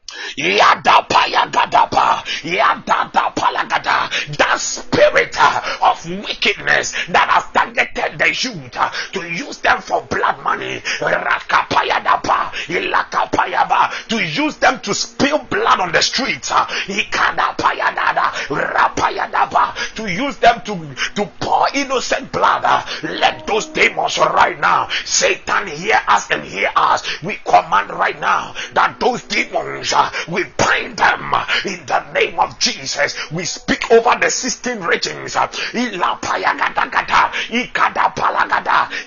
Kapaya 0.06 1.49
Ipalagada 1.49 1.51
gada 1.51 1.89
gada 1.91 2.24
gada 2.43 3.10
gada 3.12 3.32
gada 3.36 3.66
gada 3.66 3.66
Yadapa 3.66 3.66
yagadapa. 3.66 3.66
Yadadapa. 3.66 4.38
That 4.38 4.60
spirit 4.60 5.36
of 5.82 6.06
wickedness 6.06 6.91
that 7.08 7.30
has 7.30 7.45
targeted 7.53 8.20
the 8.20 8.30
youth 8.30 8.78
to 9.14 9.22
use 9.30 9.58
them 9.60 9.82
for 9.82 10.01
blood 10.03 10.43
money. 10.43 10.82
Rakapayadapa. 10.99 12.51
Ilakapayaba. 12.68 14.08
To 14.10 14.24
use 14.24 14.58
them 14.58 14.80
to 14.82 14.93
spill 14.93 15.39
blood 15.39 15.80
on 15.80 15.91
the 15.91 16.01
streets. 16.01 16.51
Uh, 16.51 16.66
Ikadapayadada. 16.88 18.32
Rapayadaba. 18.49 19.95
To 19.95 20.12
use 20.12 20.38
them 20.38 20.62
to, 20.66 20.95
to 21.16 21.26
pour 21.39 21.68
innocent 21.74 22.32
blood. 22.32 22.86
Let 23.03 23.47
those 23.47 23.68
demons 23.68 24.18
right 24.18 24.60
now. 24.60 24.89
Satan 25.06 25.68
hear 25.68 25.99
us 26.08 26.30
and 26.30 26.43
hear 26.43 26.70
us. 26.76 27.24
We 27.24 27.36
command 27.45 27.89
right 27.91 28.20
now 28.20 28.53
that 28.74 28.99
those 28.99 29.24
demons 29.24 29.93
we 30.27 30.43
bind 30.57 30.97
them 30.97 31.33
in 31.65 31.85
the 31.85 32.11
name 32.13 32.39
of 32.39 32.57
Jesus. 32.59 33.15
We 33.31 33.45
speak 33.45 33.91
over 33.91 34.17
the 34.19 34.29
16 34.29 34.79
regions. 34.81 35.35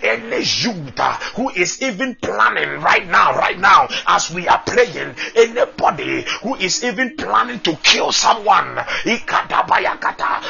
Any 0.03 0.43
youth 0.43 1.01
uh, 1.01 1.13
who 1.35 1.51
is 1.51 1.83
even 1.83 2.15
planning 2.17 2.81
right 2.81 3.07
now, 3.07 3.35
right 3.35 3.59
now, 3.59 3.89
as 4.07 4.31
we 4.31 4.49
are 4.49 4.63
praying, 4.67 5.15
anybody 5.37 6.25
who 6.43 6.55
is 6.57 6.85
even 6.85 7.17
planning 7.17 7.61
to 7.61 7.77
kill 7.77 8.13
someone 8.13 8.79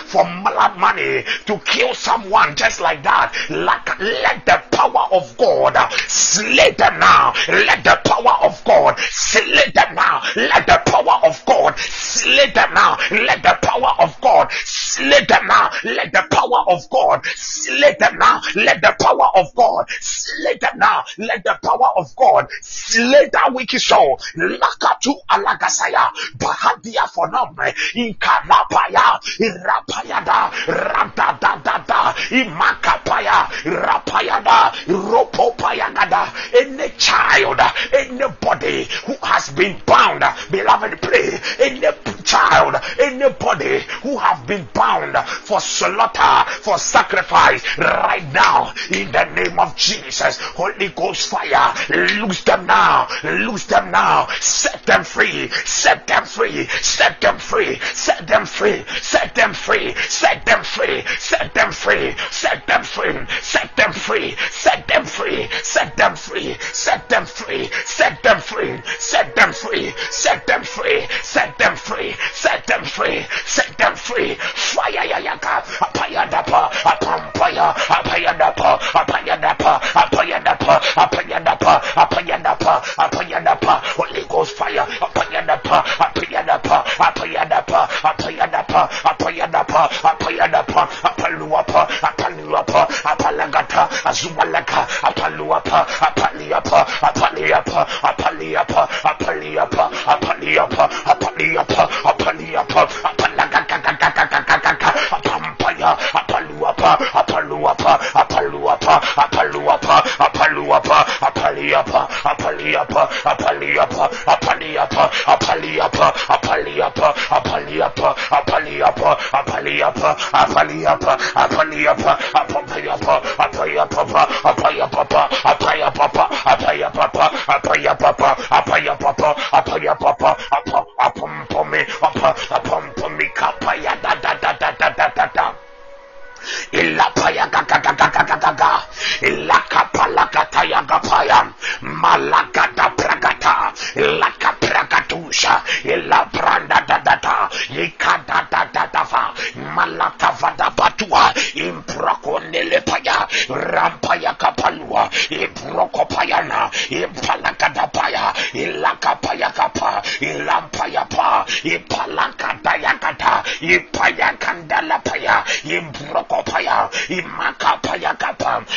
for 0.06 0.24
money, 0.24 1.24
to 1.46 1.58
kill 1.64 1.94
someone 1.94 2.54
just 2.56 2.80
like 2.80 3.02
that, 3.02 3.34
like, 3.50 3.98
let 4.00 4.44
the 4.46 4.62
power 4.76 5.08
of 5.12 5.36
God 5.36 5.76
uh, 5.76 5.88
slay 6.06 6.72
them 6.72 6.98
now. 6.98 7.34
Let 7.48 7.84
the 7.84 8.00
power 8.04 8.36
of 8.42 8.62
God 8.64 8.98
slay 9.10 9.70
them 9.74 9.94
now. 9.94 10.22
Let 10.36 10.66
the 10.66 10.80
power 10.86 11.20
of 11.24 11.44
God 11.46 11.78
slay 11.78 12.50
them 12.50 12.74
now. 12.74 12.96
Let 13.10 13.42
the 13.42 13.58
power 13.62 13.94
of 13.98 14.20
God 14.20 14.50
slay 14.52 15.24
them 15.24 15.46
now. 15.46 15.70
Let 15.84 16.12
the 16.12 16.26
power 16.30 16.64
of 16.68 16.88
God 16.90 17.24
slay 17.34 17.96
them 17.98 18.18
now. 18.18 18.40
Let 18.54 18.80
the 18.82 18.94
power 19.00 19.30
of 19.34 19.54
God 19.54 19.86
slay 20.00 20.56
them 20.58 20.78
now. 20.78 21.04
Let 21.18 21.44
the 21.44 21.58
power 21.62 21.88
of 21.96 22.14
God 22.16 22.48
slay 22.62 23.28
that 23.32 23.52
wicked 23.52 23.80
soul. 23.80 24.18
Lakatu 24.36 25.14
alagasaya. 25.30 26.10
Bahadia 26.36 27.08
for 27.08 27.30
them. 27.30 27.54
Inkalapaya. 27.94 29.20
Irapayada. 29.40 30.50
Radadadada. 30.66 32.14
Imakapaya. 32.30 33.48
Rapayada. 33.64 34.72
Ropopayagada. 34.86 36.32
Any 36.60 36.90
child, 36.98 37.60
anybody 37.92 38.88
who 39.06 39.14
has 39.22 39.48
been 39.50 39.80
bound 39.86 40.17
Beloved, 40.50 41.00
pray. 41.02 41.38
Any 41.58 41.86
child, 42.28 42.76
anybody 43.00 43.80
who 44.02 44.18
have 44.18 44.46
been 44.46 44.68
bound 44.74 45.16
for 45.26 45.60
slaughter, 45.60 46.50
for 46.50 46.78
sacrifice, 46.78 47.62
right 47.78 48.26
now, 48.32 48.72
in 48.90 49.10
the 49.12 49.24
name 49.24 49.58
of 49.58 49.74
Jesus, 49.76 50.38
Holy 50.38 50.88
Ghost 50.88 51.30
fire, 51.30 51.74
loose 51.88 52.42
them 52.44 52.66
now, 52.66 53.08
loose 53.24 53.64
them 53.64 53.90
now, 53.90 54.28
set 54.40 54.84
them 54.84 55.04
free, 55.04 55.48
set 55.64 56.06
them 56.06 56.24
free, 56.24 56.66
set 56.82 57.20
them 57.20 57.38
free, 57.38 57.78
set 57.94 58.26
them 58.26 58.44
free, 58.44 58.84
set 59.00 59.34
them 59.34 59.54
free, 59.54 59.94
set 60.08 60.44
them 60.44 60.62
free, 60.62 61.04
set 61.20 61.46
them 61.46 61.62
free, 61.62 62.14
set 62.30 62.66
them 62.66 62.82
free, 62.82 63.26
set 63.50 63.76
them 63.76 63.92
free, 63.92 64.36
set 64.52 64.86
them 64.86 65.06
free, 65.06 65.48
set 65.62 65.96
them 65.96 66.14
free, 66.16 66.56
set 66.60 67.08
them 67.08 67.26
free, 67.26 67.70
set 67.84 68.22
them 68.22 68.40
free, 68.40 68.82
set 68.98 69.34
them 69.34 69.52
free, 69.52 69.92
Set 70.10 70.46
them 70.46 70.62
free. 70.62 71.06
Set 71.22 71.56
them 71.58 71.76
free. 71.76 72.14
Set 72.32 72.66
them 72.66 72.84
free. 72.84 73.26
Set 73.46 73.76
them 73.78 73.94
free. 73.94 74.34
Fire 74.34 75.04
yayaka. 75.06 75.62
Apayadapa. 75.80 76.70
Apampaya. 76.84 77.74
Apayadapa. 77.74 78.78
Apayadapa. 78.94 79.80
Apayadapa. 79.94 80.80
Apayadapa. 80.96 81.82
Apayadapa. 81.96 82.82
Apayadapa. 82.98 83.74
Holy 83.96 84.24
Ghost 84.28 84.56
fire. 84.56 84.86
Apayadapa. 85.00 85.84
Apayadapa. 85.98 86.84
Apayadapa. 86.98 87.80
Apayadapa. 88.02 88.88
Apayadapa. 89.04 89.82
Apayadapa. 90.04 90.88
Apaluapa. 91.04 91.88
Apaluapa. 92.02 92.88
Apalagata. 93.04 93.88
Azumalaka. 94.04 94.86
Apaluapa. 95.02 95.86
Apaliapa. 96.00 96.86
Apaliapa. 97.02 97.86
Apaliapa. 98.02 98.88
Apaliapa 99.04 99.90
apaliapa, 100.06 100.84
apaliapa, 101.06 101.82
apaliapa, 102.04 102.80
apalagagagagagagagaga, 103.08 104.90
apampaya, 105.10 105.90
apaluapa, 106.14 106.98
apaluapa, 107.14 107.92
apaluapa, 108.14 108.94
apaluapa, 109.16 109.96
apaluapa, 110.18 110.98
apaliapa, 111.20 112.08
apaliapa, 112.24 113.02
apaliapa, 113.24 114.10
apaliapa, 114.36 115.10
apaliapa, 115.26 116.12
apaliapa, 116.28 117.04
apaliapa, 117.18 118.14
apaliapa, 118.38 119.10
apaliapa, 119.32 120.10
apaliapa, 120.32 121.18
apaliapa, 121.34 122.12
apaliapa, 122.14 122.18
apayapa, 122.44 123.14
apayapa, 123.38 124.22
apayapa, 124.44 125.20
apayapa, 125.44 126.04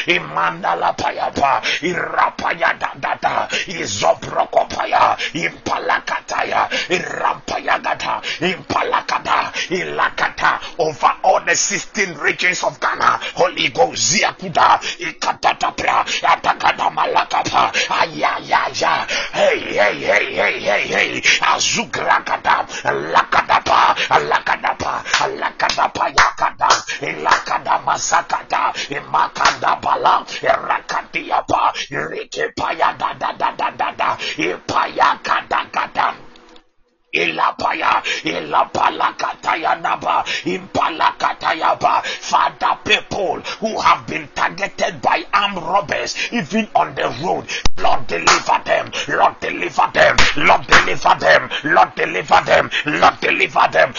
Imandala 0.08 0.96
paya 0.98 1.32
pa. 1.34 1.62
Irapaya 1.82 2.78
da 2.80 2.92
da 3.00 3.16
da. 3.22 3.48
Izoprokopaya. 3.68 5.18
Impalakataya. 5.34 6.70
Irampaya 6.90 7.80
gata. 7.82 8.22
Impalakata. 8.40 9.52
Ilakata. 9.70 10.60
Over 10.80 11.14
all 11.24 11.42
the 11.46 11.56
16 11.56 12.16
regions 12.16 12.64
of 12.64 12.80
Ghana. 12.80 13.20
Holy 13.36 13.70
Ghost. 13.70 14.14
Ziakuda. 14.14 14.80
Ikatatapra. 15.00 16.06
Atakada 16.24 16.90
malakapa. 16.90 17.72
Ayayaya. 17.90 19.08
Hey, 19.34 19.60
hey, 19.60 20.00
hey, 20.00 20.34
hey, 20.34 20.60
hey, 20.60 20.88
hey. 20.88 21.22
Azugrakada. 21.42 22.66
Lakadapa. 23.14 23.96
Lakadapa. 24.30 25.04
Lakadapa 25.38 26.06
yakada. 26.10 26.70
Ilakada 27.02 27.80
masakada. 27.86 28.74
Imakada 30.02 30.26
bala. 30.26 30.26
Irakadiapa. 30.42 31.74
Irikipaya 31.92 32.98
da 32.98 33.14
da 33.14 33.32
da 33.34 33.52
da 33.56 33.72
da 33.72 33.92
da. 33.92 34.18
Ipaya 34.38 35.20
kada 35.24 35.66
kada. 35.72 36.16
Ilapaya, 37.14 38.02
Ilapalakataya 38.24 39.82
Naba, 39.82 40.24
Impalakatayaba. 40.46 42.04
Father, 42.06 42.80
people 42.86 43.42
who 43.60 43.80
have 43.80 44.08
been 44.08 44.30
targeted 44.34 45.02
by 45.02 45.24
armed 45.34 45.58
robbers, 45.58 46.16
even 46.32 46.70
on 46.76 46.96
the 46.96 47.10
road, 47.24 47.50
Lord 47.80 48.08
deliver 48.08 48.62
them, 48.64 48.92
Lord 49.10 49.40
deliver 49.42 49.92
them, 49.94 50.16
Lord 50.38 50.68
deliver 50.68 51.16
them, 51.20 51.50
Lord 51.66 51.96
deliver 51.96 52.42
them, 52.46 52.70
Lord 52.86 53.20
deliver 53.20 53.68
them. 53.72 53.94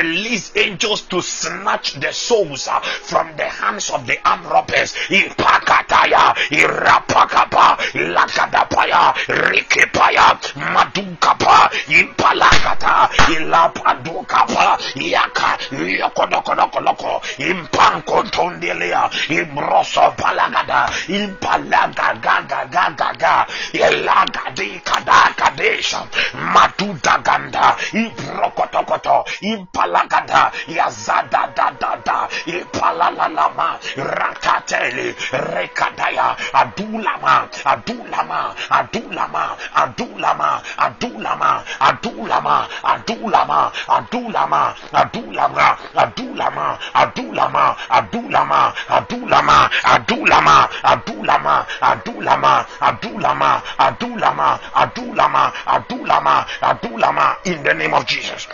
Release 0.00 0.56
angels 0.56 1.02
to 1.12 1.20
snatch 1.20 1.94
the 2.00 2.10
souls 2.12 2.68
uh, 2.68 2.80
from 2.80 3.36
the 3.36 3.44
hands 3.44 3.90
of 3.90 4.06
the 4.06 4.16
armed 4.26 4.46
robbers. 4.46 4.94
Ipakataya, 5.08 6.34
Irapakapa, 6.48 7.76
Lakadapaya, 8.16 9.12
Rikipaya, 9.28 10.40
Madukapa, 10.72 11.68
Impalakata, 11.92 13.08
Ilapadukapa, 13.36 14.80
Yaka, 14.96 15.58
Yokodokodokoloko, 15.70 17.22
Impankotondelia, 17.38 19.08
Imbroso 19.28 20.10
Palagada, 20.16 20.88
Impalagagagagaga, 21.08 23.46
Elagadi 23.72 24.80
Kadakadesha, 24.84 26.06
Matutaganda, 26.34 27.76
Ibrokotokoto, 27.92 29.24
Impalagada, 29.42 30.50
Yazada 30.66 31.46
da 31.54 31.70
da 31.78 31.96
da, 32.04 32.28
Ipalalama, 32.46 33.78
Ratateli, 33.96 35.14
Rekadaya, 35.32 36.36
Adulama, 36.52 37.48
Adulama, 37.64 38.54
Adulama, 38.70 39.56
Adulama, 39.74 40.60
Adulama, 40.78 41.62
Adulama, 41.80 42.68
Adulama, 42.82 43.72
Adulama, 43.88 44.74
Adulama, 44.92 45.59
Adulama, 45.60 46.78
Adulama, 46.94 47.76
Adulama, 47.76 48.74
Adulama, 48.88 49.70
Adulama, 49.82 50.68
Adulama, 50.82 51.66
Adulama, 51.80 52.66
Adulama, 52.80 53.62
Adulama, 53.78 54.58
Adulama, 54.58 55.52
Adulama, 55.64 56.46
Adulama, 56.60 57.46
in 57.46 57.62
the 57.62 57.74
name 57.74 57.94
of 57.94 58.06
Jesus. 58.06 58.48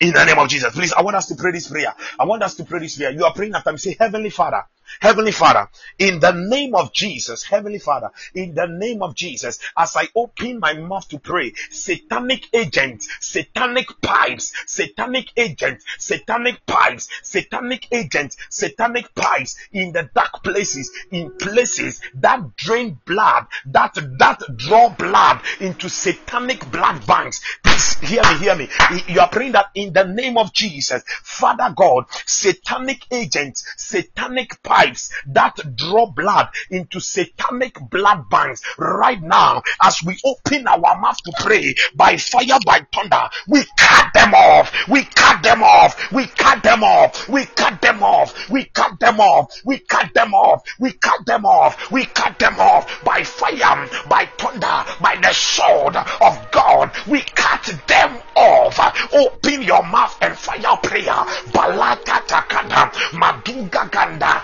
In 0.00 0.12
the 0.12 0.24
name 0.24 0.38
of 0.38 0.48
Jesus. 0.48 0.74
Please, 0.74 0.92
I 0.92 1.02
want 1.02 1.16
us 1.16 1.26
to 1.26 1.34
pray 1.36 1.52
this 1.52 1.68
prayer. 1.68 1.94
I 2.18 2.24
want 2.24 2.42
us 2.42 2.54
to 2.56 2.64
pray 2.64 2.80
this 2.80 2.96
prayer. 2.96 3.10
You 3.12 3.24
are 3.24 3.32
praying 3.32 3.54
after 3.54 3.72
me. 3.72 3.78
Say, 3.78 3.96
Heavenly 3.98 4.30
Father, 4.30 4.64
Heavenly 5.00 5.32
Father, 5.32 5.68
in 5.98 6.20
the 6.20 6.32
name 6.32 6.74
of 6.74 6.92
Jesus, 6.92 7.42
Heavenly 7.42 7.78
Father, 7.78 8.10
in 8.34 8.54
the 8.54 8.66
name 8.66 9.02
of 9.02 9.14
Jesus, 9.14 9.58
as 9.76 9.96
I 9.96 10.08
open 10.14 10.60
my 10.60 10.74
mouth 10.74 11.08
to 11.08 11.18
pray, 11.18 11.52
satanic 11.70 12.48
agents, 12.54 13.08
satanic 13.20 13.88
pipes, 14.00 14.52
satanic 14.66 15.30
agents, 15.36 15.84
satanic 15.98 16.64
pipes, 16.66 17.08
satanic 17.22 17.88
agents, 17.92 18.36
satanic 18.50 19.14
pipes 19.14 19.56
in 19.72 19.92
the 19.92 20.08
dark 20.14 20.42
places, 20.42 20.90
in 21.10 21.30
places 21.38 22.00
that 22.14 22.56
drain 22.56 22.98
blood, 23.04 23.46
that 23.66 23.94
that 24.18 24.42
draw 24.56 24.88
blood 24.90 25.40
into 25.60 25.88
satanic 25.88 26.70
blood 26.70 27.06
banks. 27.06 27.40
Please 27.62 27.98
hear 28.00 28.22
me, 28.22 28.38
hear 28.38 28.56
me. 28.56 28.68
You 29.08 29.20
are 29.20 29.28
praying 29.28 29.52
that 29.52 29.70
in 29.74 29.92
the 29.92 30.04
name 30.04 30.38
of 30.38 30.52
Jesus, 30.52 31.02
Father 31.22 31.72
God, 31.74 32.04
satanic 32.26 33.06
agents, 33.10 33.64
satanic 33.76 34.62
pipes 34.62 34.83
that 35.26 35.76
draw 35.76 36.06
blood 36.06 36.48
into 36.70 37.00
satanic 37.00 37.78
blood 37.90 38.28
banks. 38.30 38.62
Right 38.78 39.22
now 39.22 39.62
as 39.82 40.02
we 40.04 40.18
open 40.24 40.66
our 40.66 41.00
mouth 41.00 41.18
to 41.24 41.32
pray 41.40 41.74
by 41.94 42.16
fire 42.16 42.58
by 42.64 42.86
thunder 42.92 43.28
we 43.46 43.64
cut 43.76 44.12
them 44.14 44.34
off. 44.34 44.72
We 44.88 45.04
cut 45.04 45.42
them 45.42 45.62
off. 45.62 46.10
We 46.12 46.26
cut 46.26 46.62
them 46.62 46.82
off. 46.82 47.28
We 47.28 47.44
cut 47.46 47.80
them 47.80 48.02
off. 48.02 48.50
We 48.50 48.64
cut 48.66 48.98
them 48.98 49.20
off. 49.20 49.52
We 49.64 49.78
cut 49.78 50.14
them 50.14 50.34
off. 50.34 50.66
We 50.78 50.92
cut 50.92 51.24
them 51.26 51.44
off. 51.44 51.90
We 51.90 52.06
cut 52.06 52.38
them 52.38 52.58
off 52.58 53.04
by 53.04 53.22
fire 53.24 53.88
by 54.08 54.28
thunder 54.38 54.84
by 55.00 55.16
the 55.20 55.32
sword 55.32 55.96
of 55.96 56.50
God. 56.50 56.90
We 57.06 57.20
cut 57.34 57.64
them 57.86 58.20
off. 58.34 58.78
Open 59.12 59.62
your 59.62 59.82
mouth 59.84 60.16
and 60.20 60.36
fire 60.36 60.76
prayer. 60.82 61.24
Balata 61.52 62.26
takada 62.26 62.90
maduga 63.12 63.90
ganda 63.90 64.42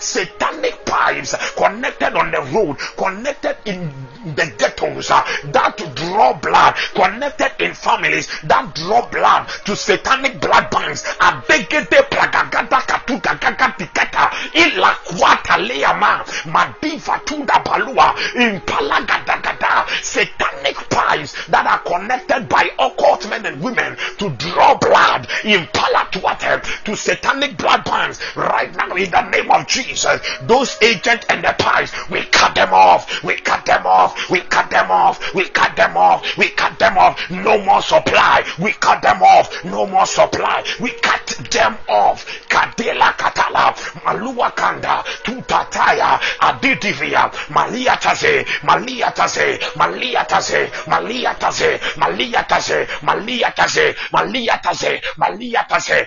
satanic 0.00 0.84
pipes 0.84 1.34
connected 1.56 2.14
on 2.16 2.30
the 2.30 2.40
road 2.52 2.76
connected 2.96 3.56
in 3.64 4.08
the 4.24 4.52
ghettos 4.58 5.10
uh, 5.10 5.22
that 5.52 5.76
draw 5.94 6.32
blood 6.38 6.74
connected 6.94 7.52
in 7.60 7.74
families 7.74 8.28
that 8.44 8.74
draw 8.74 9.08
blood 9.08 9.48
to 9.64 9.76
satanic 9.76 10.40
blood 10.40 10.70
banks. 10.70 11.04
Abegete 11.20 12.02
plagagada 12.10 12.80
katuga 12.86 13.34
gagatikata 13.38 14.30
ila 14.54 14.94
kwata 15.04 15.56
leama 15.58 16.24
madiva 16.46 17.18
tunda 17.24 17.60
balua 17.64 18.14
impalagadagada 18.34 19.86
satanic 20.02 20.76
pies 20.88 21.34
that 21.48 21.66
are 21.66 21.80
connected 21.80 22.48
by 22.48 22.70
occult 22.78 23.28
men 23.28 23.46
and 23.46 23.62
women 23.62 23.96
to 24.18 24.30
draw 24.30 24.76
blood 24.78 25.28
in 25.44 25.58
impalatuate 25.58 26.44
eh, 26.44 26.60
to 26.84 26.96
satanic 26.96 27.56
blood 27.56 27.84
banks 27.84 28.20
right 28.36 28.74
now 28.76 28.94
in 28.94 29.10
the 29.10 29.30
name 29.30 29.50
of 29.50 29.66
Jesus. 29.66 30.20
Those 30.42 30.76
agents 30.82 31.26
and 31.28 31.44
the 31.44 31.54
pies, 31.58 31.92
we 32.10 32.22
cut 32.24 32.54
them 32.54 32.72
off. 32.72 33.22
We 33.22 33.36
cut 33.36 33.64
them 33.66 33.86
off 33.86 34.07
off. 34.08 34.30
We 34.30 34.40
cut 34.40 34.70
them 34.70 34.90
off. 34.90 35.34
We 35.34 35.44
cut 35.48 35.76
them 35.76 35.96
off. 35.96 36.36
We 36.36 36.48
cut 36.50 36.78
them 36.78 36.98
off. 36.98 37.30
No 37.30 37.58
more 37.64 37.82
supply. 37.82 38.44
We 38.58 38.72
cut 38.72 39.02
them 39.02 39.22
off. 39.22 39.64
No 39.64 39.86
more 39.86 40.06
supply. 40.06 40.64
We 40.80 40.90
cut 40.90 41.26
them 41.50 41.76
off. 41.88 42.24
Kadela 42.48 43.12
katala. 43.16 43.74
Malua 44.04 44.50
kanda. 44.54 45.04
Tutataya. 45.24 46.20
aditivia 46.40 47.30
malia 47.50 47.96
taze 47.96 48.46
malia 48.62 49.10
taze 49.10 49.58
malia 49.76 50.24
taze 50.24 50.70
malia 50.86 51.34
taze 51.34 51.80
malia 51.96 52.42
taze 52.44 52.86
malia 53.02 53.50
taze 53.50 53.96
malia 54.10 54.58
taze 54.58 54.68
Adidivia. 54.68 54.68
Maliataze. 54.68 55.18
Maliataze. 55.18 55.18
Maliataze. 55.18 55.18
Maliataze. 55.18 55.20
Maliataze. 55.20 55.20
Maliataze. 55.20 55.20
Maliataze. 55.20 55.20
Maliataze. 55.28 56.06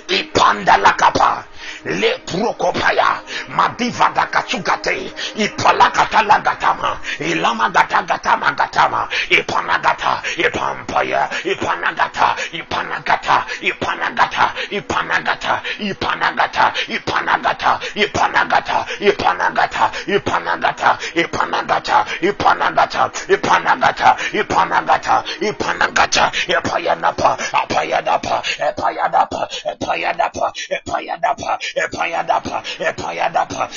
Ipanda 0.07 0.77
lakapa 0.77 1.45
le 1.85 2.17
prokopaya 2.25 3.21
madiva 3.49 4.09
dakatsugate 4.15 5.11
ipalakatala 5.35 6.39
gatama 6.39 6.97
ilama 7.19 7.69
gata 7.69 8.01
gatama 8.03 8.51
gatama 8.51 9.07
ipanagata 9.29 10.21
ipampaya 10.37 11.29
ipanagata 11.43 12.35
ipanagata 12.51 13.45
ipanagata 13.61 14.53
ipanagata 14.71 15.61
ipanagata 15.79 16.71
ipanagata 16.89 17.81
ipanagata 18.09 18.81
ipanagata 19.07 19.81
ipanagata 20.07 20.93
ipanagata 21.15 22.07
ipanagata 22.35 23.07
ipanagata 23.33 24.15
ipanagata 24.39 25.23
ipanagata 25.41 26.31
ipayanapa 26.47 27.37
apayanapa 27.53 28.43
epayanapa 28.67 29.47
epayanapa 29.71 30.47
epayanapa 30.69 31.54
Epayadapa, 31.75 32.63
Epayadapa, 32.79 33.69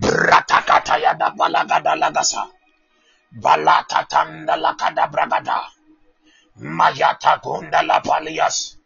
Bratakata 0.00 0.96
yada 0.98 1.30
balaga 1.30 1.80
lagasa. 1.96 2.46
Balata 3.32 4.04
tanda 4.08 4.56
lakada 4.56 5.06
bragada. 5.08 5.60
Mayata 6.56 7.38
kunda 7.42 7.82
la 7.82 8.00
palias. 8.00 8.76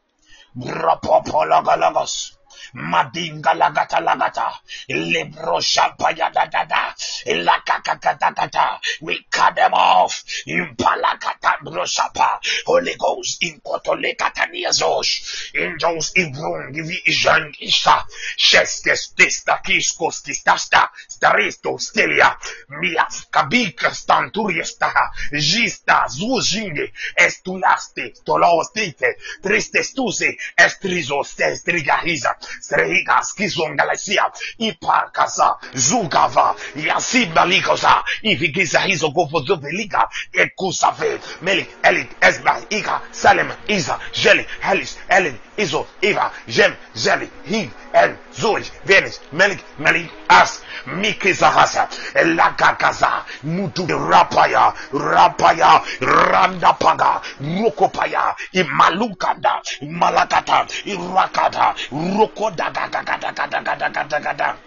Rapopologologos. 0.57 2.40
Madinga 2.75 3.55
lagata 3.55 4.01
lagata. 4.01 4.53
Libro 4.89 5.61
shampaya 5.61 6.33
da 6.33 6.47
da 6.47 6.65
da. 6.65 6.95
Lakakakakakata. 7.27 8.35
Da, 8.35 8.47
da. 8.47 8.81
We 9.01 9.27
cut 9.31 9.55
them 9.57 9.73
off. 9.75 10.25
Impalakata 10.47 11.59
brosapa. 11.65 12.39
Holy 12.67 12.95
Ghost 12.97 13.43
in 13.43 13.61
kotolekatania 13.61 14.71
zosh. 14.73 15.53
Angels 15.55 16.13
in 16.15 16.33
room 16.35 16.73
givi 16.73 17.01
ijan 17.07 17.53
isha. 17.61 18.05
Шестес 18.37 19.13
теста 19.17 19.61
кишкос 19.65 20.23
тисташта. 20.23 20.91
Старесто 21.09 21.79
стелия. 21.79 22.37
Миас 22.69 23.27
кабика 23.31 23.91
стантурьеста. 23.95 24.93
Жиста 25.33 26.07
зужинге. 26.09 26.93
Estulaste. 27.17 28.15
Tolostite. 28.25 29.17
Tristestuse. 29.43 30.37
Estrizos. 30.57 31.39
Estrigahiza. 31.39 32.37
Sreigas 32.61 33.35
kizongalasia 33.35 34.25
ipakasa 34.59 35.57
zugava 35.75 36.55
yasibalikosa 36.77 38.05
ivigiza 38.23 38.81
hizo 38.81 39.09
govo 39.11 39.41
zoveliga 39.41 40.09
ekusave 40.33 41.21
meli 41.43 41.67
elit 41.83 42.11
esba 42.21 42.61
ika 42.71 43.01
salem 43.11 43.51
Isa 43.69 43.99
jeli 44.13 44.47
helis 44.61 44.99
elin 45.09 45.39
izo 45.57 45.87
iva 46.01 46.31
jem 46.47 46.73
jeli 46.95 47.29
hiv 47.45 47.71
el 47.93 48.15
zuj 48.41 48.63
venis 48.85 49.21
melik 49.33 49.61
melik 49.79 50.11
as 50.29 50.63
mikizahasa 50.87 51.89
elakakaza 52.15 53.25
mutu 53.43 53.87
rapaya 53.87 54.73
rapaya 54.93 55.83
randapaga 56.01 57.21
rokopaya 57.41 58.35
imalukanda 58.53 59.63
malakata 59.83 60.67
irakata 60.85 61.75
roko 62.19 62.50
Lekodagadagadagadagadagadagada. 62.51 64.59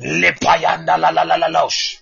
Lepayanda 0.00 0.98
la 0.98 1.10
la 1.10 1.24
la 1.24 1.38
la 1.38 1.48
losh. 1.48 1.98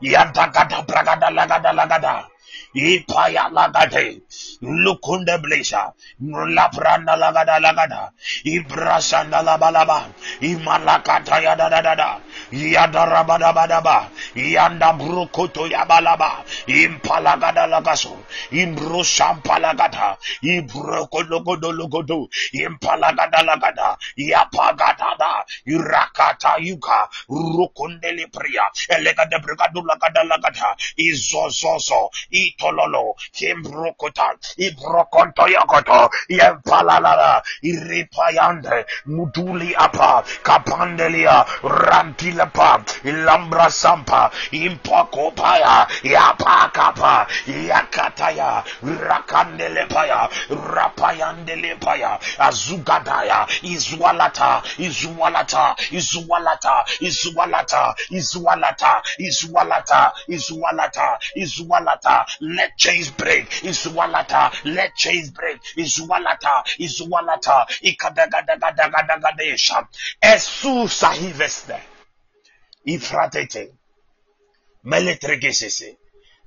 Yanta 0.00 0.50
la 0.54 1.30
la 1.30 1.46
la 1.46 1.72
lagada. 1.72 2.28
Ipaya 2.76 3.48
lagade. 3.48 4.20
Lukunde 4.60 5.38
blesha. 5.40 5.92
Lapranda 6.20 7.16
lagada 7.16 7.56
lagada. 7.58 8.12
Ibrasanda 8.44 9.40
labalaba. 9.40 10.12
Imalakata 10.40 11.40
yada 11.40 11.70
da 11.70 11.80
da 11.80 11.94
da. 11.94 12.20
Yada 12.52 13.06
rabada 13.06 13.52
badaba. 13.56 14.10
Yanda 14.34 14.92
brukoto 14.92 15.64
yabalaba. 15.66 16.44
Impalagada 16.68 17.64
lagaso. 17.66 18.12
Imbro 18.52 19.00
shampalagada. 19.02 20.18
Ibroko 20.44 21.22
logodo. 21.24 22.28
Impalagada 22.52 23.40
lagada. 23.42 23.96
Yapagada 24.18 25.16
da. 25.18 25.44
Irakata 25.66 26.60
yuka. 26.60 27.08
Rukundele 27.30 28.28
priya. 28.30 28.68
Elegada 28.90 29.38
brigadu 29.40 29.80
lagada 29.80 30.24
lagada. 30.28 30.76
Izozozo. 30.98 32.10
Itololo. 32.66 33.14
Kimbrokota. 33.32 34.34
Ibrokonto 34.58 35.46
yokoto. 35.48 36.10
Yempalalala. 36.28 37.42
Iripayande. 37.62 38.86
Muduli 39.06 39.74
apa. 39.76 40.24
Kapandelia. 40.42 41.44
Rantilapa. 41.62 42.82
Ilambra 43.04 43.70
sampa. 43.70 44.30
Impakopaya. 44.50 45.86
Yapakapa. 46.02 47.26
Yakataya. 47.46 48.64
Rakandelepaya. 48.82 50.28
Rapayandelepaya. 50.50 52.18
Azugadaya. 52.38 53.46
Izwalata. 53.62 54.62
Izwalata. 54.78 55.76
Izwalata. 55.90 56.84
Izwalata. 57.00 57.94
Izwalata. 58.10 59.02
Izwalata. 59.18 60.12
Izwalata. 60.28 61.18
Izwalata. 61.36 62.26
Let 62.56 62.76
chains 62.78 63.10
break. 63.10 63.50
Izwalata. 63.70 64.50
Let 64.64 64.94
chains 64.96 65.30
break. 65.30 65.60
Izwalata. 65.76 66.64
Izwalata. 66.78 67.66
Ikadagadagadagadesha. 67.82 69.86
Esu 70.20 70.88
sahiveste. 70.88 71.76
Ifratete. 72.86 73.72
Meletregesese. 74.84 75.96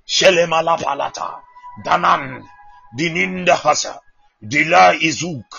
Shelemalapalata. 0.05 1.29
Danan. 1.85 2.43
Dininda 2.97 3.55
hasa. 3.55 3.99
Dila 4.41 4.93
izuk. 5.09 5.49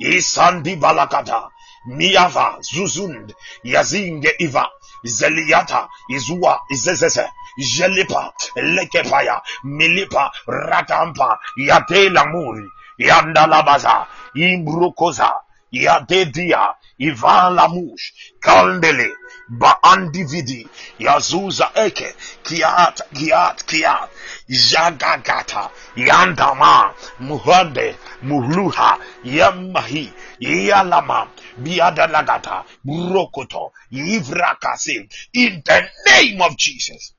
Isandi 0.00 0.76
balakata. 0.76 1.48
Miava. 1.86 2.58
Zuzund. 2.60 3.32
Yazinge 3.64 4.30
iva. 4.38 4.68
Zeliata. 5.04 5.88
Izua. 6.08 6.60
Izezeze. 6.70 7.30
Jelipa. 7.58 8.32
Lekepaya. 8.56 9.40
Milipa. 9.64 10.30
Ratampa. 10.46 11.38
Yate 11.56 12.08
lamuri. 12.10 12.68
Yandalabaza. 12.98 14.06
Imbrukoza. 14.34 15.32
Yadedia. 15.72 16.74
Ivan 16.98 17.54
Lamush. 17.56 18.12
Kandele. 18.40 19.10
Baandividi. 19.48 20.68
Yazuza 20.98 21.70
Eke. 21.74 22.14
Kiat. 22.44 23.00
Kiat. 23.14 23.64
Kiat. 23.66 24.10
Jagagata, 24.48 25.70
Yandama, 25.96 26.94
Muhande, 27.20 27.96
Muhluha, 28.22 28.98
Yamahi, 29.24 30.12
Yalama, 30.40 31.28
Biadalagata, 31.58 32.64
Murokoto, 32.86 33.72
Yivrakasi, 33.92 35.08
in 35.32 35.62
the 35.64 35.88
name 36.06 36.42
of 36.42 36.56
Jesus. 36.56 37.14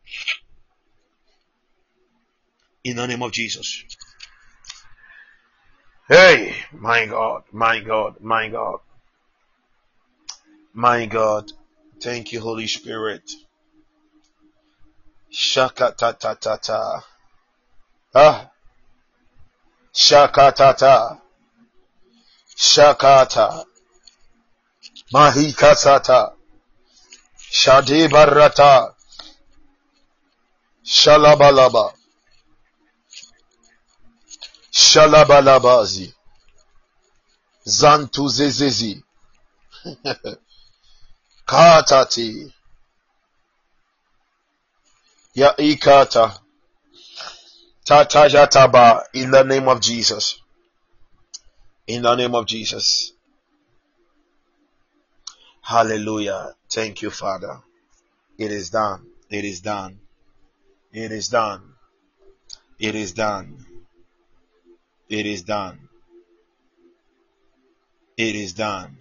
In 2.83 2.97
the 2.97 3.07
name 3.07 3.23
of 3.23 3.31
Jesus. 3.31 3.83
Hey, 6.07 6.53
my 6.71 7.07
God, 7.07 7.43
my 7.51 7.79
God, 7.79 8.17
my 8.21 8.47
God, 8.49 8.79
my 10.73 11.05
God. 11.07 11.51
Thank 12.01 12.31
you, 12.33 12.41
Holy 12.41 12.67
Spirit. 12.67 13.23
Shakatatata. 15.33 17.01
Ah. 18.13 18.49
shakata 19.93 20.55
ta 20.55 20.73
ta 20.73 20.73
ta 20.73 21.19
Shakatata. 21.19 21.21
Shakata. 22.57 23.65
Mahikasata. 25.13 26.33
Shadibarata. 27.51 28.93
Shalabalaba. 30.85 31.93
Shalabalabazi. 34.71 36.13
Zantuzezezi. 37.65 39.03
Katati. 41.45 42.51
Ya 45.35 45.55
ikata. 45.57 46.39
Tata 47.85 48.27
Yataba 48.27 49.03
in 49.13 49.29
the 49.31 49.43
name 49.43 49.67
of 49.67 49.79
Jesus. 49.79 50.41
In 51.87 52.01
the 52.01 52.15
name 52.15 52.33
of 52.33 52.47
Jesus. 52.47 53.13
Hallelujah. 55.61 56.55
Thank 56.71 57.03
you, 57.03 57.11
Father. 57.11 57.59
It 58.39 58.51
is 58.51 58.71
done. 58.71 59.05
It 59.29 59.45
is 59.45 59.61
done. 59.61 59.99
It 60.91 61.11
is 61.11 61.27
done. 61.27 61.73
It 62.79 62.95
is 62.95 63.13
done. 63.13 63.65
It 65.09 65.25
is 65.25 65.43
done. 65.43 65.89
It 68.17 68.35
is 68.35 68.53
done. 68.53 68.97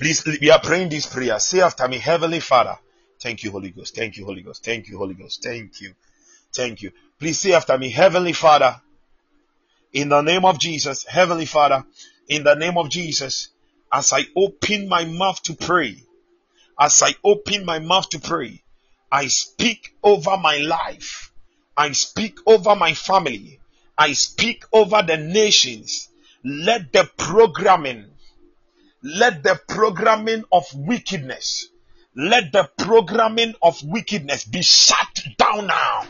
Please, 0.00 0.24
we 0.40 0.50
are 0.50 0.60
praying 0.62 0.88
this 0.88 1.04
prayer. 1.04 1.38
Say 1.38 1.60
after 1.60 1.86
me, 1.86 1.98
Heavenly 1.98 2.40
Father. 2.40 2.78
Thank 3.20 3.44
you, 3.44 3.50
Holy 3.50 3.68
Ghost. 3.70 3.94
Thank 3.94 4.16
you, 4.16 4.24
Holy 4.24 4.40
Ghost. 4.40 4.64
Thank 4.64 4.88
you, 4.88 4.96
Holy 4.96 5.12
Ghost. 5.12 5.42
Thank 5.42 5.78
you. 5.82 5.92
Thank 6.54 6.80
you. 6.80 6.92
Please 7.18 7.38
say 7.38 7.52
after 7.52 7.76
me, 7.76 7.90
Heavenly 7.90 8.32
Father. 8.32 8.80
In 9.92 10.08
the 10.08 10.22
name 10.22 10.46
of 10.46 10.58
Jesus, 10.58 11.04
Heavenly 11.04 11.44
Father, 11.44 11.84
in 12.28 12.44
the 12.44 12.54
name 12.54 12.78
of 12.78 12.88
Jesus, 12.88 13.50
as 13.92 14.14
I 14.14 14.22
open 14.34 14.88
my 14.88 15.04
mouth 15.04 15.42
to 15.42 15.54
pray, 15.54 16.02
as 16.78 17.02
I 17.02 17.14
open 17.22 17.66
my 17.66 17.78
mouth 17.78 18.08
to 18.08 18.20
pray, 18.20 18.62
I 19.12 19.26
speak 19.26 19.94
over 20.02 20.38
my 20.38 20.56
life. 20.56 21.30
I 21.76 21.92
speak 21.92 22.38
over 22.46 22.74
my 22.74 22.94
family. 22.94 23.60
I 23.98 24.14
speak 24.14 24.64
over 24.72 25.02
the 25.02 25.18
nations. 25.18 26.08
Let 26.42 26.90
the 26.90 27.04
programming 27.18 28.06
let 29.02 29.42
the 29.42 29.58
programming 29.68 30.44
of 30.52 30.64
wickedness, 30.74 31.68
let 32.14 32.52
the 32.52 32.68
programming 32.76 33.54
of 33.62 33.82
wickedness 33.82 34.44
be 34.44 34.62
shut 34.62 35.24
down 35.38 35.66
now. 35.66 36.04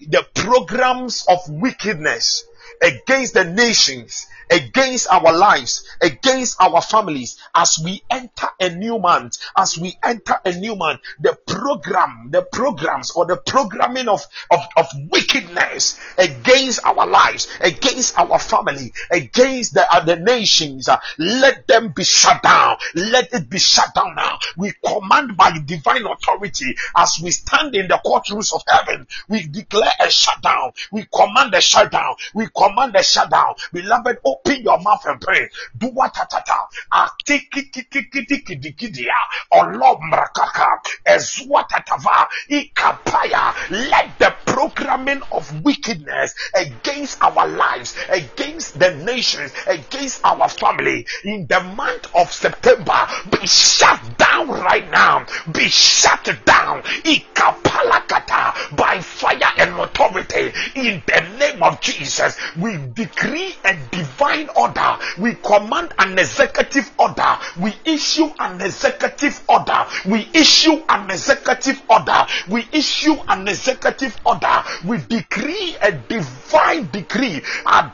The 0.00 0.26
programs 0.34 1.24
of 1.28 1.38
wickedness 1.48 2.44
against 2.82 3.34
the 3.34 3.44
nations, 3.44 4.26
against 4.50 5.08
our 5.10 5.32
lives, 5.32 5.84
against 6.02 6.60
our 6.60 6.82
families, 6.82 7.38
as 7.54 7.80
we 7.82 8.02
enter 8.10 8.48
a 8.60 8.68
new 8.70 8.98
month, 8.98 9.38
as 9.56 9.78
we 9.78 9.96
enter 10.02 10.34
a 10.44 10.52
new 10.52 10.76
month, 10.76 11.00
the 11.20 11.38
program, 11.46 12.28
the 12.30 12.42
programs 12.42 13.12
or 13.12 13.24
the 13.24 13.36
programming 13.36 14.08
of, 14.08 14.22
of, 14.50 14.60
of 14.76 14.86
wickedness 15.10 15.98
against 16.18 16.84
our 16.84 17.06
lives, 17.06 17.48
against 17.60 18.18
our 18.18 18.38
family, 18.38 18.92
against 19.10 19.74
the 19.74 19.94
other 19.94 20.16
nations, 20.16 20.88
uh, 20.88 20.98
let 21.18 21.66
them 21.66 21.92
be 21.94 22.04
shut 22.04 22.42
down. 22.42 22.76
Let 22.94 23.32
it 23.32 23.48
be 23.48 23.58
shut 23.58 23.94
down 23.94 24.14
now. 24.16 24.38
We 24.56 24.72
command 24.84 25.36
by 25.36 25.58
divine 25.64 26.04
authority 26.04 26.74
as 26.96 27.18
we 27.22 27.30
stand 27.30 27.74
in 27.74 27.88
the 27.88 28.00
courtrooms 28.04 28.52
of 28.52 28.62
heaven. 28.66 29.06
We 29.28 29.46
declare 29.46 29.92
a 30.00 30.10
shutdown. 30.10 30.72
We 30.90 31.06
command 31.12 31.54
a 31.54 31.60
shutdown. 31.60 32.16
We 32.34 32.48
command 32.54 32.71
a 32.78 33.02
shutdown. 33.02 33.54
Beloved, 33.72 34.18
open 34.24 34.62
your 34.62 34.78
mouth 34.80 35.02
and 35.06 35.20
pray. 35.20 35.48
Do 35.76 35.88
what 35.88 36.14
tatata. 36.14 36.66
Atikikikikikikidia. 36.92 39.14
Olomrakaka. 39.52 40.78
Ezwatatava. 41.06 42.28
Ikapaya. 42.50 43.54
Let 43.70 44.18
the 44.18 44.34
programming 44.46 45.22
of 45.32 45.62
wickedness 45.64 46.34
against 46.54 47.22
our 47.22 47.48
lives, 47.48 47.94
against 48.08 48.78
the 48.78 48.94
nations, 48.96 49.52
against 49.66 50.20
our 50.24 50.48
family 50.48 51.06
in 51.24 51.46
the 51.46 51.60
month 51.60 52.06
of 52.14 52.32
September 52.32 53.06
be 53.30 53.46
shut 53.46 54.00
down 54.18 54.48
right 54.48 54.90
now. 54.90 55.24
Be 55.52 55.68
shut 55.68 56.28
down. 56.44 56.82
Ikapalakata 56.82 58.76
by 58.76 59.00
fire 59.00 59.38
and 59.58 59.78
authority 59.80 60.52
in 60.74 61.02
the 61.06 61.20
name 61.38 61.62
of 61.62 61.80
Jesus. 61.80 62.36
We 62.62 62.76
decree 62.92 63.56
a 63.64 63.74
divine 63.90 64.48
order. 64.54 64.96
We 65.18 65.34
command 65.34 65.94
an 65.98 66.16
executive 66.16 66.92
order. 66.96 67.36
We 67.58 67.74
issue 67.84 68.30
an 68.38 68.60
executive 68.60 69.42
order. 69.48 69.84
We 70.06 70.30
issue 70.32 70.84
an 70.88 71.10
executive 71.10 71.82
order. 71.88 72.24
We 72.48 72.68
issue 72.72 73.16
an 73.26 73.48
executive 73.48 74.16
order. 74.24 74.62
We 74.84 74.98
decree 74.98 75.76
a 75.82 75.90
divine 75.90 76.88
decree. 76.90 77.42
A 77.66 77.92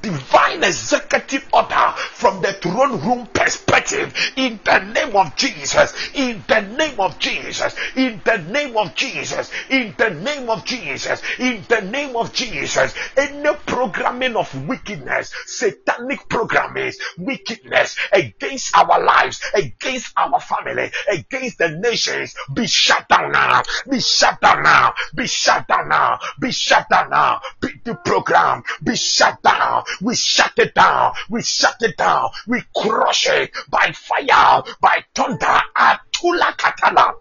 divine 0.00 0.64
executive 0.64 1.46
order 1.52 1.92
from 1.96 2.40
the 2.40 2.54
throne 2.54 2.98
room 3.02 3.28
perspective 3.34 4.14
in 4.36 4.58
the 4.64 4.78
name 4.78 5.14
of 5.14 5.36
Jesus. 5.36 5.92
In 6.14 6.46
the 6.48 6.60
name 6.62 6.98
of 6.98 7.18
Jesus. 7.18 7.76
In 7.94 8.22
the 8.24 8.38
name 8.38 8.74
of 8.78 8.94
Jesus. 8.94 9.50
In 9.68 9.94
the 9.98 10.08
name 10.10 10.48
of 10.48 10.64
Jesus. 10.64 11.20
In 11.38 11.66
the 11.68 11.82
name 11.82 12.16
of 12.16 12.32
Jesus. 12.32 12.75
Any 13.16 13.54
programming 13.66 14.36
of 14.36 14.68
wickedness, 14.68 15.32
satanic 15.46 16.28
programming, 16.28 16.92
wickedness 17.18 17.96
against 18.12 18.76
our 18.76 19.02
lives, 19.02 19.40
against 19.54 20.12
our 20.16 20.40
family, 20.40 20.90
against 21.10 21.58
the 21.58 21.70
nations, 21.70 22.34
be 22.52 22.66
shut 22.66 23.08
down 23.08 23.32
now. 23.32 23.62
Be 23.90 24.00
shut 24.00 24.40
down 24.40 24.62
now. 24.62 24.94
Be 25.14 25.26
shut 25.26 25.66
down 25.68 25.88
now. 25.88 26.18
Be 26.40 26.50
shut 26.52 26.88
down 26.88 27.10
now. 27.10 27.40
Be 27.60 27.68
the 27.84 27.94
program. 27.94 28.62
Be 28.82 28.96
shut 28.96 29.42
down. 29.42 29.84
We 30.00 30.14
shut 30.14 30.52
it 30.58 30.74
down. 30.74 31.12
We 31.30 31.42
shut 31.42 31.76
it 31.82 31.96
down. 31.96 32.30
We 32.46 32.62
crush 32.74 33.26
it 33.28 33.50
by 33.68 33.92
fire, 33.92 34.62
by 34.80 35.04
thunder. 35.14 35.60
Atula 35.76 36.56
katala 36.56 37.14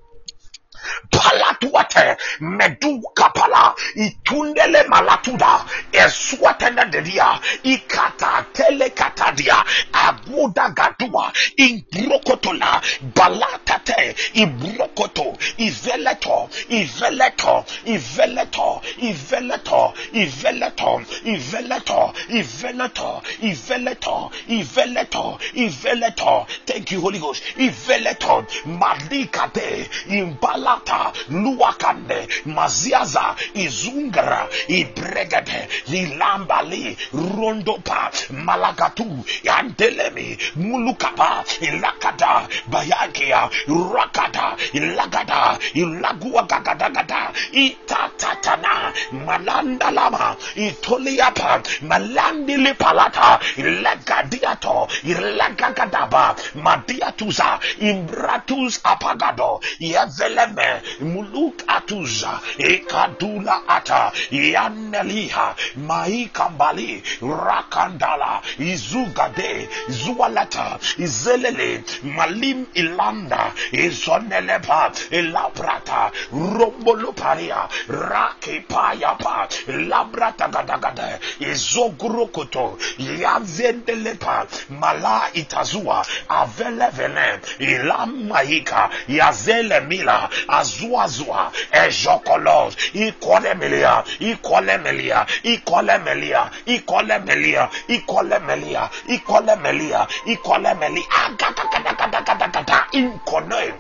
palatuate 1.12 2.18
medu 2.40 3.02
kapala 3.14 3.76
itundele 3.96 4.84
malatuda 4.84 5.66
eswatenda 5.92 6.86
dedia 6.86 7.40
ikata 7.64 8.46
tele 8.54 8.90
katadia 8.90 9.66
aguda 9.94 10.70
gadua 10.70 11.32
imbrokotola 11.58 12.82
balatate 13.16 14.16
ibrokoto 14.34 15.38
iveleto 15.58 16.50
iveleto 16.70 17.66
iveleto 17.86 18.82
iveleto 19.02 19.94
iveleto 20.14 21.04
iveleto 21.24 22.14
iveleto 22.30 23.12
iveleto 23.42 24.32
iveleto 24.48 25.40
iveleto 25.54 26.48
thank 26.66 26.92
you 26.92 27.02
holy 27.02 27.20
ghost. 27.20 27.44
Iveleto 27.58 28.46
madikate 28.66 29.90
imbala 30.10 30.75
lata 30.76 31.12
luwakande 31.30 32.28
maziaza 32.46 33.36
izungara 33.54 34.48
ibregede 34.68 35.68
ilambali 35.88 36.98
rondopa 37.38 38.12
malagatu 38.30 39.26
yandelemi 39.44 40.38
mulukapa 40.56 41.44
ilakada 41.62 42.48
bayagia 42.68 43.50
rakada 43.96 44.56
ilagada 44.74 45.58
ilagua 45.74 46.44
gagadagada 46.44 47.32
itatatana 47.52 48.94
malandalama 49.26 50.36
itoliapa 50.56 51.62
malandili 51.82 52.74
palata 52.74 53.40
ilagadiato 53.58 54.88
ilagagadaba 55.04 56.36
madiatuza 56.56 57.60
imbratus 57.80 58.80
apagado 58.84 59.60
yezeleme 59.80 60.65
muluk 61.00 61.64
atuza 61.68 62.40
ikadula 62.58 63.68
ata 63.68 64.12
yaneliha 64.32 65.56
maikambali 65.76 67.04
rakandala 67.46 68.42
izugade 68.60 69.70
zualata 69.90 70.80
izelele 70.98 71.84
malim 72.04 72.66
ilanda 72.74 73.52
izonelepa 73.72 74.92
elabrata 75.12 76.12
romboloparia 76.32 77.62
rakepayapa 77.88 79.48
labrata 79.90 80.48
gadagada 80.48 81.20
izogurokoto 81.40 82.78
yazendelepa 83.22 84.48
mala 84.70 85.30
itazua 85.34 86.06
avelevele 86.30 87.40
ilamaika 87.60 88.90
yazele 89.08 89.80
mila 89.80 90.30
azuazua 90.58 91.52
ejokolos 91.72 92.74
ikolemelia 92.94 94.04
ikolemelia 94.20 95.26
ikolemelia 95.44 96.42
ikolemelia 96.66 97.70
ikolemelia 97.88 98.90
ikolemelia 99.08 100.08
ikolemelia. 100.26 101.06
Agadagadagadagadagada 101.26 102.86
inkone 102.92 103.74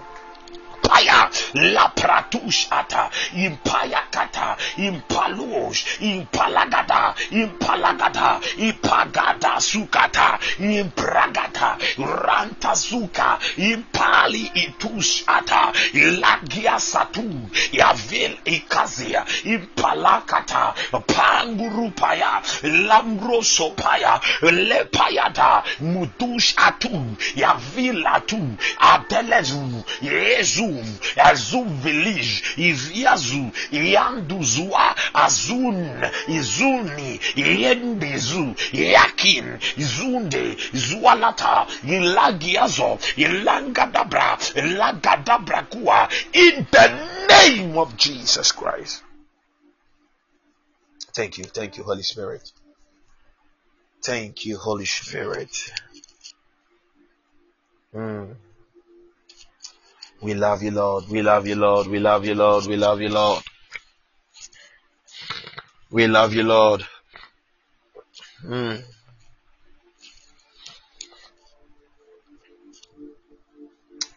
impaya 0.85 1.29
la 1.53 1.91
impaya 3.33 4.01
kata 4.11 4.57
impalush 4.77 5.99
impalagada 5.99 7.15
impalagada 7.31 8.39
ipagada 8.57 9.59
sukata 9.59 10.39
impragata 10.59 11.77
ranta 11.97 12.75
suka 12.75 13.39
impali 13.57 14.51
itush 14.53 15.23
ata 15.27 15.73
lagia 15.93 16.79
satu 16.79 17.49
yavel 17.71 18.37
ikazia 18.45 19.25
impalakata 19.43 20.73
pangurupaya 21.07 22.41
lamrosopaya 22.63 24.21
lepayada 24.41 25.63
mudush 25.81 26.53
atu 26.57 27.15
yavil 27.35 28.07
atu 28.07 28.57
adelezu 28.79 29.83
yezu 30.01 30.74
azum. 31.17 31.75
Village. 31.85 32.43
Iviazu 32.57 33.51
ianduzua 33.71 34.95
azun 35.13 35.79
izuni 36.27 37.19
yendezu 37.35 38.55
yakin 38.73 39.59
izunde 39.77 40.57
zualata 40.73 41.67
ilagiazo 41.95 42.99
ilangadabra 43.15 44.37
ilagadabra 44.55 45.59
kuwa 45.71 46.09
in 46.33 46.65
the 46.71 46.87
name 47.27 47.77
of 47.77 47.95
Jesus 47.97 48.51
Christ. 48.51 49.03
Thank 51.13 51.37
you. 51.37 51.45
Thank 51.45 51.77
you 51.77 51.83
Holy 51.83 52.03
Spirit. 52.03 52.51
Thank 54.03 54.45
you 54.45 54.57
Holy 54.57 54.85
Spirit. 54.85 55.71
Mm. 57.95 58.35
We 60.21 60.33
love 60.33 60.63
you, 60.63 60.71
Lord. 60.71 61.07
We 61.09 61.21
love 61.21 61.47
you, 61.47 61.55
Lord. 61.55 61.87
We 61.87 61.99
love 61.99 62.25
you, 62.25 62.35
Lord. 62.35 62.65
We 62.65 62.77
love 62.77 63.01
you, 63.01 63.09
Lord. 63.09 63.43
We 65.91 66.07
love 66.07 66.33
you, 66.33 66.43
Lord. 66.43 66.85
Mm. 68.43 68.83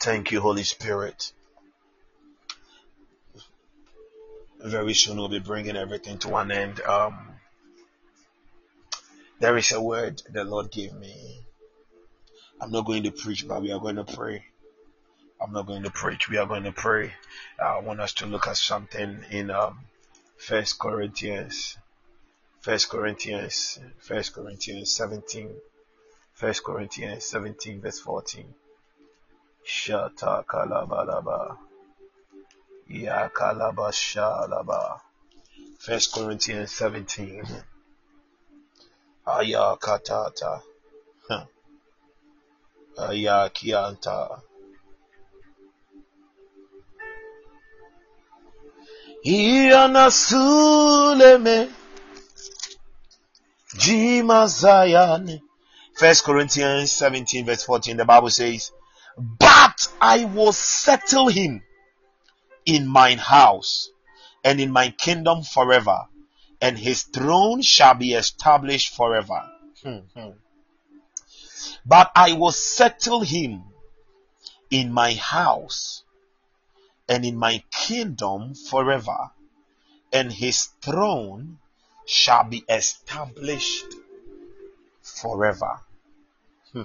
Thank 0.00 0.32
you, 0.32 0.40
Holy 0.40 0.64
Spirit. 0.64 1.32
Very 4.60 4.94
soon 4.94 5.18
we'll 5.18 5.28
be 5.28 5.38
bringing 5.38 5.76
everything 5.76 6.18
to 6.18 6.36
an 6.36 6.50
end. 6.50 6.80
Um, 6.80 7.28
there 9.40 9.56
is 9.56 9.70
a 9.72 9.80
word 9.80 10.22
the 10.30 10.44
Lord 10.44 10.70
gave 10.70 10.94
me. 10.94 11.40
I'm 12.60 12.72
not 12.72 12.86
going 12.86 13.04
to 13.04 13.12
preach, 13.12 13.46
but 13.46 13.62
we 13.62 13.70
are 13.70 13.78
going 13.78 13.96
to 13.96 14.04
pray. 14.04 14.44
I'm 15.40 15.52
not 15.52 15.66
going 15.66 15.85
to 15.85 15.90
preach. 15.90 16.28
We 16.28 16.36
are 16.36 16.47
going 16.47 16.65
to 16.65 16.73
pray. 16.73 17.12
I 17.62 17.78
want 17.78 18.01
us 18.01 18.12
to 18.15 18.27
look 18.27 18.48
at 18.48 18.56
something 18.56 19.24
in 19.31 19.51
um, 19.51 19.78
First 20.36 20.78
Corinthians, 20.81 21.78
First 22.60 22.89
Corinthians, 22.89 23.78
First 23.98 24.35
Corinthians 24.35 24.90
17, 24.93 25.51
First 26.35 26.65
Corinthians 26.65 27.24
17, 27.24 27.81
verse 27.81 28.01
14. 28.01 28.52
Shata 29.65 30.44
kalabalaba, 30.44 31.56
ya 32.89 33.28
kalaba 33.28 33.93
shalaba. 33.93 35.01
First 35.78 36.12
Corinthians 36.12 36.73
17. 36.73 37.44
Aya 39.27 39.77
katata. 39.77 40.62
Kianta. 49.24 50.10
Suleme. 50.10 51.70
First 55.94 56.24
Corinthians 56.24 56.92
17 56.92 57.44
verse 57.44 57.64
14 57.64 57.96
the 57.96 58.04
Bible 58.04 58.30
says, 58.30 58.72
But 59.16 59.88
I 60.00 60.24
will 60.24 60.52
settle 60.52 61.28
him 61.28 61.62
in 62.64 62.86
mine 62.86 63.18
house 63.18 63.90
and 64.44 64.60
in 64.60 64.70
my 64.70 64.90
kingdom 64.90 65.42
forever, 65.42 66.04
and 66.60 66.78
his 66.78 67.02
throne 67.02 67.62
shall 67.62 67.94
be 67.94 68.14
established 68.14 68.94
forever. 68.94 69.42
Hmm, 69.82 69.98
hmm. 70.14 70.30
But 71.84 72.10
I 72.14 72.32
will 72.34 72.52
settle 72.52 73.20
him 73.22 73.64
in 74.70 74.92
my 74.92 75.14
house 75.14 76.04
and 77.09 77.24
in 77.24 77.36
my 77.36 77.64
kingdom 77.70 78.55
forever, 78.55 79.30
and 80.12 80.32
his 80.32 80.66
throne 80.82 81.59
shall 82.06 82.44
be 82.44 82.64
established 82.68 83.86
forever. 85.02 85.80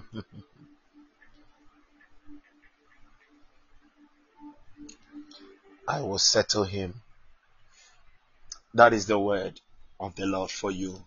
I 5.88 6.02
will 6.02 6.20
settle 6.20 6.64
him. 6.64 7.02
That 8.74 8.94
is 8.94 9.06
the 9.06 9.20
word 9.20 9.60
of 10.00 10.16
the 10.16 10.26
Lord 10.26 10.50
for 10.50 10.72
you. 10.72 11.04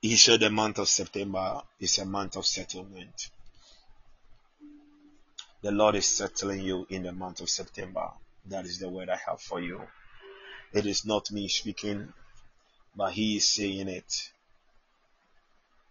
He 0.00 0.16
said 0.16 0.40
the 0.40 0.50
month 0.50 0.78
of 0.78 0.88
September 0.88 1.62
is 1.78 1.98
a 1.98 2.04
month 2.04 2.36
of 2.36 2.46
settlement. 2.46 3.30
The 5.62 5.70
Lord 5.70 5.94
is 5.94 6.08
settling 6.08 6.62
you 6.62 6.88
in 6.90 7.04
the 7.04 7.12
month 7.12 7.40
of 7.40 7.48
September. 7.48 8.10
That 8.46 8.66
is 8.66 8.80
the 8.80 8.88
word 8.88 9.08
I 9.08 9.16
have 9.16 9.40
for 9.40 9.60
you. 9.60 9.80
It 10.72 10.86
is 10.86 11.04
not 11.04 11.30
me 11.30 11.46
speaking, 11.46 12.12
but 12.96 13.12
He 13.12 13.36
is 13.36 13.48
saying 13.48 13.86
it. 13.86 14.32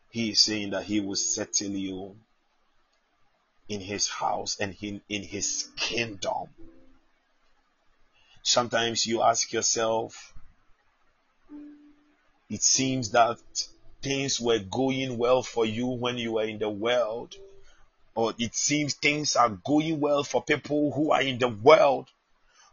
He 0.09 0.31
is 0.31 0.41
saying 0.41 0.71
that 0.71 0.83
He 0.83 0.99
will 0.99 1.15
settle 1.15 1.69
you 1.69 2.17
in 3.69 3.79
His 3.79 4.09
house 4.09 4.57
and 4.59 4.75
in, 4.81 4.99
in 5.07 5.23
His 5.23 5.69
kingdom. 5.77 6.49
Sometimes 8.43 9.07
you 9.07 9.21
ask 9.21 9.53
yourself, 9.53 10.33
it 12.49 12.61
seems 12.61 13.11
that 13.11 13.39
things 14.01 14.41
were 14.41 14.59
going 14.59 15.17
well 15.17 15.41
for 15.41 15.65
you 15.65 15.87
when 15.87 16.17
you 16.17 16.33
were 16.33 16.43
in 16.43 16.59
the 16.59 16.69
world 16.69 17.33
or 18.15 18.33
it 18.37 18.55
seems 18.55 18.93
things 18.93 19.35
are 19.35 19.49
going 19.49 19.99
well 19.99 20.23
for 20.23 20.43
people 20.43 20.91
who 20.91 21.11
are 21.11 21.21
in 21.21 21.37
the 21.37 21.47
world. 21.47 22.09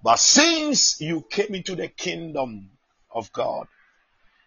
But 0.02 0.18
since 0.18 1.00
you 1.00 1.24
came 1.28 1.54
into 1.54 1.76
the 1.76 1.88
kingdom 1.88 2.70
of 3.10 3.32
God, 3.32 3.68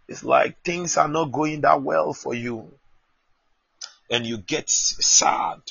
it's 0.08 0.24
like 0.24 0.62
things 0.64 0.98
are 0.98 1.08
not 1.08 1.32
going 1.32 1.62
that 1.62 1.82
well 1.82 2.14
for 2.14 2.34
you. 2.34 2.74
And 4.10 4.26
you 4.26 4.38
get 4.38 4.70
sad. 4.70 5.62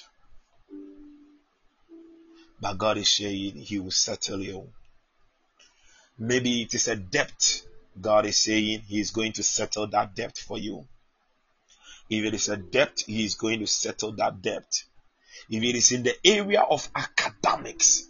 But 2.60 2.78
God 2.78 2.97
is 2.97 3.10
saying 3.10 3.56
He 3.56 3.78
will 3.78 3.90
settle 3.90 4.40
you. 4.40 4.68
Maybe 6.18 6.62
it 6.62 6.74
is 6.74 6.88
a 6.88 6.97
debt. 6.97 7.62
God 8.01 8.26
is 8.26 8.38
saying 8.38 8.82
He 8.86 9.01
is 9.01 9.10
going 9.10 9.32
to 9.32 9.42
settle 9.42 9.86
that 9.88 10.14
debt 10.14 10.38
for 10.38 10.59
you. 10.59 10.86
If 12.09 12.24
it 12.24 12.34
is 12.34 12.48
a 12.48 12.56
debt, 12.56 13.02
He 13.06 13.24
is 13.24 13.34
going 13.34 13.60
to 13.60 13.66
settle 13.66 14.12
that 14.12 14.40
debt. 14.42 14.84
If 15.51 15.64
it 15.64 15.74
is 15.74 15.90
in 15.90 16.05
the 16.05 16.14
area 16.24 16.60
of 16.62 16.89
academics, 16.94 18.06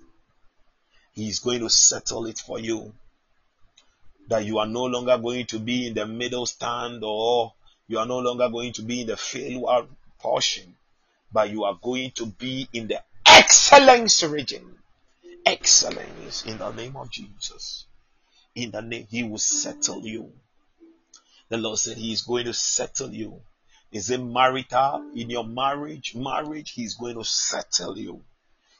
He 1.15 1.29
is 1.29 1.39
going 1.39 1.61
to 1.61 1.71
settle 1.71 2.27
it 2.27 2.39
for 2.39 2.59
you. 2.61 2.93
That 4.29 4.45
you 4.45 4.59
are 4.59 4.67
no 4.67 4.85
longer 4.85 5.17
going 5.17 5.47
to 5.47 5.59
be 5.59 5.87
in 5.87 5.95
the 5.95 6.07
middle 6.07 6.45
stand 6.45 7.03
or 7.03 7.55
you 7.89 7.99
are 7.99 8.07
no 8.07 8.19
longer 8.19 8.49
going 8.51 8.75
to 8.75 8.83
be 8.83 9.01
in 9.01 9.07
the 9.07 9.17
failure 9.17 9.87
portion, 10.19 10.77
but 11.33 11.51
you 11.51 11.65
are 11.65 11.79
going 11.83 12.11
to 12.13 12.27
be 12.27 12.69
in 12.73 12.89
the 12.89 13.03
excellence 13.27 14.23
region. 14.23 14.77
Excellence 15.47 16.45
in 16.45 16.59
the 16.59 16.71
name 16.73 16.95
of 16.97 17.11
Jesus. 17.11 17.87
In 18.55 18.71
the 18.71 18.83
name, 18.83 19.07
He 19.11 19.23
will 19.23 19.39
settle 19.39 20.07
you. 20.07 20.31
The 21.49 21.57
Lord 21.57 21.79
said 21.79 21.97
He 21.97 22.13
is 22.13 22.21
going 22.21 22.45
to 22.45 22.53
settle 22.53 23.13
you. 23.13 23.41
Is 23.93 24.11
it 24.11 24.19
marital? 24.19 25.11
In 25.17 25.31
your 25.31 25.45
marriage, 25.45 26.15
marriage, 26.15 26.73
He's 26.73 26.95
going 26.95 27.17
to 27.17 27.25
settle 27.25 27.99
you. 27.99 28.23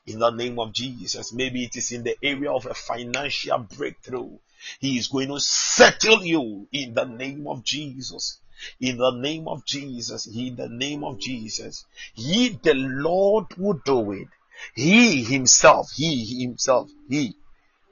In 0.07 0.19
the 0.19 0.31
name 0.31 0.59
of 0.59 0.73
Jesus. 0.73 1.33
Maybe 1.33 1.65
it 1.65 1.77
is 1.77 1.93
in 1.93 2.05
the 2.05 2.17
area 2.23 2.51
of 2.51 2.67
a 2.67 2.75
financial 2.75 3.59
breakthrough. 3.59 4.39
He 4.79 4.99
is 4.99 5.09
going 5.09 5.29
to 5.29 5.41
settle 5.41 6.25
you 6.25 6.69
in 6.73 6.95
the 6.95 7.05
name 7.05 7.47
of 7.47 7.65
Jesus. 7.65 8.39
In 8.79 8.99
the 8.99 9.11
name 9.11 9.49
of 9.49 9.65
Jesus. 9.65 10.27
In 10.27 10.57
the 10.57 10.69
name 10.69 11.03
of 11.03 11.19
Jesus. 11.19 11.85
He, 12.15 12.51
the 12.63 12.75
Lord, 12.75 13.47
will 13.57 13.81
do 13.85 14.13
it. 14.13 14.29
He 14.75 15.25
himself, 15.25 15.91
he 15.93 16.43
himself, 16.43 16.91
he, 17.09 17.35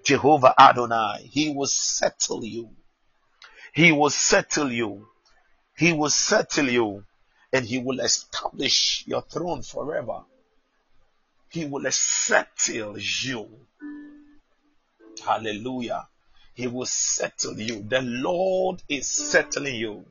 Jehovah 0.05 0.55
Adonai, 0.61 1.23
he 1.23 1.51
will 1.51 1.66
settle 1.66 2.45
you. 2.45 2.70
He 3.73 3.90
will 3.90 4.11
settle 4.11 4.70
you. 4.70 5.09
He 5.77 5.93
will 5.93 6.11
settle 6.11 6.69
you 6.69 7.05
and 7.53 7.65
he 7.65 7.79
will 7.79 8.01
establish 8.01 9.05
your 9.07 9.23
throne 9.23 9.62
forever. 9.62 10.23
He 11.51 11.65
will 11.65 11.91
settle 11.91 12.99
you. 12.99 13.49
Hallelujah. 15.25 16.09
He 16.55 16.66
will 16.66 16.87
settle 16.87 17.59
you. 17.59 17.83
The 17.83 18.03
Lord 18.03 18.83
is 18.89 19.09
settling 19.09 19.77
you 19.77 20.05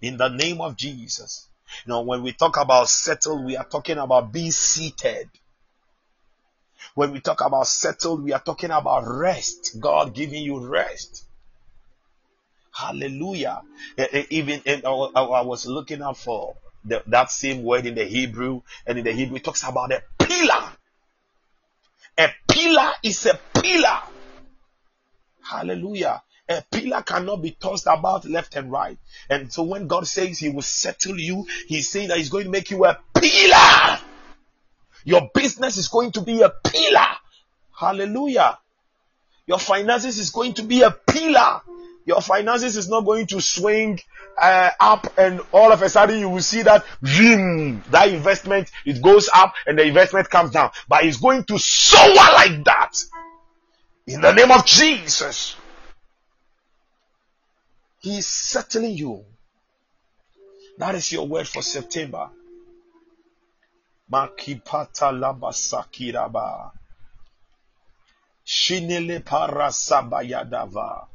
in 0.00 0.16
the 0.16 0.28
name 0.28 0.60
of 0.60 0.76
Jesus. 0.76 1.48
You 1.84 1.90
know, 1.90 2.02
when 2.02 2.22
we 2.22 2.32
talk 2.32 2.58
about 2.58 2.88
settle, 2.88 3.42
we 3.44 3.56
are 3.56 3.64
talking 3.64 3.98
about 3.98 4.32
be 4.32 4.50
seated. 4.50 5.30
When 6.94 7.12
we 7.12 7.20
talk 7.20 7.40
about 7.40 7.66
settled, 7.68 8.22
we 8.22 8.32
are 8.32 8.42
talking 8.42 8.70
about 8.70 9.04
rest. 9.06 9.80
God 9.80 10.14
giving 10.14 10.42
you 10.42 10.66
rest. 10.66 11.24
Hallelujah. 12.72 13.62
Eh, 13.98 14.06
eh, 14.12 14.24
even 14.30 14.62
eh, 14.64 14.80
I 14.84 15.42
was 15.42 15.66
looking 15.66 16.02
up 16.02 16.16
for 16.16 16.56
the, 16.84 17.02
that 17.06 17.30
same 17.30 17.62
word 17.62 17.86
in 17.86 17.94
the 17.94 18.04
Hebrew, 18.04 18.62
and 18.86 18.98
in 18.98 19.04
the 19.04 19.12
Hebrew 19.12 19.36
it 19.36 19.44
talks 19.44 19.62
about 19.62 19.92
a 19.92 20.02
pillar. 20.18 20.72
A 22.18 22.28
pillar 22.48 22.92
is 23.02 23.26
a 23.26 23.38
pillar. 23.54 24.00
Hallelujah. 25.42 26.22
A 26.48 26.62
pillar 26.70 27.02
cannot 27.02 27.42
be 27.42 27.52
tossed 27.52 27.86
about 27.86 28.24
left 28.24 28.56
and 28.56 28.70
right. 28.70 28.98
And 29.28 29.52
so 29.52 29.62
when 29.62 29.86
God 29.86 30.06
says 30.06 30.38
He 30.38 30.48
will 30.48 30.62
settle 30.62 31.18
you, 31.18 31.46
He's 31.68 31.90
saying 31.90 32.08
that 32.08 32.18
He's 32.18 32.30
going 32.30 32.44
to 32.44 32.50
make 32.50 32.70
you 32.70 32.84
a 32.84 32.98
pillar. 33.14 33.98
Your 35.04 35.30
business 35.34 35.76
is 35.76 35.88
going 35.88 36.12
to 36.12 36.20
be 36.20 36.42
a 36.42 36.48
pillar. 36.48 37.06
Hallelujah. 37.78 38.58
Your 39.46 39.58
finances 39.58 40.18
is 40.18 40.30
going 40.30 40.54
to 40.54 40.62
be 40.62 40.82
a 40.82 40.90
pillar. 40.90 41.62
Your 42.04 42.20
finances 42.20 42.76
is 42.76 42.88
not 42.88 43.02
going 43.02 43.26
to 43.28 43.40
swing 43.40 44.00
uh, 44.40 44.70
up 44.80 45.06
and 45.18 45.40
all 45.52 45.72
of 45.72 45.82
a 45.82 45.88
sudden 45.88 46.18
you 46.18 46.28
will 46.28 46.42
see 46.42 46.62
that 46.62 46.84
vroom, 47.00 47.82
that 47.90 48.08
investment 48.08 48.70
it 48.84 49.00
goes 49.02 49.28
up 49.32 49.54
and 49.66 49.78
the 49.78 49.84
investment 49.84 50.28
comes 50.28 50.50
down. 50.50 50.70
But 50.88 51.04
it's 51.04 51.18
going 51.18 51.44
to 51.44 51.58
soar 51.58 52.14
like 52.14 52.64
that. 52.64 52.92
In 54.06 54.20
the 54.20 54.32
name 54.32 54.50
of 54.50 54.66
Jesus. 54.66 55.56
He's 58.00 58.26
settling 58.26 58.96
you. 58.96 59.24
That 60.78 60.96
is 60.96 61.12
your 61.12 61.28
word 61.28 61.46
for 61.46 61.62
September. 61.62 62.30
Makipata 64.10 65.12
labasakiraba. 65.12 66.72
Shinele 68.44 69.22
parasabayadava. 69.22 71.06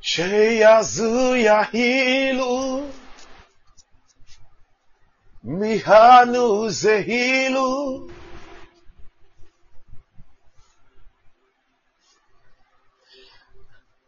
Cheia 0.00 0.82
zuia 0.82 1.62
hilu 1.72 2.90
Mihanu 5.46 6.68
zehilu 6.68 8.10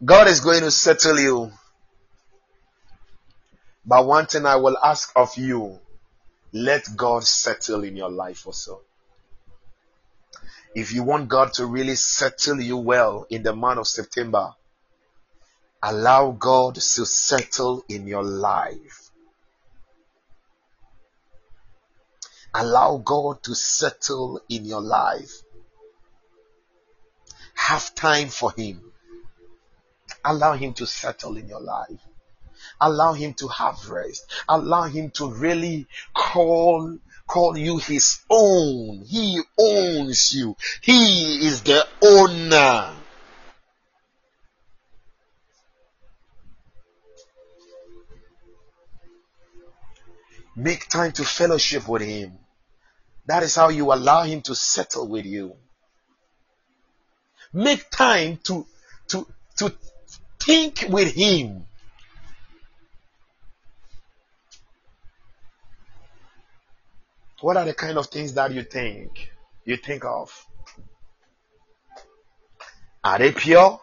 God 0.05 0.28
is 0.28 0.40
going 0.40 0.60
to 0.60 0.70
settle 0.70 1.19
you. 1.19 1.52
But 3.85 4.06
one 4.06 4.27
thing 4.27 4.47
I 4.47 4.56
will 4.56 4.77
ask 4.78 5.12
of 5.16 5.36
you, 5.36 5.78
let 6.52 6.85
God 6.97 7.24
settle 7.24 7.85
in 7.85 7.97
your 7.97 8.10
life 8.10 8.47
also. 8.47 8.82
If 10.74 10.93
you 10.93 11.02
want 11.02 11.28
God 11.28 11.52
to 11.55 11.66
really 11.66 11.94
settle 11.94 12.60
you 12.60 12.77
well 12.77 13.27
in 13.31 13.43
the 13.43 13.55
month 13.55 13.81
of 13.81 13.86
September, 13.86 14.55
Allow 15.82 16.32
God 16.32 16.74
to 16.74 17.06
settle 17.06 17.85
in 17.89 18.09
your 18.09 18.24
life. 18.24 19.07
Allow 22.54 22.98
God 22.98 23.42
to 23.44 23.54
settle 23.54 24.40
in 24.48 24.64
your 24.64 24.80
life. 24.80 25.42
Have 27.54 27.94
time 27.94 28.28
for 28.28 28.52
Him. 28.52 28.92
Allow 30.24 30.54
Him 30.54 30.74
to 30.74 30.86
settle 30.86 31.36
in 31.36 31.48
your 31.48 31.60
life. 31.60 32.00
Allow 32.80 33.12
Him 33.12 33.34
to 33.34 33.48
have 33.48 33.88
rest. 33.88 34.30
Allow 34.48 34.84
Him 34.84 35.10
to 35.12 35.30
really 35.30 35.86
call 36.14 36.98
call 37.28 37.56
you 37.56 37.78
his 37.78 38.18
own. 38.30 39.04
He 39.06 39.40
owns 39.58 40.34
you. 40.34 40.56
He 40.80 41.46
is 41.46 41.62
the 41.62 41.86
owner. 42.02 42.94
Make 50.59 50.89
time 50.89 51.12
to 51.12 51.22
fellowship 51.22 51.86
with 51.86 52.02
Him. 52.02 52.32
That 53.26 53.44
is 53.44 53.55
how 53.55 53.68
you 53.68 53.93
allow 53.93 54.24
Him 54.24 54.43
to 54.43 54.56
settle 54.56 55.06
with 55.06 55.24
you. 55.24 55.55
Make 57.52 57.89
time 57.90 58.40
to, 58.43 58.66
to, 59.06 59.24
to 59.59 59.72
think 60.40 60.86
with 60.89 61.14
Him. 61.14 61.64
What 67.40 67.56
are 67.56 67.64
the 67.64 67.74
kind 67.74 67.97
of 67.97 68.09
things 68.09 68.35
that 68.35 68.52
you 68.52 68.64
think? 68.64 69.30
You 69.64 69.76
think 69.76 70.05
of? 70.05 70.44
Are 73.05 73.20
they 73.20 73.30
pure? 73.30 73.80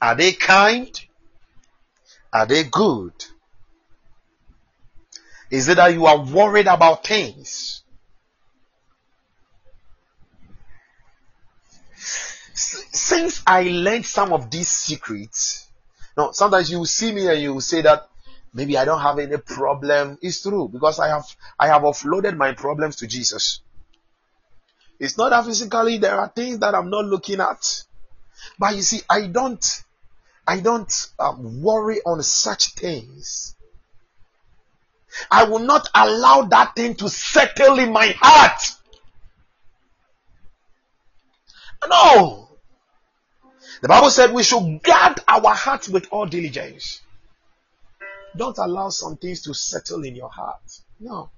Are 0.00 0.14
they 0.14 0.34
kind? 0.34 1.00
Are 2.32 2.46
they 2.46 2.62
good? 2.62 3.12
Is 5.50 5.68
it 5.68 5.76
that 5.76 5.92
you 5.92 6.06
are 6.06 6.18
worried 6.24 6.66
about 6.66 7.06
things? 7.06 7.82
Since 12.54 13.42
I 13.46 13.62
learned 13.64 14.06
some 14.06 14.32
of 14.32 14.50
these 14.50 14.68
secrets, 14.68 15.68
now 16.16 16.30
sometimes 16.30 16.70
you 16.70 16.84
see 16.86 17.12
me 17.12 17.26
and 17.28 17.40
you 17.40 17.60
say 17.60 17.82
that 17.82 18.08
maybe 18.52 18.78
I 18.78 18.84
don't 18.84 19.00
have 19.00 19.18
any 19.18 19.36
problem. 19.36 20.18
It's 20.22 20.42
true 20.42 20.68
because 20.68 20.98
I 20.98 21.08
have 21.08 21.24
I 21.58 21.66
have 21.66 21.82
offloaded 21.82 22.36
my 22.36 22.52
problems 22.52 22.96
to 22.96 23.06
Jesus. 23.06 23.60
It's 25.00 25.18
not 25.18 25.30
that 25.30 25.44
physically 25.44 25.98
there 25.98 26.14
are 26.18 26.28
things 26.28 26.60
that 26.60 26.74
I'm 26.74 26.88
not 26.88 27.04
looking 27.04 27.40
at, 27.40 27.84
but 28.58 28.76
you 28.76 28.82
see, 28.82 29.02
I 29.10 29.26
don't 29.26 29.82
I 30.46 30.60
don't 30.60 30.92
um, 31.18 31.62
worry 31.62 32.00
on 32.06 32.22
such 32.22 32.74
things. 32.74 33.56
I 35.30 35.44
will 35.44 35.60
not 35.60 35.88
allow 35.94 36.42
that 36.42 36.74
thing 36.76 36.94
to 36.96 37.08
settle 37.08 37.78
in 37.78 37.92
my 37.92 38.14
heart. 38.18 38.60
No. 41.88 42.48
The 43.82 43.88
Bible 43.88 44.10
said 44.10 44.32
we 44.32 44.42
should 44.42 44.82
guard 44.82 45.20
our 45.28 45.54
hearts 45.54 45.88
with 45.88 46.08
all 46.10 46.26
diligence. 46.26 47.00
Don't 48.36 48.58
allow 48.58 48.88
some 48.88 49.16
things 49.16 49.42
to 49.42 49.54
settle 49.54 50.04
in 50.04 50.16
your 50.16 50.30
heart. 50.30 50.80
No. 50.98 51.30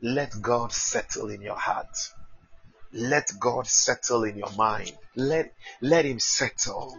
Let 0.00 0.40
God 0.40 0.72
settle 0.72 1.28
in 1.28 1.42
your 1.42 1.56
heart. 1.56 1.96
Let 2.92 3.32
God 3.38 3.66
settle 3.66 4.24
in 4.24 4.38
your 4.38 4.52
mind. 4.52 4.92
Let, 5.16 5.52
let 5.80 6.04
Him 6.04 6.18
settle. 6.20 6.96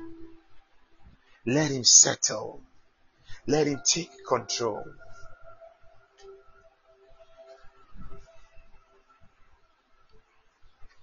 Let 1.45 1.71
Him 1.71 1.83
settle. 1.83 2.61
Let 3.49 3.65
Him 3.65 3.81
take 3.83 4.11
control. 4.27 4.85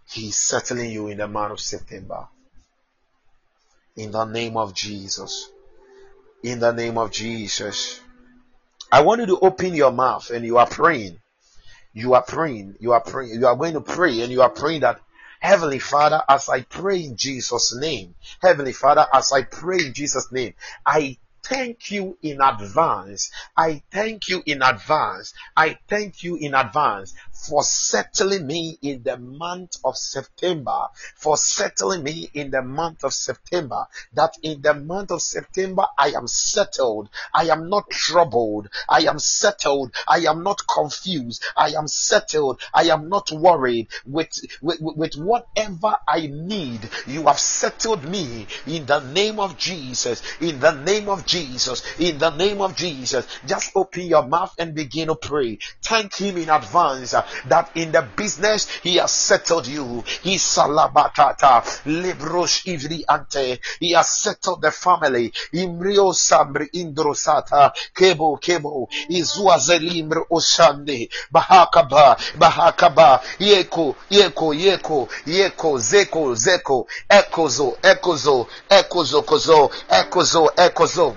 He's 0.09 0.37
settling 0.37 0.93
you 0.93 1.09
in 1.09 1.19
the 1.19 1.27
month 1.27 1.55
of 1.55 1.61
September. 1.61 2.29
In 3.97 4.13
the 4.13 4.27
name 4.27 4.57
of 4.57 4.75
Jesus. 4.75 5.51
In 6.45 6.61
the 6.61 6.71
name 6.71 6.99
of 6.99 7.11
Jesus. 7.11 8.01
I 8.93 9.03
want 9.03 9.23
you 9.23 9.27
to 9.27 9.41
open 9.41 9.75
your 9.75 9.91
mouth 9.91 10.31
and 10.31 10.45
you 10.45 10.59
are 10.59 10.69
praying. 10.69 11.19
You 11.95 12.15
are 12.15 12.23
praying. 12.23 12.77
You 12.79 12.93
are 12.93 13.01
praying. 13.01 13.41
You 13.41 13.49
are 13.49 13.57
going 13.57 13.75
to 13.75 13.81
pray 13.81 14.21
and 14.21 14.31
you 14.31 14.43
are 14.43 14.51
praying 14.51 14.83
that 14.83 15.01
Heavenly 15.41 15.81
Father, 15.81 16.23
as 16.29 16.49
I 16.49 16.61
pray 16.61 17.03
in 17.03 17.17
Jesus' 17.17 17.75
name, 17.75 18.15
Heavenly 18.41 18.73
Father, 18.73 19.05
as 19.13 19.33
I 19.33 19.43
pray 19.43 19.79
in 19.79 19.95
Jesus' 19.95 20.31
name, 20.31 20.55
I 20.87 21.19
thank 21.49 21.93
you 21.93 22.19
in 22.23 22.41
advance. 22.41 23.31
I 23.57 23.83
thank 23.93 24.29
you 24.29 24.43
in 24.47 24.63
advance. 24.63 25.33
I 25.57 25.79
thank 25.89 26.25
you 26.25 26.37
in 26.37 26.55
advance 26.55 27.15
for 27.31 27.63
settling 27.63 28.47
me 28.47 28.79
in 28.83 29.05
the 29.05 29.17
month 29.17 29.77
of 29.85 29.97
September, 29.97 30.87
for 31.15 31.37
settling 31.37 32.03
me 32.03 32.29
in 32.35 32.51
the 32.51 32.63
month 32.63 33.05
of 33.05 33.15
September, 33.15 33.87
that 34.15 34.35
in 34.43 34.61
the 34.61 34.75
month 34.75 35.13
of 35.13 35.23
September 35.23 35.87
I 35.97 36.09
am 36.11 36.27
settled. 36.27 37.11
I 37.33 37.45
am 37.45 37.69
not 37.69 37.91
troubled. 37.91 38.69
I 38.89 39.03
am 39.03 39.21
settled. 39.21 39.95
I 40.09 40.19
am 40.29 40.43
not 40.43 40.67
confused. 40.67 41.45
I 41.57 41.71
am 41.71 41.87
settled. 41.87 42.61
I 42.75 42.85
am 42.85 43.09
not 43.09 43.31
worried 43.31 43.89
with, 44.05 44.41
with, 44.61 44.79
with 44.81 45.15
whatever 45.15 45.97
I 46.09 46.27
need. 46.27 46.81
You 47.07 47.27
have 47.27 47.39
settled 47.39 48.05
me 48.09 48.49
in 48.67 48.87
the 48.87 49.01
name 49.01 49.39
of 49.39 49.57
Jesus. 49.57 50.23
In 50.41 50.59
the 50.59 50.73
name 50.73 51.09
of 51.09 51.25
Jesus. 51.25 51.36
Jesus, 51.37 51.83
in 51.99 52.19
the 52.19 52.31
name 52.31 52.61
of 52.63 52.75
Jesus. 52.75 53.27
Just 53.45 53.73
open 53.75 54.03
your 54.03 54.27
mouth 54.27 54.55
and 54.59 54.75
begin 54.75 55.09
to 55.09 55.17
pray. 55.17 55.59
Thank 55.83 56.15
Him 56.15 56.39
in 56.39 56.49
advance 56.49 57.11
that 57.11 57.71
in 57.75 57.93
the 57.93 58.09
business 58.17 58.69
he 58.83 58.97
has 58.97 59.13
settled 59.13 59.67
you. 59.67 60.03
He 60.23 60.37
salabatata 60.37 61.63
librosh 61.85 62.65
ivri 62.67 63.03
ante. 63.09 63.59
He 63.81 63.93
has 63.93 64.09
settled 64.09 64.63
the 64.63 64.71
family. 64.71 65.33
Imrio 65.53 66.13
sambri 66.13 66.69
indrosata 66.73 67.73
kebo 67.95 68.39
kebo 68.41 68.89
izua 69.09 69.59
zelimbr 69.59 70.25
oshande 70.31 71.09
bahakaba 71.31 72.17
bahakaba 72.39 73.21
yeko 73.39 73.97
yeko 74.11 74.55
yeko 74.55 75.09
yeko 75.27 75.79
zeko 75.79 76.35
zeko 76.35 76.87
ekozo 77.11 77.79
ekozo 77.83 78.49
ekozo 78.71 79.23
kozo 79.23 79.71
ekozo 79.89 80.51
ekozo 80.57 81.17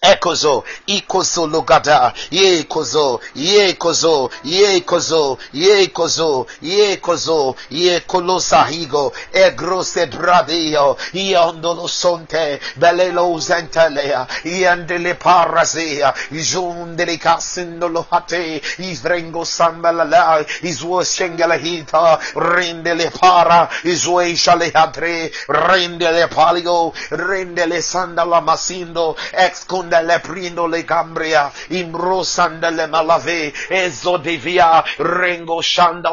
Ekozo, 0.00 0.64
ikozo 0.86 1.46
logada, 1.46 2.12
ye 2.30 2.62
kozo, 2.64 3.20
ye 3.34 3.74
kozo, 3.74 4.30
ye 4.44 4.80
kozo, 4.82 5.38
ye 5.52 5.88
kozo, 5.88 6.46
ye 6.62 6.96
kozo, 6.98 7.56
ye 7.70 8.00
kolosa 8.00 8.64
higo, 8.70 9.12
egrose 9.32 10.06
bradio, 10.06 10.96
iondolo 11.12 11.88
sonte, 11.88 12.60
belelo 12.76 13.40
zentelea, 13.40 14.26
iandele 14.44 15.14
parazea, 15.14 16.14
ijundele 16.30 17.18
casindolo 17.18 18.06
hate, 18.08 18.62
isvrengo 18.78 19.44
sambalala, 19.44 20.44
izwo 20.62 21.02
shengela 21.02 21.56
hita, 21.56 22.20
rendele 22.36 23.10
para, 23.10 23.68
izwe 23.82 24.36
shalehatre, 24.36 25.32
rendele 25.48 26.28
palio, 26.28 26.92
rendele 27.10 27.82
sandala 27.82 28.40
masindo, 28.40 29.16
ex 29.32 29.64
con 29.88 30.06
le 30.06 30.20
prindo 30.20 30.66
le 30.66 30.84
cambria, 30.84 31.50
imrosanda 31.68 32.70
le 32.70 32.86
malave, 32.86 33.52
ezo 33.68 34.18
devia, 34.18 34.84
rengo 34.98 35.60
shanda 35.60 36.10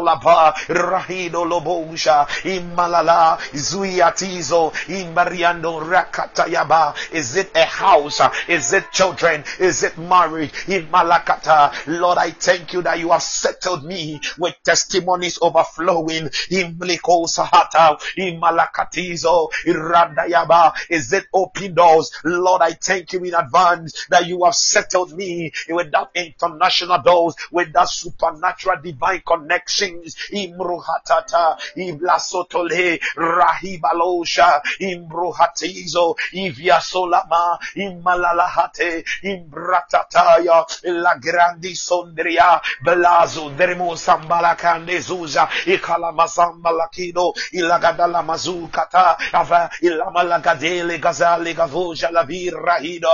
rahido 0.68 1.44
lobosha, 1.44 2.28
immalala, 2.44 3.38
zuiatizo, 3.54 4.72
imbariando 4.88 5.80
rakatayaba. 5.80 6.94
Is 7.12 7.36
it 7.36 7.52
a 7.56 7.66
house? 7.66 8.22
Is 8.48 8.74
it 8.74 8.92
children? 8.92 9.44
Is 9.60 9.84
it 9.84 9.98
marriage? 9.98 10.52
In 10.68 10.88
Malakata, 10.88 11.72
Lord, 11.88 12.18
I 12.18 12.32
thank 12.32 12.74
you 12.74 12.82
that 12.84 13.00
you 13.00 13.12
have 13.12 13.24
settled 13.24 13.84
me 13.84 14.20
with 14.38 14.56
testimonies 14.64 15.40
overflowing. 15.42 16.30
In 16.50 16.78
Sahata, 16.78 18.00
in 18.18 18.40
Malakatizo, 18.40 19.50
Irandayaba. 19.66 20.74
Is 20.90 21.12
it 21.14 21.26
open 21.34 21.74
doors? 21.74 22.12
Lord, 22.24 22.62
I 22.62 22.72
thank 22.72 23.14
you 23.14 23.24
in 23.24 23.34
advance 23.34 23.65
that 24.10 24.26
you 24.28 24.44
have 24.44 24.56
settled 24.56 25.14
me 25.14 25.52
with 25.70 25.92
that 25.92 26.10
international 26.14 27.02
doors, 27.02 27.36
with 27.52 27.74
that 27.74 27.90
supernatural 27.90 28.82
divine 28.82 29.22
connections. 29.26 30.16
Imruhatata, 30.32 31.58
Iblasotole, 31.78 33.00
Rahibalosha, 33.18 34.62
Imbruhatizo, 34.82 36.16
Ivia 36.34 36.80
Solama, 36.80 37.58
Immalalahate, 37.76 39.04
Imbratataya, 39.24 40.66
La 40.84 41.16
Grandi 41.16 41.74
Sondria, 41.74 42.62
Belazo, 42.84 43.56
Deremo 43.56 43.96
Sambalakande 43.96 45.00
Zuza, 45.02 45.48
Ikalamasambalakido, 45.66 47.34
Ilagadala 47.54 48.24
Mazukata, 48.24 49.18
Ava, 49.34 49.70
Ilamalakadele, 49.82 51.00
Gazale, 51.00 51.54
Gavoja, 51.54 52.12
La 52.12 52.26
Sende. 52.26 53.06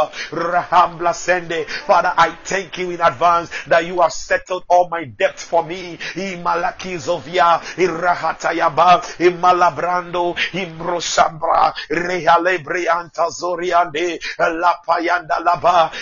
Father, 0.41 2.13
I 2.17 2.35
thank 2.43 2.77
you 2.77 2.91
in 2.91 3.01
advance 3.01 3.49
that 3.67 3.85
you 3.85 4.01
have 4.01 4.11
settled 4.13 4.63
all 4.67 4.89
my 4.89 5.05
debts 5.05 5.43
for 5.43 5.63
me. 5.63 5.97
Imalaki 6.15 6.97
Zovia, 6.97 7.59
Irahatayaba, 7.77 9.01
Imalabrando, 9.19 10.35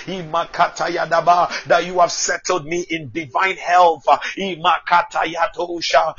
Imakatayadaba, 0.08 1.66
that 1.66 1.86
you 1.86 2.00
have 2.00 2.12
settled 2.12 2.66
me 2.66 2.82
in 2.90 3.12
divine 3.12 3.58
health. 3.58 4.06
Imakatayatosha, 4.38 6.16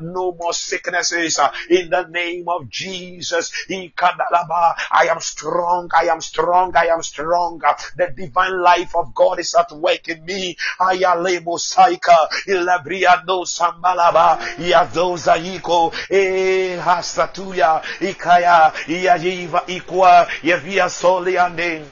no 0.00 0.32
more 0.32 0.52
sicknesses 0.52 1.38
in 1.68 1.90
the 1.90 2.06
name 2.08 2.48
of 2.48 2.68
Jesus. 2.68 3.52
I 3.70 5.08
am 5.10 5.20
strong, 5.20 5.90
I 5.94 6.06
am 6.06 6.20
strong, 6.20 6.76
I 6.76 6.86
am 6.86 7.02
strong 7.02 7.33
strong. 7.34 7.60
Uh, 7.66 7.74
the 7.96 8.12
divine 8.16 8.60
life 8.60 8.94
of 8.94 9.14
God 9.14 9.40
is 9.40 9.54
at 9.54 9.70
work 9.72 10.08
in 10.08 10.24
me. 10.24 10.56
Ayalemo 10.78 11.58
saika 11.58 12.28
ilabriado 12.46 13.44
sambalaba 13.46 14.38
yadoza 14.58 15.36
iko 15.36 15.92
e 16.10 16.18
eh, 16.18 16.80
hasatuya 16.80 17.82
ikaya 18.00 18.72
yajiva 18.88 19.62
ikwa 19.66 20.28
yavia 20.42 20.90
soliande. 20.90 21.84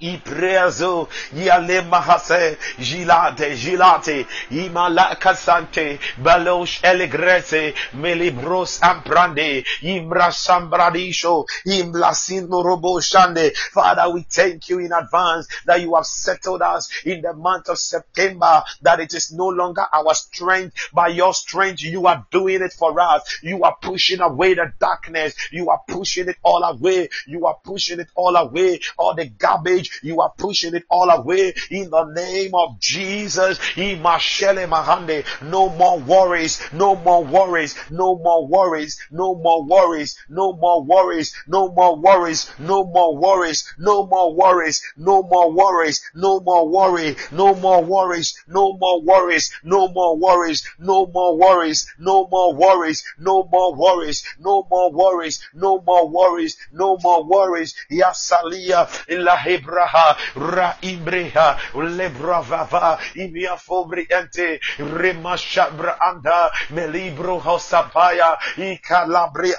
Ipreazo, 0.00 1.08
Yale 1.34 1.82
Mahase, 1.82 2.56
Gilate, 2.78 3.54
Gilate, 3.56 4.26
Imalakasante, 4.50 5.98
Balosh 6.22 6.80
Elegrese, 6.82 7.74
Melibros 7.92 8.80
Amprande, 8.80 9.64
Imra 9.82 10.30
Sambradisho, 10.30 11.46
Imlasino 11.66 12.64
Roboshande. 12.64 13.54
Father, 13.72 14.10
we 14.12 14.22
thank 14.22 14.68
you 14.68 14.78
in 14.78 14.92
advance 14.92 15.46
that 15.66 15.80
you 15.80 15.94
have 15.94 16.06
settled 16.06 16.62
us 16.62 16.90
in 17.04 17.20
the 17.22 17.32
month 17.32 17.68
of 17.68 17.78
September, 17.78 18.62
that 18.82 19.00
it 19.00 19.14
is 19.14 19.32
no 19.32 19.48
longer 19.48 19.84
our 19.92 20.14
strength, 20.14 20.74
by 20.92 21.08
your 21.08 21.34
strength, 21.34 21.82
you 21.82 22.06
are 22.06 22.26
doing 22.30 22.62
it 22.62 22.72
for 22.72 22.98
us. 23.00 23.40
You 23.42 23.62
are 23.64 23.76
pushing 23.80 24.20
away 24.20 24.54
the 24.54 24.72
darkness. 24.78 25.34
You 25.52 25.70
are 25.70 25.80
pushing 25.86 26.28
it 26.28 26.36
all 26.42 26.62
away. 26.62 27.08
You 27.26 27.46
are 27.46 27.56
pushing 27.62 28.00
it 28.00 28.08
all 28.14 28.36
away. 28.36 28.80
All 28.98 29.14
the 29.14 29.26
garbage 29.26 29.89
You 30.02 30.20
are 30.20 30.32
pushing 30.36 30.74
it 30.74 30.84
all 30.90 31.10
away 31.10 31.54
in 31.70 31.90
the 31.90 32.04
name 32.04 32.54
of 32.54 32.78
Jesus. 32.80 33.58
No 33.76 35.68
more 35.70 35.98
worries, 35.98 36.60
no 36.72 36.96
more 36.96 37.24
worries, 37.24 37.74
no 37.90 38.16
more 38.16 38.46
worries, 38.46 38.98
no 39.10 39.34
more 39.34 39.64
worries, 39.64 40.18
no 40.28 40.52
more 40.54 40.82
worries, 40.84 41.34
no 41.46 41.68
more 41.68 41.96
worries, 41.96 42.50
no 42.66 42.84
more 42.84 43.16
worries, 43.16 43.66
no 43.78 44.04
more 44.06 44.34
worries, 44.34 44.82
no 44.96 45.22
more 45.22 45.52
worries, 45.52 46.02
no 46.14 46.40
more 46.40 46.68
worry, 46.68 47.16
no 47.32 47.54
more 47.54 47.82
worries, 47.84 48.34
no 48.46 48.72
more 48.78 49.00
worries, 49.02 49.52
no 49.64 49.86
more 49.88 50.16
worries, 50.16 50.64
no 50.78 51.06
more 51.06 51.34
worries, 51.34 51.84
no 51.98 52.24
more 52.24 52.54
worries, 52.54 53.02
no 53.18 53.44
more 53.50 53.72
worries, 53.74 54.22
no 54.38 54.64
more 54.70 54.92
worries, 54.92 55.40
no 55.54 55.82
more 55.86 56.08
worries, 56.08 56.56
no 56.72 56.96
more 57.02 57.24
worries. 57.24 57.74
Yasalia 57.90 58.88
ila 59.08 59.36
hebraha 59.80 60.16
ra 60.36 60.76
imbreha 60.82 61.58
lebravava 61.74 62.98
imia 63.14 63.56
fobri 63.56 64.06
ente 64.10 64.60
remashabra 64.78 65.96
anda 66.00 66.50
melibro 66.70 67.38
hosapaya 67.38 68.38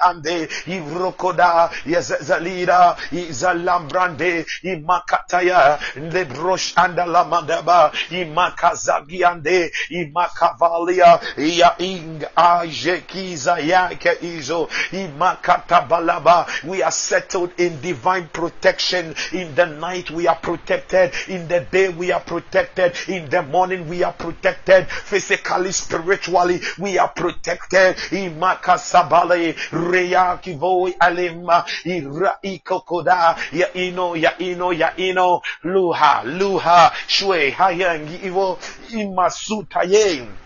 ande 0.00 0.48
ivrokoda 0.66 1.70
yazalira 1.86 2.96
izalambrande 3.12 4.46
imakataya 4.62 5.78
lebrosh 5.96 6.74
imakazagiande 8.10 9.72
imakavalia 9.90 11.20
ya 11.36 11.78
ing 11.78 12.24
ajekiza 12.36 13.58
yake 13.58 14.18
izo 14.20 14.68
imakatabala 14.92 16.46
we 16.64 16.82
are 16.82 16.90
settled 16.90 17.50
in 17.58 17.80
divine 17.80 18.28
protection. 18.32 19.14
In 19.32 19.54
the 19.54 19.66
night 19.66 20.10
we 20.14 20.26
are 20.26 20.36
protected. 20.36 21.12
In 21.28 21.48
the 21.48 21.60
day 21.70 21.88
we 21.88 22.12
are 22.12 22.20
protected. 22.20 22.94
In 23.08 23.28
the 23.28 23.42
morning 23.42 23.88
we 23.88 24.02
are 24.02 24.12
protected. 24.12 24.86
Physically, 24.88 25.72
spiritually 25.72 26.60
we 26.78 26.98
are 26.98 27.08
protected. 27.08 27.96
Imaka 28.10 28.78
sabale 28.78 29.54
reya 29.72 30.38
kivoi 30.42 30.94
ikokoda 32.42 33.36
ya 33.52 33.72
ino 33.74 34.16
ya 34.16 34.38
ino 34.38 34.72
ya 34.72 34.96
ino 34.96 35.42
luha 35.64 36.22
luha 36.24 36.92
shwe 37.06 37.50
hayangi 37.50 38.26
ivo 38.26 38.58
imasutaye. 38.90 40.41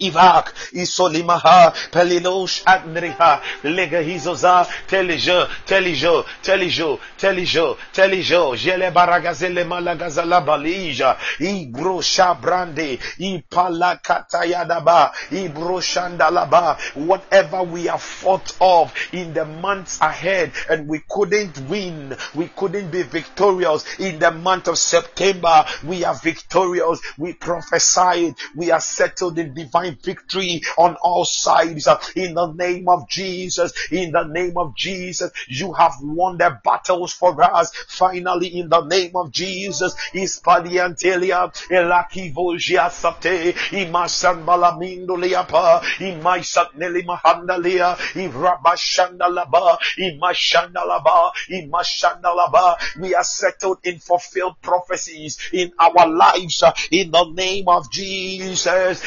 Ivak, 0.00 0.52
Isolimaha, 0.72 1.72
Pelilosh 1.92 2.62
Adriha, 2.64 3.40
Lega 3.64 4.02
Hizoza, 4.02 4.66
Telejo, 4.88 5.46
Telejo, 5.66 6.24
Telejo, 6.42 6.98
Telejo, 7.18 7.76
Telejo, 7.92 8.56
Jele 8.56 8.90
Baragazele 8.90 9.64
Malagazala 9.64 10.40
Balija, 10.44 11.16
Ibro 11.38 12.00
Shabrande, 12.00 12.98
Ipalakatayadaba, 13.18 15.12
Ibro 15.30 15.80
Shandalaba, 15.80 16.78
whatever 17.06 17.62
we 17.62 17.84
have 17.86 18.02
fought 18.02 18.56
of 18.60 18.92
in 19.12 19.32
the 19.34 19.44
months 19.44 20.00
ahead 20.00 20.52
and 20.68 20.88
we 20.88 21.00
couldn't 21.08 21.58
win, 21.68 22.16
we 22.34 22.48
couldn't 22.48 22.90
be 22.90 23.02
victorious 23.02 23.84
in 23.98 24.18
the 24.18 24.30
month 24.30 24.68
of 24.68 24.78
September, 24.78 25.64
we 25.84 26.04
are 26.04 26.14
victorious, 26.14 27.00
we 27.18 27.32
prophesied, 27.34 28.34
we 28.56 28.70
are 28.70 28.80
settled 28.80 29.38
in 29.38 29.52
divine 29.54 29.89
victory 29.90 30.62
on 30.78 30.96
all 31.02 31.24
sides 31.24 31.86
uh, 31.86 31.98
in 32.16 32.34
the 32.34 32.52
name 32.52 32.88
of 32.88 33.08
Jesus. 33.08 33.72
In 33.90 34.12
the 34.12 34.24
name 34.24 34.56
of 34.56 34.74
Jesus, 34.76 35.30
you 35.48 35.72
have 35.72 35.94
won 36.02 36.38
the 36.38 36.58
battles 36.64 37.12
for 37.12 37.40
us. 37.42 37.72
Finally, 37.88 38.48
in 38.58 38.68
the 38.68 38.84
name 38.84 39.12
of 39.14 39.30
Jesus, 39.32 39.94
Ispadiantelia, 40.12 41.52
Elaki 41.70 42.32
Volgia 42.32 42.90
Sate, 42.90 43.54
Imasan 43.72 44.44
Balamindo 44.44 45.16
Leapa, 45.16 45.80
Imaisat 45.98 46.76
Neli 46.76 47.02
Mahandalia, 47.02 47.96
Irabashandalaba, 48.14 49.78
Imashandalaba, 49.98 51.32
Imashandalaba. 51.50 52.76
We 53.00 53.14
are 53.14 53.24
settled 53.24 53.78
in 53.84 53.98
fulfilled 53.98 54.56
prophecies 54.62 55.38
in 55.52 55.72
our 55.78 56.06
lives 56.06 56.62
uh, 56.62 56.72
in 56.90 57.10
the 57.10 57.24
name 57.30 57.68
of 57.68 57.90
Jesus. 57.90 59.02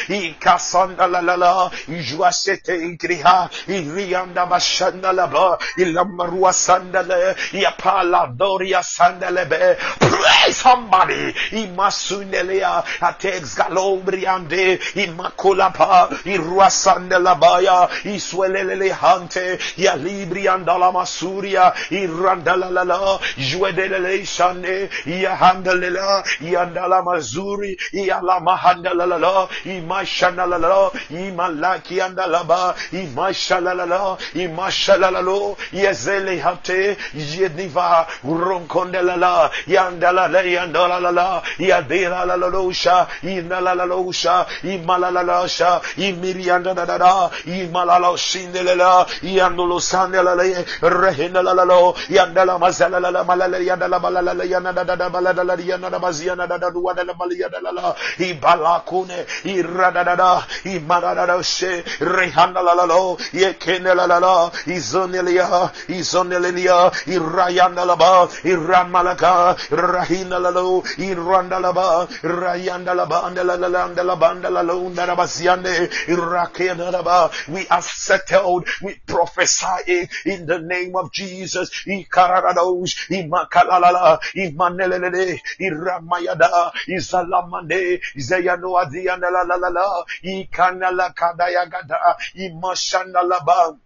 Sanda 0.74 1.08
la 1.08 1.22
la 1.22 1.36
la, 1.36 1.70
Ijuasete 1.88 2.74
Ikriha, 2.74 3.48
Irianda 3.68 4.48
Bashanda 4.50 5.14
la 5.14 5.28
ba, 5.28 5.60
Ilamarua 5.78 6.52
Sandale, 6.52 7.36
Yapala 7.52 8.36
Doria 8.36 8.82
Sandalebe. 8.82 9.78
Pray 10.00 10.52
somebody, 10.52 11.32
Imasunelea, 11.52 12.84
Atex 13.02 13.56
Galobriande, 13.56 14.80
Imakulapa, 14.96 16.10
Irua 16.26 16.70
Sandelabaya, 16.72 17.88
Iswelele 18.04 18.90
Hante, 18.92 19.60
Yalibri 19.78 20.48
andala 20.48 20.92
Masuria, 20.92 21.72
Irandala 21.92 22.72
la 22.72 22.84
la, 22.84 23.20
Juedele 23.38 24.26
Shande, 24.26 24.90
Yahandalela, 25.06 26.24
Yandala 26.42 27.04
Mazuri, 27.06 27.78
Yalama 27.94 28.58
Handala 28.58 29.06
la 29.08 29.18
la, 29.18 29.48
Imashana 29.66 30.50
la 30.50 30.63
shalalala, 30.64 30.92
imalaki 31.10 32.02
andalaba, 32.02 32.76
imashalalala, 32.92 34.18
imashalalalo, 34.36 35.58
yezele 35.72 36.40
hapte, 36.40 36.98
yedniva, 37.14 38.08
uronkondelala, 38.24 39.52
yandalala, 39.68 40.44
yandalalala, 40.44 41.44
yadera 41.60 42.26
lalalosha, 42.26 43.08
inalalosha, 43.24 44.46
imalalalosha, 44.64 45.82
imiriandadada, 45.98 47.32
imalaloshindelela, 47.46 49.08
yandolosandelale, 49.24 50.66
rehenalalo, 50.82 51.96
yandalamazalala, 52.10 53.24
malala, 53.24 53.60
yandalabalala, 53.60 54.44
yanadada, 54.46 55.10
balada, 55.10 55.44
yanadabazia, 55.64 56.36
nadada, 56.36 56.72
duadala, 56.72 57.14
balia, 57.14 57.50
dalala, 57.50 57.96
ibalakune, 58.20 59.26
iradada, 59.46 60.44
imanadadoshe 60.66 61.84
rehandalalalo 62.00 63.18
yekenelala 63.34 64.52
izonelia 64.68 65.72
izonelia 65.88 66.92
irayandalaba 67.16 68.30
iramalaka 68.44 69.56
rahinalalo 69.72 70.84
irandalaba 70.98 72.08
rayandalaba 72.24 73.18
andalalandalaba 73.28 74.28
andalalo 74.34 74.90
ndarabasiande 74.90 75.74
irakenalaba 76.14 77.32
we 77.48 77.68
are 77.68 77.82
settled 77.82 78.68
we 78.82 78.96
prophesy 79.06 80.08
in 80.26 80.46
the 80.46 80.60
name 80.60 80.96
of 80.96 81.12
Jesus. 81.12 81.70
Ikaradadosh 81.86 83.10
imakalala 83.10 84.20
imanelele 84.36 85.42
iramayada 85.60 86.72
izalamande 86.88 88.02
izayanoadiandalala 88.16 90.06
Likana 90.34 90.90
lakadayagada. 90.92 92.18
Imashanalabam. 92.36 93.78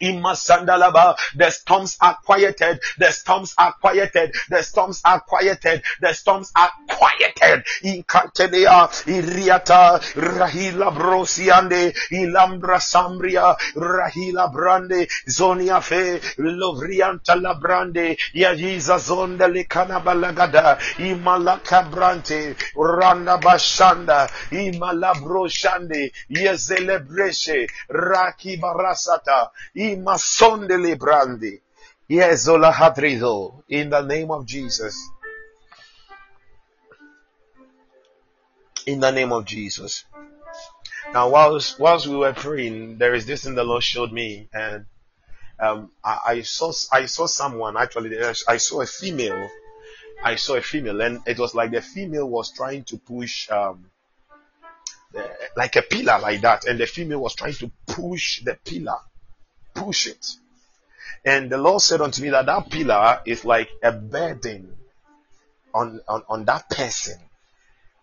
Imashandalaba. 0.00 1.16
The 1.36 1.50
storms 1.50 1.96
are 2.00 2.18
quieted. 2.24 2.80
The 2.98 3.10
storms 3.10 3.54
are 3.58 3.72
quieted. 3.80 4.34
The 4.48 4.62
storms 4.62 5.00
are 5.04 5.20
quieted. 5.20 5.82
The 6.00 6.12
storms 6.12 6.52
are 6.56 6.70
quieted. 6.88 7.64
In 7.82 8.04
Inkatenea, 8.08 8.88
Iriata, 9.06 10.00
Rahila 10.14 10.92
Brosiande, 10.94 11.94
Ilambra 12.12 12.80
Sambria, 12.80 13.56
Rahila 13.76 14.52
Brande, 14.52 15.08
Zonia 15.28 15.82
Fe, 15.82 16.20
Lovrianta 16.38 17.34
Labrande, 17.36 18.16
Yajiza 18.34 18.98
Zonda 18.98 19.48
Lekanabalagada, 19.48 20.78
Imalaka 20.98 21.90
Brante, 21.90 22.56
Randa 22.76 23.38
Bashanda, 23.38 24.28
Imalabro 24.50 25.48
Shande, 25.48 26.10
Yezelebreshe, 26.30 27.68
Raki 27.88 28.58
Barasata, 28.58 29.50
Brandi. 29.96 31.60
Hadrido. 32.10 33.62
In 33.68 33.90
the 33.90 34.00
name 34.00 34.30
of 34.30 34.46
Jesus. 34.46 35.10
In 38.86 39.00
the 39.00 39.10
name 39.10 39.32
of 39.32 39.44
Jesus. 39.44 40.04
Now, 41.12 41.30
whilst 41.30 41.78
whilst 41.78 42.06
we 42.06 42.16
were 42.16 42.32
praying, 42.34 42.98
there 42.98 43.14
is 43.14 43.24
this 43.26 43.44
thing 43.44 43.54
the 43.54 43.64
Lord 43.64 43.82
showed 43.82 44.12
me, 44.12 44.48
and 44.52 44.84
um, 45.58 45.90
I, 46.04 46.18
I, 46.26 46.42
saw 46.42 46.72
I 46.92 47.06
saw 47.06 47.26
someone 47.26 47.76
actually. 47.76 48.18
I 48.46 48.58
saw 48.58 48.82
a 48.82 48.86
female. 48.86 49.48
I 50.22 50.36
saw 50.36 50.56
a 50.56 50.62
female, 50.62 51.00
and 51.00 51.20
it 51.26 51.38
was 51.38 51.54
like 51.54 51.70
the 51.70 51.80
female 51.80 52.28
was 52.28 52.50
trying 52.52 52.84
to 52.84 52.98
push, 52.98 53.48
um, 53.50 53.90
the, 55.12 55.30
like 55.56 55.76
a 55.76 55.82
pillar 55.82 56.18
like 56.18 56.40
that, 56.42 56.66
and 56.66 56.78
the 56.78 56.86
female 56.86 57.20
was 57.20 57.34
trying 57.34 57.54
to 57.54 57.70
push 57.86 58.42
the 58.42 58.54
pillar 58.64 58.98
push 59.78 60.06
it. 60.06 60.26
And 61.24 61.50
the 61.50 61.58
Lord 61.58 61.82
said 61.82 62.00
unto 62.00 62.22
me 62.22 62.30
that 62.30 62.46
that 62.46 62.70
pillar 62.70 63.20
is 63.24 63.44
like 63.44 63.70
a 63.82 63.92
burden 63.92 64.76
on, 65.74 66.00
on, 66.08 66.22
on 66.28 66.44
that 66.46 66.70
person. 66.70 67.18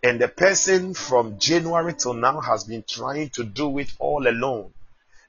And 0.03 0.22
the 0.22 0.27
person 0.27 0.93
from 0.93 1.39
January 1.39 1.93
till 1.93 2.14
now 2.14 2.39
has 2.39 2.64
been 2.65 2.84
trying 2.88 3.30
to 3.31 3.43
do 3.43 3.80
it 3.80 3.91
all 3.99 4.27
alone. 4.27 4.73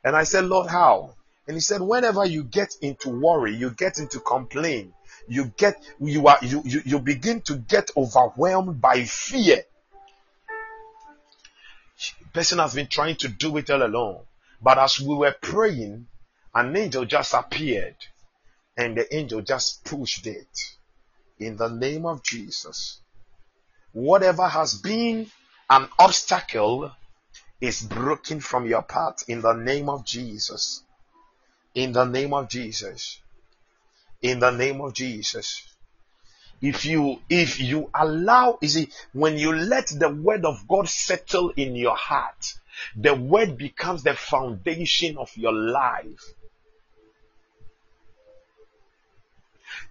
And 0.05 0.15
I 0.15 0.25
said, 0.25 0.45
Lord, 0.45 0.69
how? 0.69 1.15
And 1.47 1.57
he 1.57 1.61
said, 1.61 1.81
whenever 1.81 2.25
you 2.25 2.45
get 2.45 2.77
into 2.83 3.09
worry, 3.09 3.55
you 3.55 3.71
get 3.71 3.99
into 3.99 4.21
complain, 4.21 4.93
you 5.29 5.47
get, 5.57 5.83
you 6.01 6.27
are, 6.27 6.39
you, 6.43 6.63
you, 6.65 6.83
you 6.85 6.99
begin 6.99 7.41
to 7.43 7.57
get 7.57 7.91
overwhelmed 7.97 8.81
by 8.81 9.05
fear. 9.05 9.63
The 12.21 12.29
person 12.35 12.59
has 12.59 12.75
been 12.75 12.89
trying 12.89 13.17
to 13.17 13.29
do 13.29 13.57
it 13.57 13.71
all 13.71 13.83
alone. 13.83 14.21
But 14.61 14.79
as 14.79 15.01
we 15.01 15.15
were 15.15 15.35
praying, 15.41 16.07
an 16.57 16.75
angel 16.75 17.05
just 17.05 17.35
appeared 17.35 17.97
and 18.79 18.97
the 18.97 19.15
angel 19.15 19.43
just 19.43 19.85
pushed 19.85 20.27
it 20.27 20.49
in 21.39 21.55
the 21.59 21.69
name 21.69 22.07
of 22.07 22.23
Jesus. 22.23 22.99
Whatever 23.93 24.49
has 24.49 24.73
been 24.73 25.31
an 25.69 25.87
obstacle 25.99 26.91
is 27.61 27.83
broken 27.83 28.41
from 28.41 28.67
your 28.67 28.81
path 28.81 29.25
in 29.29 29.43
the 29.43 29.53
name 29.53 29.91
of 29.91 30.07
Jesus. 30.07 30.83
In 31.75 31.93
the 31.93 32.05
name 32.05 32.33
of 32.33 32.49
Jesus. 32.49 33.21
In 34.23 34.39
the 34.39 34.51
name 34.51 34.81
of 34.81 34.95
Jesus. 34.95 35.63
If 36.63 36.87
you 36.87 37.21
if 37.29 37.61
you 37.61 37.91
allow, 37.95 38.59
you 38.63 38.69
see, 38.69 38.89
when 39.13 39.37
you 39.37 39.53
let 39.55 39.89
the 39.89 40.09
word 40.09 40.47
of 40.47 40.67
God 40.67 40.89
settle 40.89 41.51
in 41.51 41.77
your 41.77 41.97
heart, 41.97 42.55
the 42.97 43.15
word 43.15 43.59
becomes 43.59 44.05
the 44.05 44.15
foundation 44.15 45.19
of 45.19 45.31
your 45.37 45.53
life. 45.53 46.33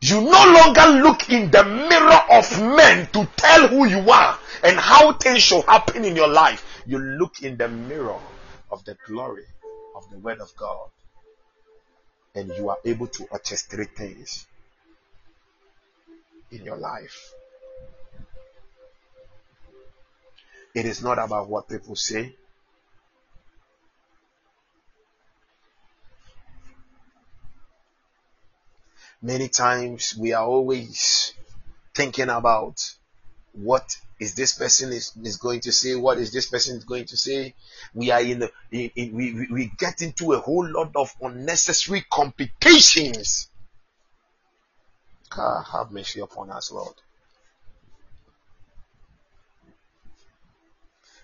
You 0.02 0.22
no 0.22 0.30
longer 0.30 1.02
look 1.02 1.30
in 1.30 1.50
the 1.52 1.64
mirror 1.64 2.20
of 2.30 2.62
men 2.62 3.08
to 3.14 3.28
tell 3.36 3.68
who 3.68 3.86
you 3.88 4.10
are 4.10 4.38
and 4.64 4.78
how 4.78 5.14
things 5.14 5.42
should 5.42 5.64
happen 5.66 6.06
in 6.06 6.16
your 6.16 6.28
life. 6.28 6.84
You 6.86 7.00
look 7.00 7.42
in 7.42 7.58
the 7.58 7.68
mirror 7.68 8.20
of 8.70 8.84
the 8.86 8.98
glory 9.08 9.46
of 9.96 10.10
the 10.12 10.20
Word 10.20 10.40
of 10.40 10.56
God 10.56 10.90
and 12.36 12.50
you 12.58 12.70
are 12.70 12.78
able 12.84 13.08
to 13.08 13.24
orchestrate 13.26 13.96
things 13.96 14.46
in 16.52 16.64
your 16.64 16.78
life. 16.78 17.34
It 20.76 20.86
is 20.86 21.02
not 21.02 21.18
about 21.18 21.48
what 21.48 21.70
people 21.70 21.96
say. 21.96 22.36
Many 29.22 29.48
times 29.48 30.16
we 30.18 30.34
are 30.34 30.46
always 30.46 31.34
thinking 31.96 32.30
about 32.30 32.96
what 33.54 33.98
is 34.20 34.36
this 34.36 34.54
person 34.54 34.92
is, 34.92 35.12
is 35.24 35.38
going 35.38 35.62
to 35.62 35.72
say 35.72 35.96
what 35.96 36.18
is 36.18 36.32
this 36.32 36.46
person 36.48 36.82
going 36.86 37.06
to 37.06 37.18
say. 37.18 37.54
We 37.94 38.12
are 38.12 38.22
in, 38.22 38.40
the, 38.40 38.52
in, 38.72 38.92
in 38.96 39.16
we, 39.16 39.48
we 39.52 39.72
get 39.78 40.02
into 40.02 40.34
a 40.34 40.40
whole 40.40 40.68
lot 40.68 40.92
of 40.96 41.14
unnecessary 41.22 42.06
complications 42.10 43.50
God 45.30 45.66
ah, 45.68 45.78
have 45.78 45.92
mercy 45.92 46.20
upon 46.22 46.50
us 46.50 46.72
lord. 46.72 46.96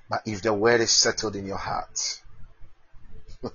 But 0.10 0.24
if 0.26 0.42
the 0.42 0.54
word 0.54 0.82
is 0.82 0.92
settled 0.92 1.36
in 1.36 1.46
your 1.46 1.58
heart 1.58 2.22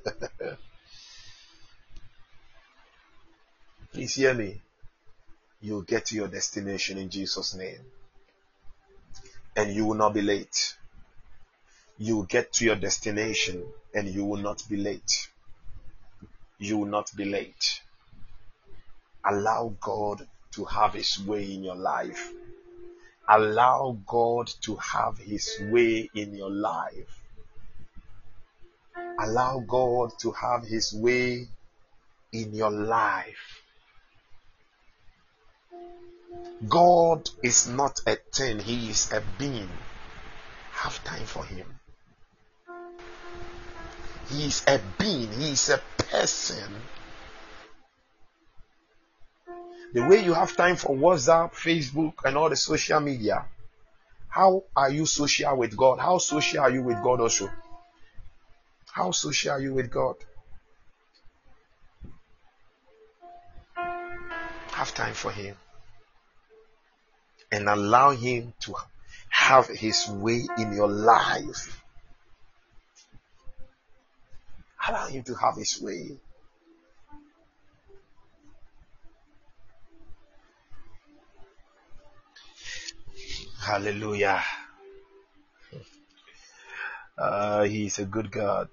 Please 3.97 4.15
hear 4.15 4.35
me. 4.35 4.61
You'll 5.63 5.81
get 5.81 6.05
to 6.07 6.17
your 6.17 6.29
destination 6.29 6.99
in 6.99 7.09
Jesus' 7.09 7.55
name. 7.55 7.81
And 9.57 9.73
you 9.73 9.87
will 9.87 9.95
not 9.95 10.13
be 10.13 10.21
late. 10.21 10.77
You 11.97 12.17
will 12.17 12.27
get 12.27 12.53
to 12.53 12.67
your 12.67 12.77
destination 12.77 13.65
and 13.95 14.07
you 14.07 14.27
will 14.27 14.43
not 14.43 14.63
be 14.69 14.77
late. 14.77 15.31
You 16.59 16.77
will 16.77 16.89
not 16.89 17.11
be 17.17 17.25
late. 17.25 17.81
Allow 19.25 19.75
God 19.81 20.29
to 20.57 20.67
have 20.67 20.93
His 20.93 21.19
way 21.19 21.55
in 21.55 21.65
your 21.65 21.77
life. 21.77 22.35
Allow 23.27 23.97
God 24.07 24.49
to 24.65 24.77
have 24.77 25.17
His 25.17 25.59
way 25.71 26.11
in 26.15 26.35
your 26.35 26.51
life. 26.51 27.23
Allow 29.19 29.61
God 29.61 30.11
to 30.21 30.33
have 30.33 30.65
His 30.65 30.93
way 30.93 31.49
in 32.33 32.53
your 32.53 32.71
life. 32.71 33.63
God 36.69 37.29
is 37.43 37.69
not 37.69 38.01
a 38.07 38.17
thing, 38.17 38.61
He 38.61 38.91
is 38.91 39.13
a 39.13 39.23
being. 39.39 39.69
Have 40.73 41.03
time 41.05 41.27
for 41.27 41.45
Him. 41.45 41.67
He 44.31 44.47
is 44.47 44.65
a 44.67 44.81
being, 44.99 45.31
He 45.33 45.53
is 45.53 45.69
a 45.69 45.81
person. 45.99 46.73
The 49.93 50.07
way 50.07 50.25
you 50.25 50.35
have 50.35 50.57
time 50.57 50.77
for 50.77 50.97
WhatsApp, 50.97 51.53
Facebook, 51.53 52.15
and 52.25 52.37
all 52.37 52.49
the 52.49 52.57
social 52.57 53.01
media, 53.01 53.45
how 54.29 54.65
are 54.75 54.91
you 54.91 55.07
social 55.07 55.57
with 55.57 55.77
God? 55.77 55.99
How 55.99 56.19
social 56.19 56.61
are 56.61 56.71
you 56.71 56.83
with 56.83 57.03
God 57.03 57.21
also? 57.21 57.51
How 58.93 59.11
social 59.11 59.53
are 59.53 59.61
you 59.61 59.75
with 59.75 59.91
God? 59.91 60.17
Have 64.73 64.95
time 64.95 65.15
for 65.15 65.31
Him 65.31 65.57
and 67.51 67.69
allow 67.69 68.11
Him 68.11 68.53
to 68.61 68.75
have 69.29 69.69
His 69.69 70.09
way 70.09 70.43
in 70.59 70.73
your 70.73 70.89
life. 70.89 71.83
Allow 74.89 75.07
Him 75.09 75.23
to 75.25 75.35
have 75.35 75.57
His 75.57 75.81
way. 75.81 76.19
Hallelujah. 83.61 84.43
Uh, 87.19 87.65
he 87.65 87.87
is 87.87 87.99
a 87.99 88.05
good 88.05 88.31
God 88.31 88.69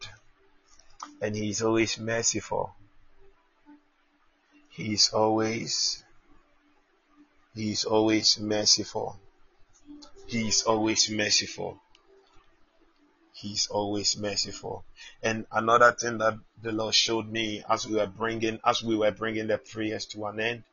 and 1.22 1.36
He 1.36 1.50
is 1.50 1.62
always 1.62 1.98
merciful. 1.98 2.76
He 4.70 4.94
is 4.94 5.10
always 5.10 6.03
he 7.56 7.72
is 7.72 7.86
always 7.86 8.40
merciful. 8.40 9.20
He 10.28 10.48
is 10.48 10.64
always 10.64 11.10
merciful. 11.10 11.80
He 13.34 13.54
is 13.54 13.68
always 13.68 14.18
merciful. 14.18 14.86
And 15.22 15.46
another 15.52 15.92
thing 15.92 16.18
that 16.20 16.38
the 16.62 16.72
Lord 16.72 16.96
showed 16.96 17.30
me 17.30 17.64
as 17.70 17.86
we 17.88 17.96
were 17.98 18.08
bringing, 18.08 18.60
as 18.64 18.84
we 18.84 18.96
were 18.96 19.12
bringing 19.12 19.48
the 19.48 19.58
prayers 19.58 20.06
to 20.08 20.26
an 20.26 20.40
end, 20.40 20.64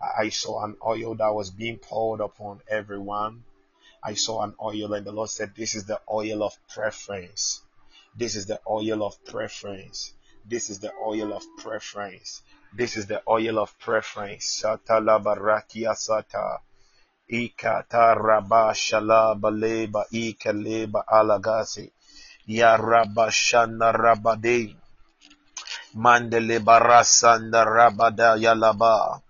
I 0.00 0.30
saw 0.30 0.64
an 0.64 0.76
oil 0.84 1.14
that 1.16 1.34
was 1.34 1.50
being 1.50 1.78
poured 1.78 2.20
upon 2.20 2.60
everyone. 2.68 3.44
I 4.02 4.14
saw 4.14 4.42
an 4.42 4.54
oil 4.60 4.94
and 4.94 5.06
the 5.06 5.12
Lord 5.12 5.30
said, 5.30 5.54
this 5.54 5.74
is 5.74 5.84
the 5.84 6.00
oil 6.10 6.42
of 6.42 6.56
preference. 6.68 7.62
This 8.16 8.34
is 8.34 8.46
the 8.46 8.60
oil 8.68 9.04
of 9.04 9.22
preference. 9.24 10.12
This 10.44 10.70
is 10.70 10.78
the 10.80 10.92
oil 10.94 11.32
of 11.32 11.44
preference. 11.58 12.42
This 12.76 12.98
is 12.98 13.06
the 13.06 13.22
oil 13.26 13.58
of 13.58 13.72
preference. 13.78 14.60
Satala 14.60 15.16
barakia 15.16 15.96
sata. 15.96 16.60
Ikata 17.32 18.12
raba 18.12 18.74
shalaba 18.76 19.48
leba 19.48 20.04
ikaleba 20.12 21.00
alagasi. 21.08 21.90
Ya 22.46 22.76
raba 22.76 23.32
shana 23.32 23.96
rabade. 23.96 24.76
Mandele 25.96 26.60
barasanda 26.60 27.64
rabada 27.64 28.36
yalaba. 28.36 29.22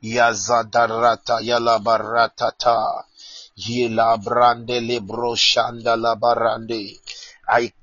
Yazadarata 0.00 1.42
yalabaratata. 1.42 3.02
Yila 3.58 4.16
brande 4.22 4.78
libro 4.80 5.34
shanda 5.34 5.98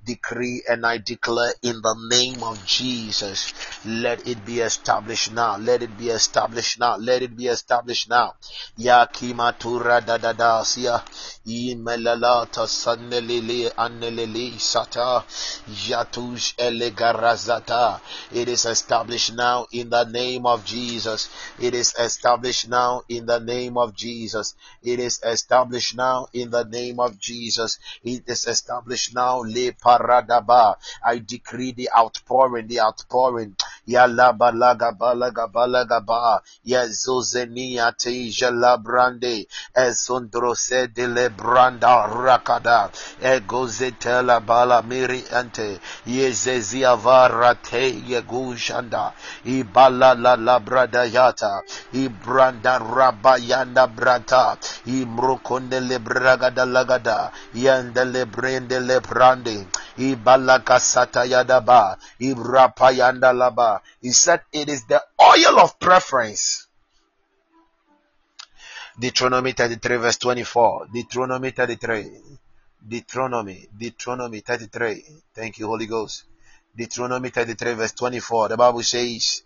decree 0.09 0.63
and 0.67 0.85
I 0.85 0.97
declare 0.97 1.53
in 1.61 1.81
the 1.81 1.95
name 2.09 2.41
of 2.43 2.65
Jesus, 2.65 3.53
let 3.85 4.27
it 4.27 4.43
be 4.43 4.59
established 4.59 5.31
now. 5.31 5.57
Let 5.57 5.83
it 5.83 5.95
be 5.97 6.09
established 6.09 6.79
now. 6.79 6.95
Let 6.97 7.21
it 7.21 7.37
be 7.37 7.47
established 7.47 8.09
now. 8.09 8.33
Ya 8.77 9.05
kimatura 9.05 10.01
da 10.05 10.17
da 10.17 10.33
da 10.33 10.63
sia 10.63 11.03
imelalata 11.45 12.67
sanelili 12.67 13.69
anelili 13.77 14.59
sata 14.59 15.23
yatush 15.87 16.55
elegarazata. 16.57 18.01
It 18.31 18.47
is 18.49 18.65
established 18.65 19.33
now 19.35 19.67
in 19.71 19.89
the 19.89 20.05
name 20.05 20.45
of 20.45 20.65
Jesus. 20.65 21.29
It 21.59 21.73
is 21.75 21.93
established 21.99 22.67
now 22.67 23.03
in 23.07 23.25
the 23.25 23.39
name 23.39 23.77
of 23.77 23.95
Jesus. 23.95 24.55
It 24.81 24.99
is 24.99 25.21
established 25.23 25.95
now 25.95 26.27
in 26.33 26.49
the 26.49 26.63
name 26.63 26.99
of 26.99 27.19
Jesus. 27.19 27.77
It 28.03 28.23
is 28.27 28.47
established 28.47 29.13
now 29.13 29.41
le 29.41 29.71
Baradaba. 29.99 30.75
I 31.03 31.19
decree 31.19 31.71
the 31.71 31.89
outpouring, 31.95 32.67
the 32.67 32.79
outpouring. 32.79 33.55
Yalaba 33.87 34.51
laga 34.51 34.91
balaga 34.97 35.51
balaga 35.51 36.05
ba. 36.05 36.41
Yazozenia 36.65 37.91
teja 37.97 38.51
labrande. 38.51 39.47
Esondrose 39.75 40.93
de 40.93 41.07
lebranda 41.07 42.07
rakada. 42.07 42.91
Egozetela 43.21 44.45
bala 44.45 44.81
miri 44.81 45.23
ante. 45.31 45.79
Yezezia 46.05 46.95
varate 46.95 47.91
yegushanda. 48.07 49.13
Ibala 49.45 50.15
la 50.15 50.35
labrada 50.35 51.05
yata. 51.05 51.61
Ibranda 51.93 52.79
rabayanda 52.79 53.87
brata. 53.87 54.57
Imrokonde 54.85 55.79
lebragada 55.79 56.65
lagada. 56.65 57.31
Yanda 57.53 58.05
lebrende 58.05 58.79
lebrande. 58.79 59.65
He 59.97 60.15
said 64.11 64.41
it 64.51 64.69
is 64.69 64.85
the 64.85 65.03
oil 65.21 65.59
of 65.59 65.79
preference. 65.79 66.67
Deuteronomy 68.99 69.53
33 69.53 69.97
verse 69.97 70.17
24. 70.17 70.87
Deuteronomy 70.93 71.51
33. 71.51 72.11
Deuteronomy. 72.87 73.67
Deuteronomy 73.77 74.39
33. 74.41 75.05
Thank 75.33 75.59
you, 75.59 75.67
Holy 75.67 75.85
Ghost. 75.85 76.23
Deuteronomy 76.75 77.29
33 77.29 77.73
verse 77.73 77.93
24. 77.93 78.49
The 78.49 78.57
Bible 78.57 78.83
says, 78.83 79.43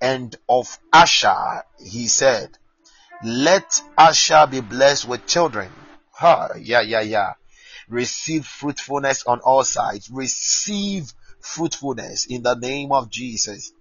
and 0.00 0.34
of 0.48 0.78
Asher, 0.92 1.64
he 1.82 2.06
said, 2.08 2.58
let 3.24 3.80
Asher 3.96 4.46
be 4.50 4.60
blessed 4.60 5.06
with 5.06 5.26
children. 5.26 5.70
Ha, 6.12 6.50
yeah, 6.58 6.80
yeah, 6.80 7.00
yeah. 7.00 7.32
Receive 7.92 8.46
fruitfulness 8.46 9.24
on 9.26 9.40
all 9.40 9.64
sides. 9.64 10.10
Receive 10.10 11.12
fruitfulness 11.40 12.24
in 12.24 12.42
the 12.42 12.54
name 12.54 12.90
of 12.90 13.10
Jesus. 13.10 13.74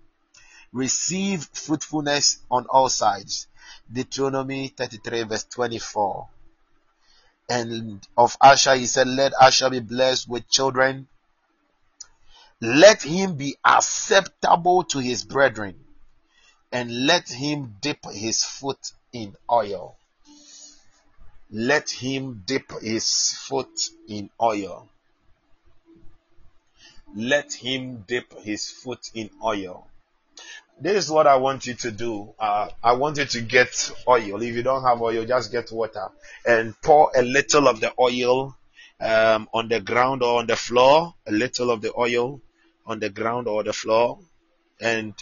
Receive 0.74 1.50
fruitfulness 1.54 2.40
on 2.52 2.66
all 2.70 2.90
sides. 2.90 3.48
Deuteronomy 3.90 4.68
33 4.68 5.24
verse 5.24 5.46
24. 5.46 6.28
And 7.50 8.06
of 8.18 8.36
Asher, 8.42 8.76
he 8.76 8.86
said, 8.86 9.08
let 9.08 9.32
Asher 9.40 9.70
be 9.70 9.80
blessed 9.80 10.28
with 10.28 10.50
children. 10.50 11.08
Let 12.60 13.04
him 13.04 13.38
be 13.38 13.56
acceptable 13.64 14.84
to 14.92 15.00
his 15.00 15.24
brethren 15.24 15.86
and 16.70 17.06
let 17.06 17.30
him 17.30 17.78
dip 17.80 18.00
his 18.12 18.44
foot 18.44 18.92
in 19.14 19.38
oil. 19.50 19.96
Let 21.52 21.90
him 21.90 22.44
dip 22.46 22.72
his 22.82 23.34
foot 23.34 23.90
in 24.08 24.30
oil. 24.42 24.88
Let 27.14 27.52
him 27.52 28.06
dip 28.08 28.40
his 28.40 28.70
foot 28.70 29.12
in 29.14 29.30
oil. 29.44 29.86
This 30.80 31.06
is 31.06 31.12
what 31.12 31.28
I 31.28 31.36
want 31.36 31.68
you 31.68 31.74
to 31.74 31.92
do. 31.92 32.34
Uh, 32.40 32.70
I 32.82 32.94
want 32.94 33.18
you 33.18 33.26
to 33.26 33.42
get 33.42 33.92
oil. 34.08 34.42
If 34.42 34.56
you 34.56 34.64
don't 34.64 34.84
have 34.84 35.02
oil, 35.02 35.26
just 35.26 35.52
get 35.52 35.72
water 35.74 36.08
and 36.46 36.74
pour 36.82 37.12
a 37.14 37.22
little 37.22 37.68
of 37.68 37.82
the 37.82 37.94
oil 38.00 38.56
um, 39.02 39.50
on 39.54 39.68
the 39.68 39.82
ground 39.82 40.24
or 40.24 40.40
on 40.40 40.48
the 40.48 40.56
floor. 40.56 41.14
A 41.28 41.32
little 41.34 41.70
of 41.70 41.82
the 41.82 41.92
oil 41.98 42.42
on 42.86 43.00
the 43.00 43.10
ground 43.10 43.48
or 43.48 43.62
the 43.64 43.74
floor. 43.74 44.20
And 44.80 45.14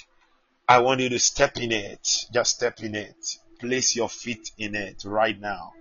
I 0.67 0.79
want 0.79 1.01
you 1.01 1.09
to 1.09 1.19
step 1.19 1.57
in 1.57 1.71
it. 1.71 2.07
Just 2.31 2.55
step 2.55 2.81
in 2.81 2.93
it. 2.93 3.17
Place 3.59 3.95
your 3.95 4.09
feet 4.09 4.51
in 4.59 4.75
it 4.75 5.03
right 5.03 5.37
now. 5.37 5.73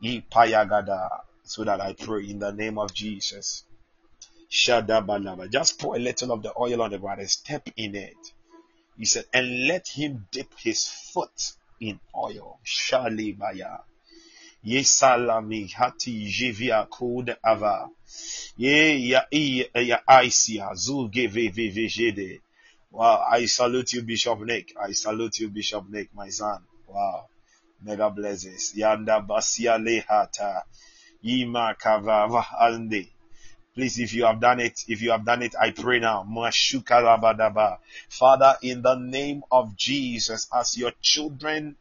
So 0.00 1.64
that 1.64 1.80
I 1.80 1.92
pray 1.94 2.28
in 2.28 2.38
the 2.38 2.52
name 2.52 2.78
of 2.78 2.92
Jesus. 2.94 3.64
Shadabalaba. 4.50 5.50
Just 5.50 5.78
pour 5.78 5.96
a 5.96 5.98
little 5.98 6.32
of 6.32 6.42
the 6.42 6.52
oil 6.58 6.82
on 6.82 6.90
the 6.90 6.98
ground 6.98 7.20
and 7.20 7.30
step 7.30 7.68
in 7.76 7.94
it. 7.94 8.16
He 8.96 9.04
said, 9.04 9.24
and 9.32 9.66
let 9.66 9.88
him 9.88 10.26
dip 10.32 10.52
his 10.58 10.88
foot 10.88 11.52
in 11.80 12.00
oil. 12.16 12.58
Shalibaya. 12.64 13.80
Yesalami 14.64 15.72
hati 15.72 16.26
jivia 16.26 16.88
kud 16.90 17.36
ava. 17.44 17.88
Ye 18.56 19.08
ya 19.08 19.22
ya 19.30 20.00
aisia 20.06 20.74
zuge 20.74 21.28
ve 21.28 21.48
ve 21.48 21.68
ve 21.70 21.88
jede. 21.88 22.40
Wow, 22.90 23.22
I 23.30 23.46
salute 23.46 23.92
you, 23.92 24.02
Bishop 24.02 24.40
Nick. 24.40 24.74
I 24.80 24.92
salute 24.92 25.38
you, 25.40 25.48
Bishop 25.50 25.88
Nick, 25.88 26.14
my 26.14 26.30
son. 26.30 26.62
Wow. 26.86 27.28
Mega 27.82 28.10
blessings. 28.10 28.74
Yanda 28.76 29.26
basia 29.26 29.78
lehata. 29.78 30.62
Yima 31.24 31.74
kavava 31.78 32.44
ande. 32.60 33.08
Please, 33.74 33.98
if 34.00 34.12
you 34.14 34.24
have 34.24 34.40
done 34.40 34.60
it, 34.60 34.80
if 34.88 35.02
you 35.02 35.12
have 35.12 35.24
done 35.24 35.42
it, 35.42 35.54
I 35.60 35.70
pray 35.70 36.00
now. 36.00 36.24
Father, 38.08 38.56
in 38.62 38.82
the 38.82 38.94
name 38.96 39.42
of 39.52 39.76
Jesus, 39.76 40.48
as 40.52 40.76
your 40.76 40.92
children 41.00 41.76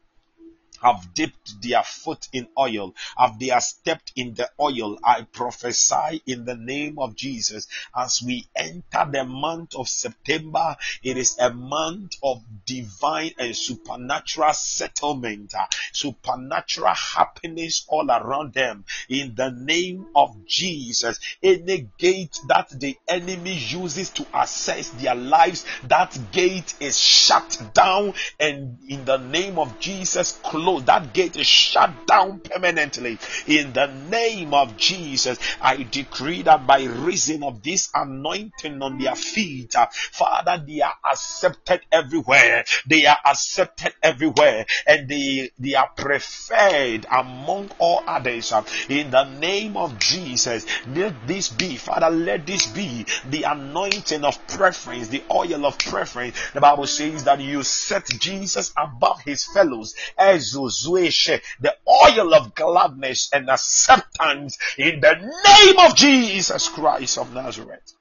have 0.82 1.14
dipped 1.14 1.62
their 1.62 1.84
foot 1.84 2.28
in 2.34 2.48
oil, 2.58 2.96
have 3.18 3.40
they 3.40 3.52
stepped 3.60 4.12
in 4.16 4.34
the 4.34 4.50
oil, 4.60 4.98
I 5.04 5.22
prophesy 5.24 6.22
in 6.26 6.46
the 6.46 6.56
name 6.56 7.00
of 7.00 7.16
Jesus 7.16 7.68
as 7.96 8.22
we 8.22 8.48
enter 8.56 9.08
the 9.12 9.24
month 9.24 9.76
of 9.76 9.88
September, 9.88 10.76
it 11.04 11.18
is 11.18 11.38
a 11.40 11.52
month 11.52 12.16
of 12.22 12.44
divine 12.66 13.32
and 13.38 13.56
supernatural 13.56 14.54
settlement, 14.54 15.54
uh, 15.56 15.66
supernatural 15.94 16.94
happiness 16.94 17.86
all 17.88 18.10
around 18.10 18.54
them. 18.54 18.86
In 19.10 19.36
the 19.36 19.50
name 19.52 20.06
of 20.16 20.46
Jesus, 20.46 21.20
any 21.42 21.90
gate 21.98 22.40
that 22.48 22.70
the 22.70 22.98
enemy 23.08 23.54
uses 23.54 24.12
to 24.12 24.28
access 24.34 24.90
their 24.92 25.16
lives, 25.16 25.66
that 25.84 26.18
gate 26.32 26.74
is 26.80 27.00
shut 27.00 27.58
down, 27.74 28.14
and 28.40 28.78
in 28.88 29.06
the 29.06 29.18
name 29.18 29.58
of 29.58 29.80
Jesus, 29.80 30.40
That 30.68 31.14
gate 31.14 31.38
is 31.38 31.48
shut 31.48 32.06
down 32.06 32.42
permanently. 32.42 33.18
In 33.46 33.72
the 33.72 33.88
name 33.88 34.54
of 34.54 34.76
Jesus, 34.76 35.40
I 35.62 35.78
decree 35.84 36.42
that 36.42 36.68
by 36.68 36.84
reason 36.84 37.44
of 37.44 37.64
this 37.64 37.90
anointing 37.94 38.82
on 38.82 38.98
their 38.98 39.16
feet, 39.16 39.76
uh, 39.78 39.88
Father, 39.92 40.62
they 40.68 40.82
are 40.82 40.96
accepted 41.10 41.82
everywhere. 41.90 42.66
They 42.86 43.06
are 43.06 43.18
accepted 43.26 43.94
everywhere, 44.04 44.66
and 44.86 45.08
they 45.08 45.52
they 45.58 45.76
are 45.76 45.90
preferred 45.96 47.06
among 47.10 47.72
all 47.80 48.04
others. 48.06 48.52
Uh, 48.52 48.64
in 48.90 49.10
the 49.10 49.24
name 49.24 49.78
of 49.78 49.98
Jesus, 49.98 50.66
let 50.86 51.26
this 51.26 51.48
be, 51.50 51.78
Father, 51.78 52.10
let 52.10 52.46
this 52.46 52.68
be 52.68 53.06
the 53.26 53.44
anointing 53.44 54.26
of 54.26 54.46
preference, 54.48 55.08
the 55.08 55.24
oil 55.32 55.66
of 55.66 55.78
preference. 55.78 56.36
The 56.54 56.62
Bible 56.62 56.88
says 56.88 57.24
that 57.24 57.40
you 57.40 57.64
set 57.64 58.06
Jesus 58.20 58.74
above 58.78 59.22
his 59.22 59.46
fellows 59.46 59.96
as 60.18 60.57
the 60.66 61.76
oil 61.88 62.34
of 62.34 62.56
gladness 62.56 63.30
and 63.32 63.50
acceptance 63.50 64.58
in 64.78 65.00
the 65.00 65.16
name 65.16 65.80
of 65.80 65.96
Jesus 65.96 66.70
Christ 66.70 67.18
of 67.18 67.34
Nazareth. 67.34 67.94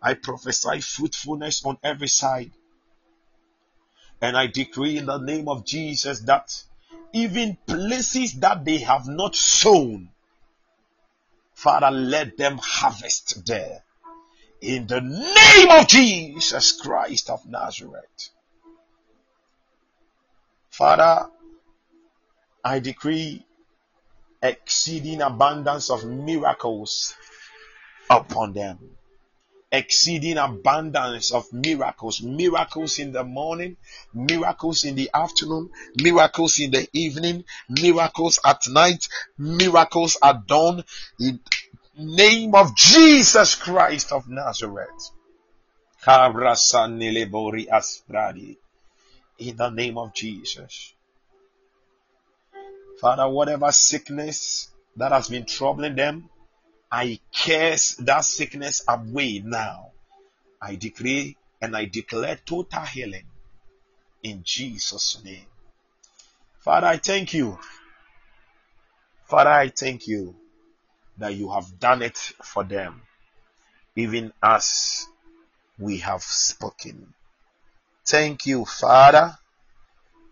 I 0.00 0.14
prophesy 0.14 0.80
fruitfulness 0.80 1.64
on 1.64 1.78
every 1.82 2.08
side. 2.08 2.52
And 4.20 4.36
I 4.36 4.46
decree 4.46 4.98
in 4.98 5.06
the 5.06 5.18
name 5.18 5.48
of 5.48 5.66
Jesus 5.66 6.20
that 6.20 6.62
even 7.12 7.56
places 7.66 8.34
that 8.34 8.64
they 8.64 8.78
have 8.78 9.06
not 9.06 9.34
sown, 9.34 10.10
Father, 11.54 11.90
let 11.90 12.36
them 12.36 12.58
harvest 12.62 13.46
there. 13.46 13.82
In 14.60 14.86
the 14.86 15.00
name 15.00 15.70
of 15.70 15.88
Jesus 15.88 16.72
Christ 16.80 17.30
of 17.30 17.46
Nazareth. 17.46 18.30
Father, 20.76 21.30
I 22.62 22.80
decree 22.80 23.46
exceeding 24.42 25.22
abundance 25.22 25.88
of 25.88 26.04
miracles 26.04 27.14
upon 28.10 28.52
them. 28.52 28.78
Exceeding 29.72 30.36
abundance 30.36 31.32
of 31.32 31.50
miracles, 31.50 32.20
miracles 32.20 32.98
in 32.98 33.12
the 33.12 33.24
morning, 33.24 33.78
miracles 34.12 34.84
in 34.84 34.96
the 34.96 35.08
afternoon, 35.14 35.70
miracles 36.02 36.60
in 36.60 36.72
the 36.72 36.86
evening, 36.92 37.46
miracles 37.70 38.38
at 38.44 38.68
night, 38.68 39.08
miracles 39.38 40.18
at 40.22 40.46
dawn. 40.46 40.84
In 41.18 41.40
name 41.96 42.54
of 42.54 42.76
Jesus 42.76 43.54
Christ 43.54 44.12
of 44.12 44.28
Nazareth. 44.28 45.10
In 49.38 49.56
the 49.56 49.70
name 49.70 49.98
of 49.98 50.14
Jesus. 50.14 50.94
Father, 53.00 53.28
whatever 53.28 53.72
sickness 53.72 54.68
that 54.96 55.12
has 55.12 55.28
been 55.28 55.46
troubling 55.46 55.96
them, 55.96 56.30
I 56.90 57.20
curse 57.34 57.96
that 57.96 58.24
sickness 58.24 58.84
away 58.88 59.42
now. 59.44 59.92
I 60.62 60.76
decree 60.76 61.36
and 61.60 61.76
I 61.76 61.86
declare 61.86 62.38
total 62.46 62.82
healing 62.82 63.26
in 64.22 64.42
Jesus' 64.44 65.22
name. 65.24 65.46
Father, 66.60 66.88
I 66.88 66.98
thank 66.98 67.34
you. 67.34 67.58
Father, 69.26 69.50
I 69.50 69.68
thank 69.68 70.08
you 70.08 70.36
that 71.18 71.34
you 71.34 71.50
have 71.52 71.78
done 71.80 72.02
it 72.02 72.16
for 72.18 72.64
them. 72.64 73.02
even 73.96 74.32
as 74.42 75.06
we 75.78 75.98
have 75.98 76.22
spoken. 76.22 77.14
Thank 78.06 78.46
you, 78.46 78.64
Father, 78.64 79.36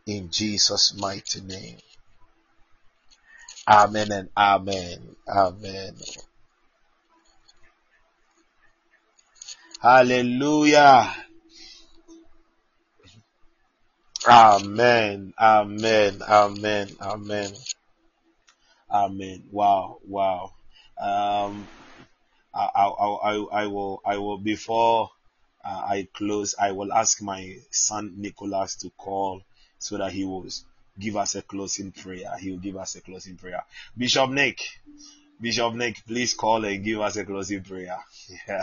in 0.06 0.30
Jesus' 0.30 0.94
mighty 0.96 1.40
name. 1.40 1.78
Amen 3.68 4.12
and 4.12 4.28
amen. 4.36 5.16
Amen. 5.28 5.94
Hallelujah. 9.80 11.14
Amen. 14.28 15.34
Amen. 15.40 16.22
Amen. 16.22 16.88
Amen. 17.01 17.52
Amen. 18.90 19.44
Wow. 19.51 19.98
Wow. 20.06 20.52
Um, 21.01 21.66
I, 22.55 22.68
I, 22.76 22.86
I, 22.88 23.62
I 23.62 23.66
will, 23.66 24.01
I 24.06 24.16
will, 24.18 24.38
before 24.38 25.10
uh, 25.65 25.82
I 25.86 26.09
close, 26.12 26.55
I 26.61 26.73
will 26.73 26.93
ask 26.93 27.23
my 27.23 27.59
son 27.70 28.15
Nicholas 28.16 28.77
to 28.77 28.91
call 28.91 29.43
so 29.78 29.99
that 29.99 30.12
he 30.12 30.24
will 30.24 30.47
give 30.99 31.16
us 31.16 31.35
a 31.35 31.43
closing 31.43 31.93
prayer. 31.93 32.36
He 32.39 32.51
will 32.51 32.59
give 32.59 32.77
us 32.77 32.95
a 32.97 33.01
closing 33.01 33.36
prayer. 33.36 33.65
Bishop 33.97 34.31
Nick, 34.31 34.61
Bishop 35.41 35.74
Nick, 35.74 36.05
please 36.07 36.35
call 36.35 36.65
and 36.65 36.85
give 36.85 37.01
us 37.01 37.16
a 37.16 37.24
closing 37.24 37.62
prayer. 37.62 37.99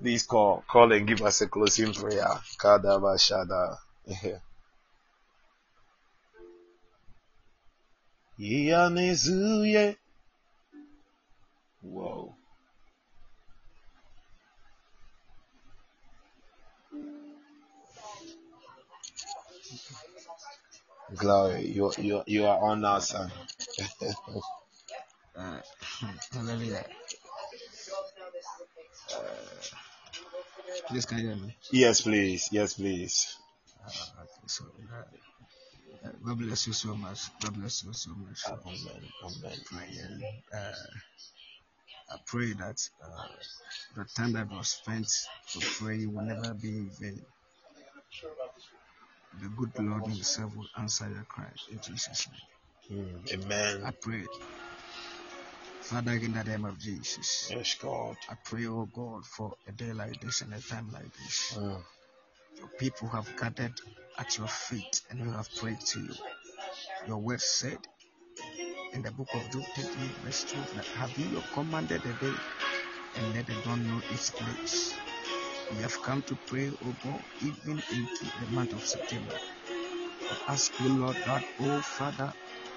Please 0.00 0.22
call, 0.22 0.62
call 0.68 0.92
and 0.92 1.08
give 1.08 1.22
us 1.22 1.40
a 1.40 1.48
closing 1.48 1.92
prayer. 1.92 2.28
Kadaba 2.56 3.18
Shada. 3.18 3.78
Yanezuye. 8.38 9.96
Glory, 21.16 21.66
you 21.66 21.92
you 21.98 22.22
you 22.26 22.46
are 22.46 22.58
on 22.58 22.82
now, 22.82 22.98
son. 23.00 23.30
uh, 25.36 25.60
hallelujah. 26.32 26.84
Uh, 29.10 29.20
please 30.88 31.06
can 31.06 31.18
you 31.18 31.28
hear 31.28 31.36
me? 31.36 31.56
Yes, 31.72 32.02
please. 32.02 32.48
Yes, 32.52 32.74
please. 32.74 33.36
Uh, 33.84 33.90
so 34.46 34.64
uh, 34.64 36.08
God 36.24 36.38
bless 36.38 36.66
you 36.66 36.72
so 36.74 36.94
much. 36.94 37.20
God 37.40 37.54
bless 37.58 37.84
you 37.84 37.92
so 37.94 38.10
much. 38.16 38.40
Amen. 38.48 39.02
Amen. 39.24 39.58
Praying. 39.66 40.22
Uh, 40.54 40.72
I 42.12 42.16
pray 42.26 42.52
that 42.54 42.80
uh, 43.02 43.26
the 43.96 44.04
time 44.16 44.32
that 44.34 44.50
was 44.50 44.68
spent 44.68 45.08
to 45.52 45.60
pray 45.60 46.06
will 46.06 46.24
never 46.24 46.54
be 46.54 46.68
in 46.70 46.90
vain. 47.00 47.22
The 49.34 49.48
good 49.50 49.72
Lord 49.78 50.06
Himself 50.06 50.56
will 50.56 50.68
answer 50.78 51.08
your 51.08 51.24
cry 51.24 51.52
in 51.70 51.80
Jesus' 51.80 52.28
name. 52.28 52.40
Mm, 52.90 53.32
amen. 53.44 53.82
I 53.84 53.92
pray 54.00 54.24
Father, 55.82 56.12
in 56.12 56.32
the 56.32 56.44
name 56.44 56.64
of 56.66 56.78
Jesus. 56.78 57.50
Yes, 57.50 57.74
God. 57.80 58.16
I 58.28 58.34
pray, 58.44 58.66
oh 58.66 58.86
God, 58.92 59.24
for 59.24 59.54
a 59.66 59.72
day 59.72 59.92
like 59.92 60.20
this 60.20 60.42
and 60.42 60.52
a 60.52 60.60
time 60.60 60.90
like 60.92 61.12
this. 61.14 61.56
Mm. 61.56 61.82
Your 62.58 62.68
people 62.78 63.08
have 63.08 63.28
gathered 63.40 63.74
at 64.18 64.36
your 64.38 64.48
feet 64.48 65.02
and 65.10 65.20
you 65.20 65.30
have 65.30 65.48
prayed 65.56 65.80
to 65.80 66.00
you. 66.00 66.14
Your 67.06 67.18
word 67.18 67.40
said 67.40 67.78
in 68.92 69.02
the 69.02 69.12
book 69.12 69.28
of 69.34 69.50
Job 69.50 69.64
13, 69.76 69.92
verse 70.24 70.44
12, 70.44 70.74
that 70.76 70.84
have 70.86 71.16
you 71.18 71.42
commanded 71.54 72.02
the 72.02 72.12
day 72.14 72.34
and 73.16 73.34
let 73.34 73.46
the 73.46 73.54
dawn 73.64 73.86
know 73.88 74.00
its 74.10 74.30
place. 74.30 74.94
We 75.70 75.82
have 75.82 75.94
come 76.02 76.22
to 76.28 76.36
pray, 76.46 76.70
O 76.82 76.94
God, 77.02 77.22
even 77.42 77.82
into 77.90 78.26
the 78.40 78.46
month 78.48 78.74
of 78.74 78.82
September. 78.84 79.34
I 80.30 80.52
ask 80.52 80.72
you, 80.80 80.88
Lord 80.98 81.16
God, 81.26 81.42
oh 81.60 81.82
Father, 81.82 82.32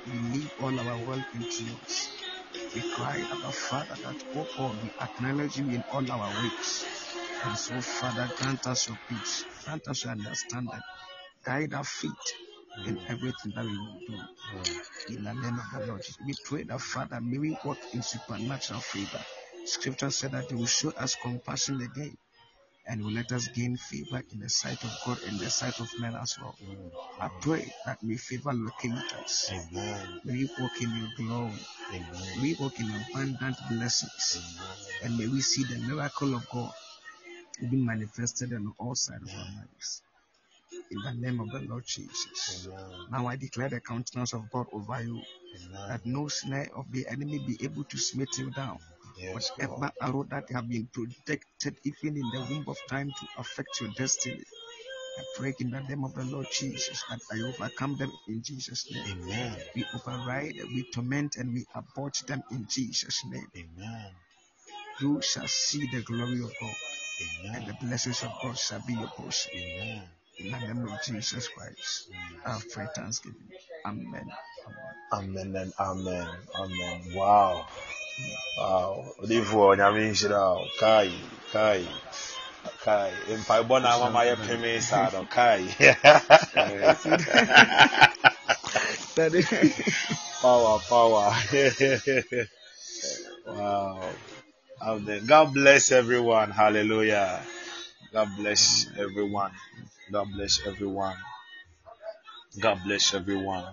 we 0.05 0.13
leave 0.33 0.51
all 0.59 0.79
our 0.79 0.99
world 0.99 1.23
into 1.33 1.63
yours. 1.65 2.11
We 2.75 2.83
cry, 2.93 3.25
our 3.31 3.51
Father, 3.53 3.97
that, 4.03 4.17
oh 4.35 4.45
God, 4.57 4.81
we 4.83 4.91
acknowledge 5.01 5.57
you 5.57 5.69
in 5.69 5.83
all 5.91 6.11
our 6.11 6.31
ways. 6.41 6.87
And 7.43 7.57
so, 7.57 7.81
Father, 7.81 8.29
grant 8.37 8.67
us 8.67 8.87
your 8.87 8.97
peace, 9.07 9.45
grant 9.65 9.87
us 9.87 10.03
your 10.05 10.13
understanding, 10.13 10.81
guide 11.45 11.73
our 11.73 11.83
feet 11.85 12.35
in 12.85 12.99
everything 13.09 13.53
that 13.55 13.65
we 13.65 13.77
will 13.77 14.01
do. 14.07 14.21
In 15.09 15.23
the 15.23 15.33
name 15.33 15.59
of 15.59 15.69
the 15.71 15.87
Lord 15.87 16.03
we 16.25 16.35
pray 16.45 16.63
that, 16.65 16.81
Father, 16.81 17.19
may 17.21 17.39
we 17.39 17.57
walk 17.63 17.79
in 17.93 18.01
supernatural 18.03 18.81
favor. 18.81 19.23
Scripture 19.65 20.11
said 20.11 20.31
that 20.33 20.51
you 20.51 20.59
will 20.59 20.67
show 20.67 20.91
us 20.91 21.15
compassion 21.15 21.81
again 21.81 22.15
and 22.91 23.03
will 23.05 23.13
let 23.13 23.31
us 23.31 23.47
gain 23.55 23.77
favor 23.77 24.21
in 24.33 24.41
the 24.41 24.49
sight 24.49 24.83
of 24.83 24.91
God 25.07 25.17
and 25.29 25.39
the 25.39 25.49
sight 25.49 25.79
of 25.79 25.89
men 25.99 26.15
as 26.21 26.37
well. 26.41 26.55
I 27.21 27.29
pray 27.41 27.65
that 27.87 28.03
may 28.03 28.17
favor 28.17 28.53
locate 28.53 28.91
us. 29.23 29.51
Amen. 29.53 30.21
May 30.25 30.33
we 30.33 30.49
walk 30.59 30.81
in 30.81 30.91
your 30.97 31.09
glory. 31.17 31.53
Amen. 31.93 32.11
May 32.37 32.43
we 32.43 32.55
walk 32.59 32.79
in 32.81 32.91
abundant 32.91 33.57
blessings. 33.71 34.41
And 35.05 35.17
may 35.17 35.27
we 35.29 35.41
see 35.41 35.63
the 35.63 35.79
miracle 35.87 36.35
of 36.35 36.47
God 36.53 36.71
being 37.71 37.85
manifested 37.85 38.53
on 38.53 38.73
all 38.79 38.95
sides 38.95 39.23
of 39.23 39.29
our 39.39 39.45
lives. 39.61 40.03
In 40.91 41.01
the 41.03 41.27
name 41.27 41.39
of 41.39 41.51
the 41.51 41.61
Lord 41.69 41.85
Jesus. 41.87 42.67
Amen. 42.67 42.91
Now 43.11 43.27
I 43.27 43.37
declare 43.37 43.69
the 43.69 43.79
countenance 43.81 44.33
of 44.33 44.49
God 44.51 44.67
over 44.73 45.01
you, 45.01 45.21
Amen. 45.55 45.89
that 45.89 46.05
no 46.05 46.27
snare 46.27 46.69
of 46.75 46.91
the 46.91 47.07
enemy 47.09 47.39
be 47.39 47.57
able 47.63 47.85
to 47.85 47.97
smite 47.97 48.37
you 48.37 48.51
down. 48.51 48.79
Whatever 49.29 49.91
arrow 50.01 50.23
that 50.29 50.49
have 50.51 50.67
been 50.69 50.87
projected 50.93 51.75
even 51.83 52.17
in 52.17 52.29
the 52.33 52.39
womb 52.49 52.65
of 52.67 52.77
time 52.89 53.11
to 53.11 53.27
affect 53.39 53.81
your 53.81 53.91
destiny, 53.97 54.43
I 55.17 55.23
pray 55.35 55.53
in 55.59 55.71
the 55.71 55.81
name 55.81 56.03
of 56.03 56.13
the 56.15 56.23
Lord 56.25 56.47
Jesus 56.51 57.03
that 57.09 57.19
I 57.31 57.41
overcome 57.41 57.97
them 57.97 58.11
in 58.27 58.41
Jesus' 58.43 58.89
name. 58.91 59.05
Amen. 59.23 59.57
We 59.75 59.85
override, 59.95 60.55
we 60.73 60.83
torment, 60.93 61.37
and 61.37 61.53
we 61.53 61.65
abort 61.75 62.17
them 62.27 62.43
in 62.51 62.65
Jesus' 62.69 63.23
name. 63.29 63.47
Amen. 63.55 64.11
You 65.01 65.21
shall 65.21 65.47
see 65.47 65.85
the 65.87 66.01
glory 66.01 66.39
of 66.41 66.51
God, 66.61 66.75
and 67.55 67.55
Amen. 67.55 67.65
the 67.67 67.85
blessings 67.85 68.23
of 68.23 68.31
God 68.41 68.57
shall 68.57 68.81
be 68.87 68.93
your 68.93 69.09
portion. 69.17 69.51
Amen. 69.55 70.03
In 70.39 70.51
the 70.51 70.59
name 70.59 70.85
of 70.85 71.03
Jesus 71.05 71.47
Christ, 71.49 72.09
I 72.45 72.59
prayed 72.71 72.89
thanksgiving. 72.95 73.49
Amen. 73.85 74.31
Amen 75.13 75.55
and 75.55 75.73
amen. 75.79 76.27
Amen. 76.55 77.01
Wow. 77.13 77.65
Wow. 78.57 79.15
Odiifo 79.23 79.75
nyame 79.75 80.09
nhyira 80.11 80.39
o. 80.39 80.67
Kai. 80.79 81.11
Kai. 81.53 81.87
Kai. 82.83 83.11
Mpaebɔ 83.39 83.81
na 83.81 83.89
ama 83.95 84.09
ma 84.09 84.21
yɛ 84.27 84.35
peme 84.45 84.81
saa 84.81 85.09
no. 85.13 85.25
Kai. 85.25 85.63
power, 90.41 90.79
power. 90.89 91.33
wow. 93.47 94.09
Amen. 94.81 95.25
God 95.25 95.53
bless 95.53 95.91
everyone. 95.91 96.51
Hallelujah. 96.51 97.41
God 98.13 98.29
bless 98.37 98.87
everyone. 98.97 99.51
God 100.11 100.27
bless 100.35 100.59
everyone. 100.65 101.15
God 102.59 102.79
bless 102.83 103.13
everyone. 103.13 103.65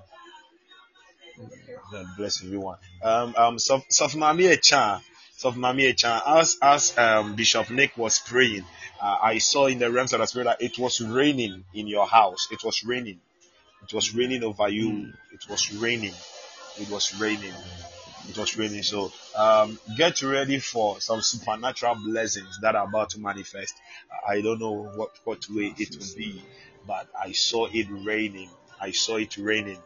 God 1.91 2.07
bless 2.17 2.45
everyone. 2.45 2.77
Um, 3.03 3.35
um, 3.37 3.59
so, 3.59 3.83
so 3.89 4.07
Mami 4.09 4.53
Echa, 4.55 5.01
so 5.37 5.53
Mami 5.53 5.93
Echa, 5.95 6.23
as 6.39 6.59
as 6.61 6.99
um 6.99 7.35
Bishop 7.37 7.71
Nick 7.71 7.97
was 7.97 8.19
praying, 8.19 8.65
uh, 9.01 9.17
I 9.23 9.39
saw 9.39 9.67
in 9.67 9.79
the 9.79 9.91
realms 9.91 10.13
of 10.13 10.21
the 10.21 10.27
spirit 10.27 10.45
that 10.45 10.63
it 10.63 10.79
was 10.79 11.01
raining 11.01 11.65
in 11.75 11.87
your 11.87 12.07
house. 12.07 12.49
It 12.51 12.63
was 12.65 12.85
raining. 12.85 13.21
It 13.83 13.93
was 13.95 14.15
raining 14.15 14.43
over 14.45 14.69
you. 14.69 15.13
It 15.33 15.49
was 15.49 15.73
raining. 15.73 16.15
It 16.79 16.91
was 16.91 17.19
raining. 17.21 17.55
It 18.29 18.37
was 18.37 18.57
raining. 18.59 18.83
So 18.83 19.13
um, 19.37 19.79
get 19.97 20.23
ready 20.23 20.59
for 20.59 21.01
some 21.01 21.23
supernatural 21.23 21.97
blessings 22.05 22.59
that 22.61 22.77
are 22.77 22.87
about 22.87 23.11
to 23.11 23.21
manifest. 23.21 23.75
I 24.29 24.41
don't 24.43 24.61
know 24.61 24.91
what 24.95 25.11
what 25.25 25.47
way 25.49 25.73
it 25.79 25.97
will 25.97 26.17
be, 26.17 26.43
but 26.87 27.09
I 27.19 27.33
saw 27.33 27.67
it 27.73 27.87
raining. 27.91 28.51
I 28.81 28.91
saw 28.91 29.17
it 29.17 29.37
raining. 29.39 29.79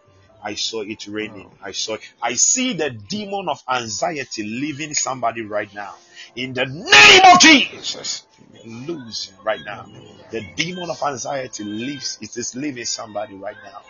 I 0.42 0.54
saw 0.54 0.82
it 0.82 1.06
raining. 1.06 1.46
Oh. 1.46 1.66
I 1.68 1.72
saw 1.72 1.96
I 2.20 2.34
see 2.34 2.72
the 2.72 2.90
demon 2.90 3.48
of 3.48 3.62
anxiety 3.68 4.42
leaving 4.42 4.94
somebody 4.94 5.42
right 5.42 5.72
now. 5.74 5.94
In 6.34 6.54
the 6.54 6.66
name 6.66 7.34
of 7.34 7.40
Jesus. 7.40 8.26
Lose 8.64 9.32
right 9.44 9.60
now. 9.64 9.86
The 10.30 10.42
demon 10.56 10.90
of 10.90 11.02
anxiety 11.02 11.64
leaves 11.64 12.18
it 12.20 12.36
is 12.36 12.54
leaving 12.54 12.84
somebody 12.84 13.34
right 13.34 13.56
now. 13.64 13.80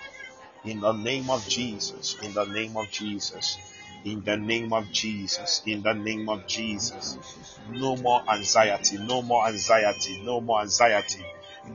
In 0.65 0.81
the 0.81 0.93
name 0.93 1.31
of 1.31 1.47
Jesus. 1.49 2.17
In 2.23 2.33
the 2.35 2.45
name 2.45 2.77
of 2.77 2.91
Jesus. 2.91 3.59
In 4.05 4.23
the 4.25 4.37
name 4.37 4.73
of 4.73 4.91
Jesus. 4.91 5.63
In 5.67 5.83
the 5.83 5.93
name 5.93 6.29
of 6.29 6.47
Jesus. 6.47 7.19
No 7.71 7.97
more 7.97 8.23
anxiety. 8.29 8.99
No 8.99 9.23
more 9.23 9.47
anxiety. 9.47 10.21
No 10.25 10.41
more 10.41 10.61
anxiety. 10.63 11.25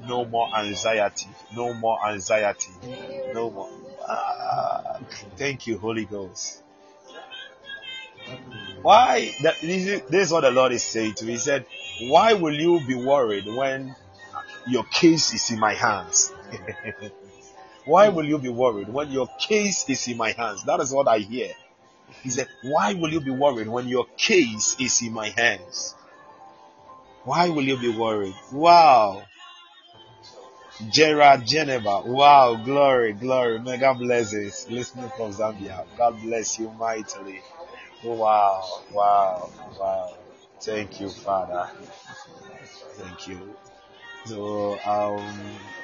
No 0.07 0.25
more 0.25 0.49
anxiety. 0.57 1.27
No 1.55 1.73
more 1.73 1.99
anxiety. 2.07 2.71
No 3.33 3.51
more. 3.51 3.69
Ah, 4.07 4.99
thank 5.37 5.67
you, 5.67 5.77
Holy 5.77 6.05
Ghost. 6.05 6.63
Why? 8.81 9.31
That, 9.41 9.59
this 9.61 10.01
is 10.11 10.31
what 10.31 10.41
the 10.41 10.51
Lord 10.51 10.71
is 10.71 10.83
saying 10.83 11.15
to 11.15 11.25
me. 11.25 11.33
He 11.33 11.37
said, 11.37 11.65
Why 11.99 12.33
will 12.33 12.53
you 12.53 12.81
be 12.87 12.95
worried 12.95 13.45
when 13.45 13.95
your 14.67 14.83
case 14.85 15.33
is 15.33 15.51
in 15.51 15.59
my 15.59 15.73
hands? 15.73 16.31
Why 17.85 18.09
will 18.09 18.25
you 18.25 18.37
be 18.37 18.49
worried 18.49 18.89
when 18.89 19.11
your 19.11 19.27
case 19.39 19.89
is 19.89 20.07
in 20.07 20.17
my 20.17 20.31
hands? 20.31 20.63
That 20.65 20.81
is 20.81 20.91
what 20.91 21.07
I 21.07 21.19
hear. 21.19 21.51
He 22.23 22.29
said, 22.29 22.47
Why 22.63 22.93
will 22.93 23.11
you 23.11 23.21
be 23.21 23.31
worried 23.31 23.67
when 23.67 23.87
your 23.87 24.05
case 24.17 24.75
is 24.79 25.01
in 25.01 25.13
my 25.13 25.29
hands? 25.29 25.95
Why 27.23 27.49
will 27.49 27.63
you 27.63 27.77
be 27.77 27.89
worried? 27.89 28.35
Wow. 28.51 29.26
Gerard 30.89 31.45
Geneva. 31.45 32.01
Wow. 32.05 32.55
Glory, 32.63 33.13
glory. 33.13 33.59
Mega 33.59 33.93
blessings. 33.93 34.67
Listening 34.69 35.09
from 35.17 35.31
Zambia. 35.31 35.85
God 35.97 36.21
bless 36.21 36.59
you 36.59 36.71
mightily. 36.71 37.41
Wow. 38.03 38.83
Wow. 38.93 39.49
Wow. 39.79 40.13
Thank 40.61 41.01
you, 41.01 41.09
Father. 41.09 41.69
Thank 42.95 43.27
you. 43.27 43.55
So, 44.25 44.79
um, 44.85 45.35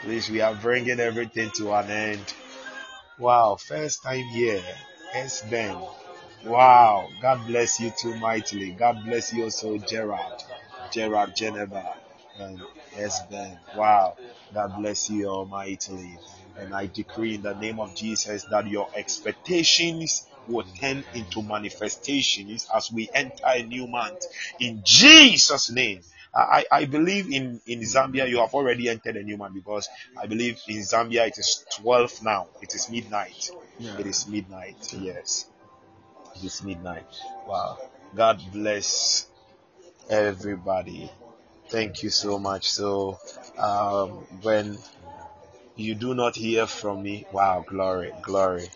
please, 0.01 0.29
we 0.29 0.41
are 0.41 0.55
bringing 0.55 0.99
everything 0.99 1.49
to 1.57 1.73
an 1.73 1.89
end. 1.89 2.33
Wow. 3.17 3.55
First 3.55 4.03
time 4.03 4.25
here. 4.25 4.63
S. 5.13 5.43
Ben. 5.49 5.77
Wow. 6.45 7.07
God 7.21 7.45
bless 7.47 7.79
you 7.79 7.91
too 7.99 8.15
mightily. 8.15 8.71
God 8.71 9.03
bless 9.05 9.33
you 9.33 9.45
also, 9.45 9.77
Gerard. 9.77 10.43
Gerard 10.91 11.35
Geneva. 11.35 11.95
And 12.39 12.59
yes, 12.95 13.21
Ben. 13.29 13.59
Wow. 13.75 14.17
God 14.53 14.75
bless 14.77 15.09
you 15.09 15.27
almightily. 15.27 16.17
And 16.57 16.73
I 16.73 16.87
decree 16.87 17.35
in 17.35 17.41
the 17.41 17.53
name 17.55 17.79
of 17.79 17.95
Jesus 17.95 18.43
that 18.45 18.67
your 18.67 18.87
expectations 18.95 20.27
will 20.47 20.65
turn 20.79 21.03
into 21.13 21.41
manifestations 21.41 22.67
as 22.75 22.91
we 22.91 23.09
enter 23.13 23.43
a 23.45 23.63
new 23.63 23.87
month. 23.87 24.25
In 24.59 24.81
Jesus' 24.83 25.71
name. 25.71 26.01
I, 26.35 26.65
I 26.71 26.85
believe 26.85 27.31
in, 27.31 27.61
in 27.67 27.81
Zambia 27.81 28.27
you 28.27 28.39
have 28.39 28.55
already 28.55 28.89
entered 28.89 29.17
a 29.17 29.23
new 29.23 29.37
month 29.37 29.53
because 29.53 29.87
I 30.19 30.25
believe 30.25 30.59
in 30.67 30.77
Zambia 30.77 31.27
it 31.27 31.37
is 31.37 31.63
12 31.75 32.23
now. 32.23 32.47
It 32.59 32.73
is 32.73 32.89
midnight. 32.89 33.51
Yeah. 33.77 33.99
It 33.99 34.07
is 34.07 34.27
midnight. 34.27 34.95
Yes. 34.99 35.45
It 36.35 36.43
is 36.43 36.63
midnight. 36.63 37.05
Wow. 37.47 37.77
God 38.15 38.41
bless 38.51 39.27
everybody. 40.09 41.11
Thank 41.73 42.03
you 42.03 42.11
so 42.11 42.37
much. 42.37 42.69
So, 42.69 43.17
um, 43.57 44.09
when 44.43 44.77
you 45.75 45.95
do 45.95 46.13
not 46.13 46.35
hear 46.35 46.67
from 46.67 47.01
me, 47.01 47.25
wow, 47.31 47.65
glory, 47.67 48.13
glory. 48.21 48.69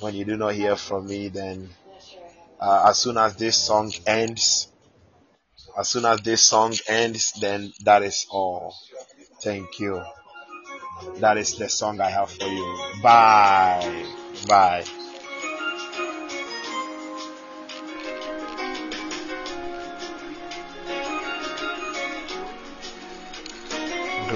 When 0.00 0.14
you 0.14 0.26
do 0.26 0.36
not 0.36 0.52
hear 0.54 0.76
from 0.76 1.06
me, 1.06 1.28
then 1.28 1.70
uh, 2.60 2.88
as 2.90 2.98
soon 2.98 3.16
as 3.16 3.36
this 3.36 3.56
song 3.56 3.90
ends, 4.06 4.68
as 5.78 5.88
soon 5.88 6.04
as 6.04 6.20
this 6.20 6.42
song 6.42 6.74
ends, 6.86 7.32
then 7.40 7.72
that 7.84 8.02
is 8.02 8.26
all. 8.30 8.74
Thank 9.42 9.80
you. 9.80 10.02
That 11.20 11.38
is 11.38 11.56
the 11.56 11.70
song 11.70 12.02
I 12.02 12.10
have 12.10 12.30
for 12.30 12.48
you. 12.48 12.78
Bye. 13.02 14.04
Bye. 14.46 14.84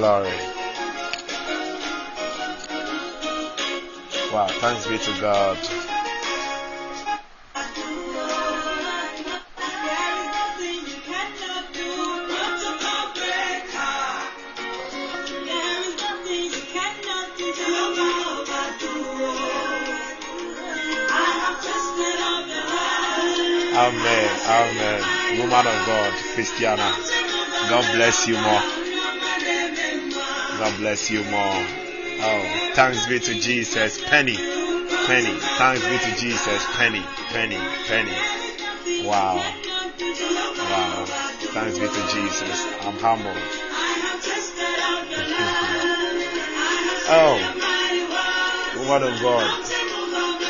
Glory. 0.00 0.30
Wow, 4.32 4.48
thanks 4.60 4.86
be 4.86 4.96
to 4.96 5.20
God. 5.20 5.58
Amen. 23.72 24.30
Amen. 24.48 25.40
Woman 25.40 25.66
of 25.66 25.86
God, 25.86 26.12
Christiana. 26.34 26.90
God 27.68 27.84
bless 27.94 28.26
you 28.26 28.36
more. 28.40 28.79
God 30.60 30.76
bless 30.76 31.10
you 31.10 31.24
more. 31.24 31.64
Oh, 32.22 32.70
thanks 32.74 33.06
be 33.06 33.18
to 33.18 33.32
Jesus. 33.40 33.98
Penny. 34.04 34.36
Penny. 34.36 35.40
Thanks 35.56 35.82
be 35.88 35.96
to 35.96 36.14
Jesus. 36.20 36.66
Penny. 36.76 37.00
Penny. 37.30 37.56
Penny. 37.86 38.12
Wow. 39.08 39.36
Wow. 39.36 41.04
Thanks 41.54 41.78
be 41.78 41.86
to 41.88 42.06
Jesus. 42.12 42.66
I'm 42.82 42.92
humbled. 42.98 43.38
oh. 47.08 47.40
Word 48.86 49.02
of 49.02 49.18
God. 49.22 49.64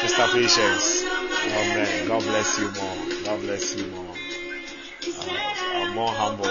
Mr. 0.03 0.27
Patience. 0.33 1.05
Man. 1.05 2.09
God 2.09 2.23
bless 2.25 2.59
you 2.59 2.65
more. 2.65 2.97
God 3.23 3.41
bless 3.43 3.77
you 3.77 3.87
more. 3.87 4.17
Uh, 5.07 5.55
I'm 5.77 5.95
more 5.95 6.11
humble 6.11 6.51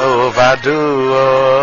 Overdo. 0.00 1.60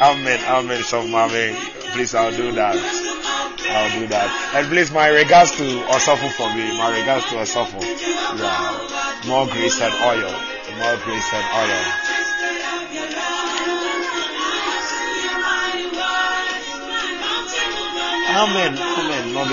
Amen, 0.00 0.40
amen, 0.48 0.82
so 0.82 1.06
mommy. 1.06 1.54
Please, 1.92 2.14
I'll 2.14 2.34
do 2.34 2.52
that. 2.52 2.74
I'll 2.74 4.00
do 4.00 4.06
that. 4.08 4.52
And 4.54 4.66
please, 4.68 4.90
my 4.90 5.08
regards 5.08 5.50
to 5.52 5.62
Osofo 5.92 6.32
for 6.32 6.48
me. 6.54 6.72
My 6.78 6.98
regards 6.98 7.26
to 7.28 7.36
Osofo. 7.36 7.82
Yeah. 7.82 9.28
More 9.28 9.46
grace 9.46 9.78
and 9.78 9.92
oil. 9.92 10.32
More 10.80 10.96
grace 11.04 11.28
and 11.34 11.44
oil. 11.52 12.09
Amen. 18.30 18.78
Amen. 18.78 19.32
No 19.34 19.44